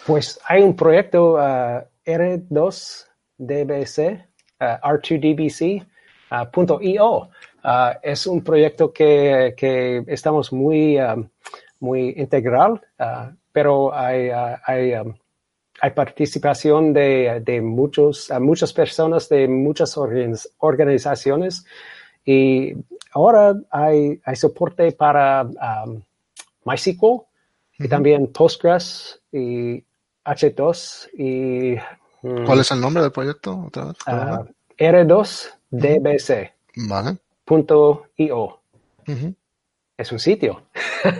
Pues 0.06 0.40
hay 0.48 0.64
un 0.64 0.76
proyecto 0.76 1.34
uh, 1.34 1.82
R2DBC, 2.06 4.26
uh, 4.62 4.88
R2DBC.io. 4.88 7.30
Uh, 7.64 7.94
es 8.02 8.28
un 8.28 8.44
proyecto 8.44 8.94
que, 8.94 9.54
que 9.58 10.04
estamos 10.08 10.54
muy, 10.54 11.00
um, 11.00 11.28
muy 11.80 12.14
integral, 12.18 12.82
pero 13.58 13.92
hay, 13.92 14.30
hay, 14.66 14.94
um, 14.94 15.16
hay 15.82 15.90
participación 15.90 16.94
de, 16.94 17.42
de 17.44 17.60
muchos, 17.60 18.30
muchas 18.40 18.72
personas 18.72 19.30
de 19.30 19.48
muchas 19.48 19.98
organizaciones 20.60 21.66
y 22.24 22.74
ahora 23.14 23.56
hay, 23.72 24.22
hay 24.24 24.36
soporte 24.36 24.92
para 24.92 25.42
um, 25.42 26.04
MySQL 26.66 27.06
uh 27.06 27.18
-huh. 27.18 27.86
y 27.86 27.88
también 27.88 28.28
Postgres 28.28 29.20
y 29.32 29.84
H2 30.24 31.10
y... 31.18 31.78
Mm, 32.22 32.46
¿Cuál 32.46 32.60
es 32.60 32.70
el 32.70 32.80
nombre 32.80 33.02
del 33.02 33.12
proyecto? 33.12 33.64
Otra 33.66 33.86
vez, 33.86 33.96
uh, 34.06 34.46
R2DBC. 34.78 36.52
Vale. 36.88 37.18
Punto 37.44 38.06
.io. 38.18 38.44
Uh 38.44 38.60
-huh. 39.08 39.36
Es 39.98 40.12
un 40.12 40.20
sitio. 40.20 40.70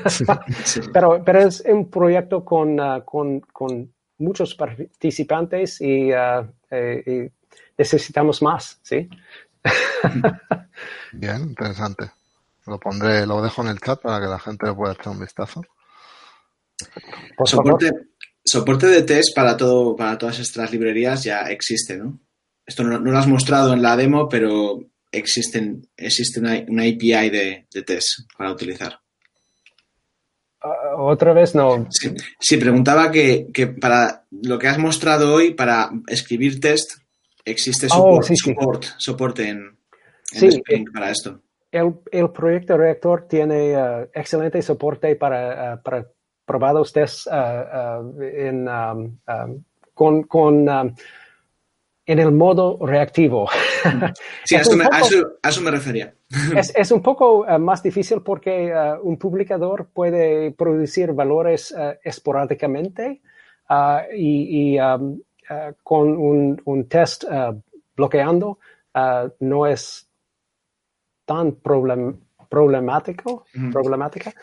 sí. 0.08 0.24
pero, 0.94 1.24
pero 1.24 1.40
es 1.40 1.64
un 1.66 1.90
proyecto 1.90 2.46
con, 2.46 2.80
uh, 2.80 3.04
con, 3.04 3.40
con 3.42 3.92
muchos 4.20 4.54
participantes 4.56 5.82
y, 5.82 6.12
uh, 6.12 6.48
eh, 6.70 7.04
y, 7.06 7.38
necesitamos 7.78 8.42
más, 8.42 8.80
¿sí? 8.84 9.10
Bien, 11.14 11.42
interesante. 11.42 12.12
Lo 12.68 12.80
pondré, 12.80 13.26
lo 13.26 13.42
dejo 13.42 13.62
en 13.64 13.70
el 13.70 13.80
chat 13.80 14.02
para 14.02 14.20
que 14.20 14.28
la 14.28 14.40
gente 14.40 14.74
pueda 14.74 14.94
echar 14.94 15.10
un 15.10 15.22
vistazo. 15.22 15.64
Por 17.36 17.48
soporte, 17.48 17.88
favor. 17.88 18.08
soporte 18.44 18.88
de 18.88 19.02
test 19.04 19.36
para 19.36 19.56
todo, 19.56 19.96
para 19.96 20.18
todas 20.18 20.38
estas 20.40 20.72
librerías 20.72 21.24
ya 21.24 21.42
existe, 21.50 21.98
¿no? 21.98 22.20
Esto 22.66 22.84
no, 22.84 23.00
no 23.00 23.12
lo 23.12 23.18
has 23.18 23.28
mostrado 23.28 23.74
en 23.74 23.82
la 23.82 23.96
demo, 23.96 24.28
pero 24.28 24.80
existen, 25.12 25.88
existe 25.96 26.40
una, 26.40 26.64
una 26.68 26.84
API 26.84 27.30
de, 27.30 27.68
de, 27.74 27.84
test 27.84 28.30
para 28.38 28.52
utilizar. 28.52 29.00
Uh, 30.64 31.02
Otra 31.02 31.34
vez 31.34 31.56
no. 31.56 31.88
Sí, 31.90 32.14
sí 32.40 32.58
preguntaba 32.58 33.12
que, 33.12 33.48
que, 33.54 33.68
para 33.68 34.26
lo 34.32 34.58
que 34.58 34.68
has 34.68 34.78
mostrado 34.78 35.34
hoy, 35.34 35.54
para 35.54 35.90
escribir 36.08 36.60
test, 36.60 36.94
existe 37.46 37.88
support, 37.88 38.24
oh, 38.24 38.28
sí, 38.28 38.36
support, 38.36 38.84
sí. 38.84 38.92
soporte 38.98 39.50
en, 39.50 39.78
en 40.34 40.48
Spring 40.48 40.92
para 40.92 41.12
esto. 41.12 41.42
El, 41.72 41.96
el 42.12 42.32
proyecto 42.32 42.78
Reactor 42.78 43.28
tiene 43.28 43.76
uh, 43.78 44.08
excelente 44.14 44.62
soporte 44.62 45.16
para, 45.16 45.76
uh, 45.76 45.84
para 45.84 46.08
probados 46.46 46.94
tests 46.94 47.28
en, 47.28 48.68
um, 48.68 49.20
um, 49.28 49.64
con, 49.94 50.24
con 50.24 50.70
um, 50.70 50.96
en 52.08 52.20
el 52.20 52.32
modo 52.32 52.80
reactivo. 52.82 53.50
Sí, 54.44 54.56
a 54.56 54.62
eso, 54.62 54.76
me, 54.76 54.86
a, 54.86 55.02
eso, 55.50 55.62
me, 55.62 55.72
refería. 55.72 56.14
Es, 56.56 56.74
es 56.76 56.92
un 56.92 57.02
poco 57.02 57.40
uh, 57.40 57.60
más 57.60 57.84
difícil 57.84 58.22
porque 58.22 58.74
uh, 58.74 59.00
un 59.08 59.18
publicador 59.18 59.90
puede 59.94 60.52
producir 60.52 61.12
valores 61.12 61.72
uh, 61.72 61.96
esporádicamente 62.04 63.22
y, 64.16 64.76
y 64.76 64.80
um, 64.80 65.20
con 65.84 66.18
un, 66.18 66.62
un 66.64 66.88
test 66.88 67.26
bloqueando 67.96 68.60
no 69.42 69.68
es 69.68 70.10
tan 71.26 71.56
problem, 71.56 72.18
problemático, 72.50 73.46
mm. 73.54 73.72
problemática 73.72 74.34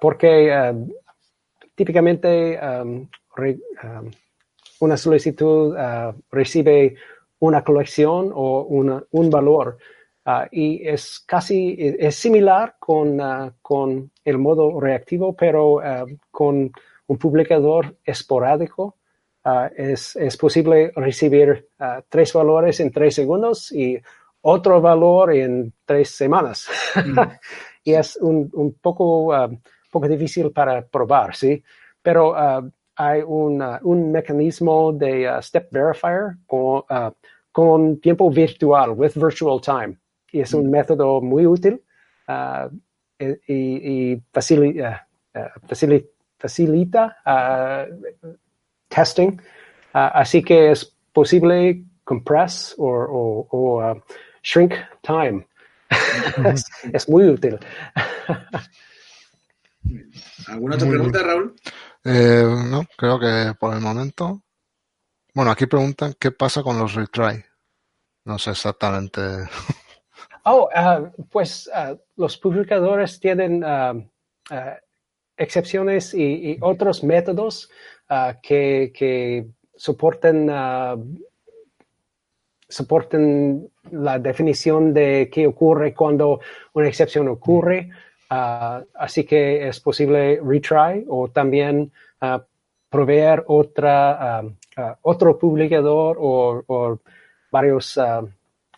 porque 0.00 0.72
típicamente 1.74 2.58
um, 2.62 3.08
re, 3.34 3.58
um, 3.82 4.10
una 4.80 4.96
solicitud 4.96 5.74
recibe 6.30 6.96
una 7.44 7.62
colección 7.62 8.30
o 8.34 8.62
una, 8.64 9.02
un 9.10 9.30
valor. 9.30 9.78
Uh, 10.26 10.48
y 10.50 10.88
es 10.88 11.20
casi, 11.20 11.76
es 11.78 12.16
similar 12.16 12.76
con, 12.78 13.20
uh, 13.20 13.52
con 13.60 14.10
el 14.24 14.38
modo 14.38 14.80
reactivo, 14.80 15.36
pero 15.36 15.74
uh, 15.74 16.06
con 16.30 16.72
un 17.06 17.18
publicador 17.18 17.96
esporádico. 18.04 18.96
Es, 19.76 20.16
es, 20.16 20.38
posible 20.38 20.90
recibir 20.96 21.68
tres 22.08 22.32
valores 22.32 22.80
en 22.80 22.90
tres 22.90 23.14
segundos 23.14 23.70
y 23.72 24.00
otro 24.40 24.80
valor 24.80 25.34
en 25.34 25.74
tres 25.84 26.08
semanas. 26.16 26.66
Mm. 26.96 27.18
y 27.84 27.92
es 27.92 28.16
un, 28.16 28.48
un 28.54 28.72
poco, 28.80 29.36
poco 29.90 30.08
difícil 30.08 30.50
para 30.50 30.86
probar, 30.86 31.36
¿sí? 31.36 31.62
Pero 32.00 32.34
hay 32.96 33.22
un, 33.22 33.62
un 33.82 34.12
mecanismo 34.12 34.92
de 34.92 35.30
step 35.40 35.68
verifier 35.70 36.36
con, 36.46 36.82
con 37.54 38.00
tiempo 38.00 38.30
virtual, 38.30 38.90
with 38.90 39.14
virtual 39.14 39.60
time. 39.60 39.96
Y 40.32 40.40
es 40.40 40.52
un 40.52 40.66
mm. 40.66 40.70
método 40.70 41.20
muy 41.20 41.46
útil 41.46 41.80
uh, 42.26 42.68
y, 43.20 44.12
y 44.12 44.22
facilita, 44.32 45.06
uh, 45.34 45.60
facilita 46.36 47.16
uh, 47.24 48.34
testing. 48.88 49.40
así 49.92 50.42
que 50.42 50.72
es 50.72 50.84
posible 51.12 51.84
compress 52.02 52.74
o, 52.76 53.46
o, 53.50 54.02
shrink 54.42 54.74
time. 55.02 55.46
es, 56.44 56.64
es, 56.92 57.08
muy 57.08 57.28
útil. 57.28 57.58
¿Alguna 60.48 60.74
otra 60.74 60.88
pregunta, 60.88 61.22
Raúl? 61.22 61.54
Eh, 62.04 62.44
no, 62.70 62.86
creo 62.96 63.18
que 63.18 63.54
por 63.58 63.74
el 63.74 63.80
momento 63.80 64.44
bueno, 65.34 65.50
aquí 65.50 65.66
preguntan 65.66 66.14
qué 66.18 66.30
pasa 66.30 66.62
con 66.62 66.78
los 66.78 66.94
retry. 66.94 67.44
No 68.24 68.38
sé 68.38 68.52
exactamente. 68.52 69.20
Oh, 70.46 70.68
uh, 70.76 71.10
pues 71.30 71.70
uh, 71.74 71.96
los 72.16 72.36
publicadores 72.36 73.18
tienen 73.18 73.64
uh, 73.64 74.06
excepciones 75.38 76.12
y, 76.12 76.58
otros 76.60 77.02
métodos 77.02 77.70
que, 78.42 78.92
que, 78.94 79.46
soporten, 79.74 80.50
soporten 82.68 83.70
la 83.90 84.18
definición 84.18 84.92
de 84.92 85.30
qué 85.32 85.46
ocurre 85.46 85.94
cuando 85.94 86.40
una 86.74 86.88
excepción 86.88 87.26
ocurre. 87.28 87.88
Así 88.34 89.24
que 89.24 89.68
es 89.68 89.80
posible 89.80 90.40
retry 90.42 91.04
o 91.08 91.28
también 91.28 91.92
proveer 92.90 93.44
otra 93.46 94.42
Uh, 94.76 94.92
otro 95.02 95.38
publicador 95.38 96.16
o, 96.18 96.98
varios 97.52 97.96
uh, 97.96 98.28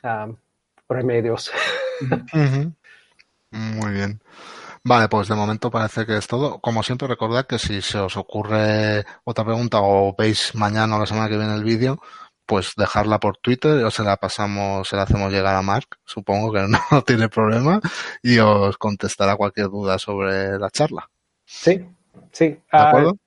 uh, 0.02 0.36
remedios. 0.90 1.50
Muy 3.50 3.92
bien. 3.92 4.20
Vale, 4.84 5.08
pues 5.08 5.28
de 5.28 5.34
momento 5.34 5.70
parece 5.70 6.04
que 6.04 6.18
es 6.18 6.26
todo. 6.26 6.58
Como 6.58 6.82
siempre, 6.82 7.08
recordad 7.08 7.46
que 7.46 7.58
si 7.58 7.80
se 7.80 7.98
os 7.98 8.16
ocurre 8.18 9.06
otra 9.24 9.44
pregunta 9.44 9.78
o 9.80 10.14
veis 10.16 10.54
mañana 10.54 10.96
o 10.96 10.98
la 10.98 11.06
semana 11.06 11.28
que 11.28 11.38
viene 11.38 11.54
el 11.54 11.64
vídeo, 11.64 11.98
pues 12.46 12.72
dejarla 12.76 13.18
por 13.18 13.36
Twitter 13.38 13.84
o 13.84 13.90
se 13.90 14.02
la 14.02 14.16
pasamos, 14.16 14.88
se 14.88 14.96
la 14.96 15.02
hacemos 15.02 15.32
llegar 15.32 15.54
a 15.56 15.62
Mark, 15.62 15.98
supongo 16.04 16.52
que 16.52 16.66
no 16.90 17.02
tiene 17.02 17.28
problema, 17.28 17.80
y 18.22 18.38
os 18.38 18.76
contestará 18.78 19.36
cualquier 19.36 19.66
duda 19.66 19.98
sobre 19.98 20.58
la 20.58 20.70
charla. 20.70 21.10
Sí, 21.44 21.84
sí. 22.32 22.48
¿De 22.48 22.60
acuerdo? 22.78 23.18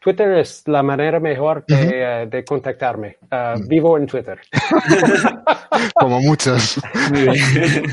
Twitter 0.00 0.38
es 0.38 0.62
la 0.66 0.82
manera 0.82 1.18
mejor 1.18 1.64
de, 1.66 2.24
uh, 2.24 2.30
de 2.30 2.44
contactarme. 2.44 3.18
Uh, 3.32 3.60
vivo 3.66 3.98
en 3.98 4.06
Twitter. 4.06 4.40
Como 5.94 6.20
muchos. 6.20 6.80
Muy 7.10 7.22
bien. 7.22 7.86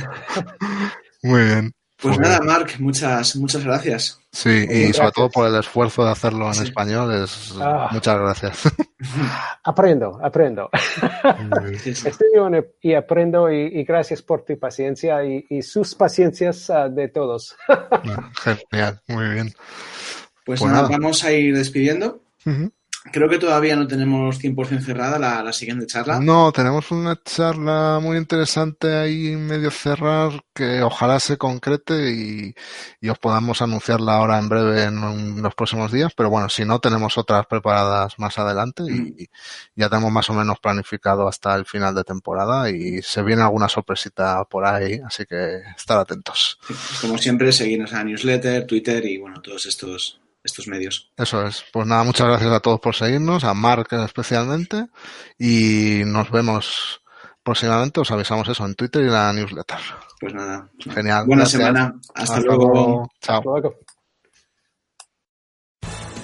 Muy 1.23 1.43
bien. 1.43 1.71
Pues, 2.05 2.19
nada, 2.19 2.39
Mark, 2.41 2.73
muchas, 2.77 3.35
muchas 3.35 3.63
gracias. 3.63 4.19
Sí, 4.31 4.67
y 4.69 4.93
sobre 4.93 5.11
todo 5.11 5.29
por 5.29 5.47
el 5.47 5.55
esfuerzo 5.55 6.05
de 6.05 6.11
hacerlo 6.11 6.47
en 6.47 6.53
sí. 6.53 6.63
español. 6.65 7.11
Es, 7.23 7.55
ah. 7.59 7.89
Muchas 7.91 8.19
gracias. 8.19 8.61
Aprendo, 9.63 10.19
aprendo. 10.23 10.69
Estudio 11.83 12.49
y 12.79 12.93
aprendo 12.93 13.51
y, 13.51 13.79
y, 13.79 13.83
gracias 13.83 14.21
por 14.21 14.45
tu 14.45 14.59
paciencia 14.59 15.25
y, 15.25 15.45
y 15.49 15.63
sus 15.63 15.95
paciencias 15.95 16.69
uh, 16.69 16.93
de 16.93 17.07
todos. 17.07 17.55
Genial, 18.43 19.01
muy 19.07 19.29
bien. 19.29 19.53
Pues, 20.45 20.59
pues 20.59 20.71
nada, 20.71 20.87
vamos 20.87 21.23
a 21.23 21.31
ir 21.31 21.57
despidiendo. 21.57 22.21
Creo 23.11 23.29
que 23.29 23.37
todavía 23.37 23.75
no 23.75 23.85
tenemos 23.87 24.41
100% 24.41 24.81
cerrada 24.81 25.19
la, 25.19 25.43
la, 25.43 25.53
siguiente 25.53 25.85
charla. 25.85 26.19
No, 26.19 26.51
tenemos 26.51 26.89
una 26.89 27.15
charla 27.23 27.99
muy 28.01 28.17
interesante 28.17 28.95
ahí 28.95 29.35
medio 29.35 29.69
cerrar 29.69 30.43
que 30.55 30.81
ojalá 30.81 31.19
se 31.19 31.37
concrete 31.37 32.11
y, 32.11 32.55
y, 32.99 33.09
os 33.09 33.19
podamos 33.19 33.61
anunciarla 33.61 34.15
ahora 34.15 34.39
en 34.39 34.49
breve 34.49 34.83
en, 34.85 35.41
los 35.41 35.53
próximos 35.53 35.91
días. 35.91 36.13
Pero 36.17 36.31
bueno, 36.31 36.49
si 36.49 36.65
no, 36.65 36.79
tenemos 36.79 37.15
otras 37.19 37.45
preparadas 37.45 38.17
más 38.17 38.39
adelante 38.39 38.83
y, 38.87 38.91
mm. 38.91 39.15
y, 39.19 39.27
ya 39.75 39.87
tenemos 39.87 40.11
más 40.11 40.29
o 40.31 40.33
menos 40.33 40.59
planificado 40.59 41.27
hasta 41.27 41.53
el 41.55 41.65
final 41.65 41.93
de 41.93 42.03
temporada 42.03 42.71
y 42.71 43.03
se 43.03 43.21
viene 43.21 43.43
alguna 43.43 43.69
sorpresita 43.69 44.43
por 44.45 44.65
ahí, 44.65 44.99
así 45.05 45.25
que 45.25 45.61
estar 45.77 45.99
atentos. 45.99 46.57
Sí, 46.67 46.73
pues 46.73 46.99
como 47.01 47.17
siempre, 47.19 47.51
seguirnos 47.51 47.93
a 47.93 48.03
newsletter, 48.03 48.65
Twitter 48.65 49.05
y 49.05 49.19
bueno, 49.19 49.41
todos 49.41 49.67
estos 49.67 50.19
estos 50.45 50.67
medios. 50.67 51.11
Eso 51.17 51.45
es. 51.45 51.65
Pues 51.73 51.85
nada, 51.87 52.03
muchas 52.03 52.27
gracias 52.27 52.51
a 52.51 52.59
todos 52.59 52.79
por 52.79 52.95
seguirnos, 52.95 53.43
a 53.43 53.53
Mark 53.53 53.87
especialmente, 53.91 54.85
y 55.37 56.03
nos 56.05 56.29
vemos 56.31 57.01
próximamente. 57.43 57.99
Os 57.99 58.11
avisamos 58.11 58.47
eso 58.47 58.65
en 58.65 58.75
Twitter 58.75 59.03
y 59.03 59.07
en 59.07 59.13
la 59.13 59.33
newsletter. 59.33 59.79
Pues 60.19 60.33
nada. 60.33 60.69
Genial. 60.79 61.25
Buena 61.25 61.41
gracias. 61.43 61.61
semana. 61.61 61.95
Hasta, 62.13 62.35
Hasta 62.35 62.39
luego. 62.45 62.73
luego. 62.73 63.11
Chao. 63.21 63.37
Hasta 63.37 63.49
luego. 63.49 63.75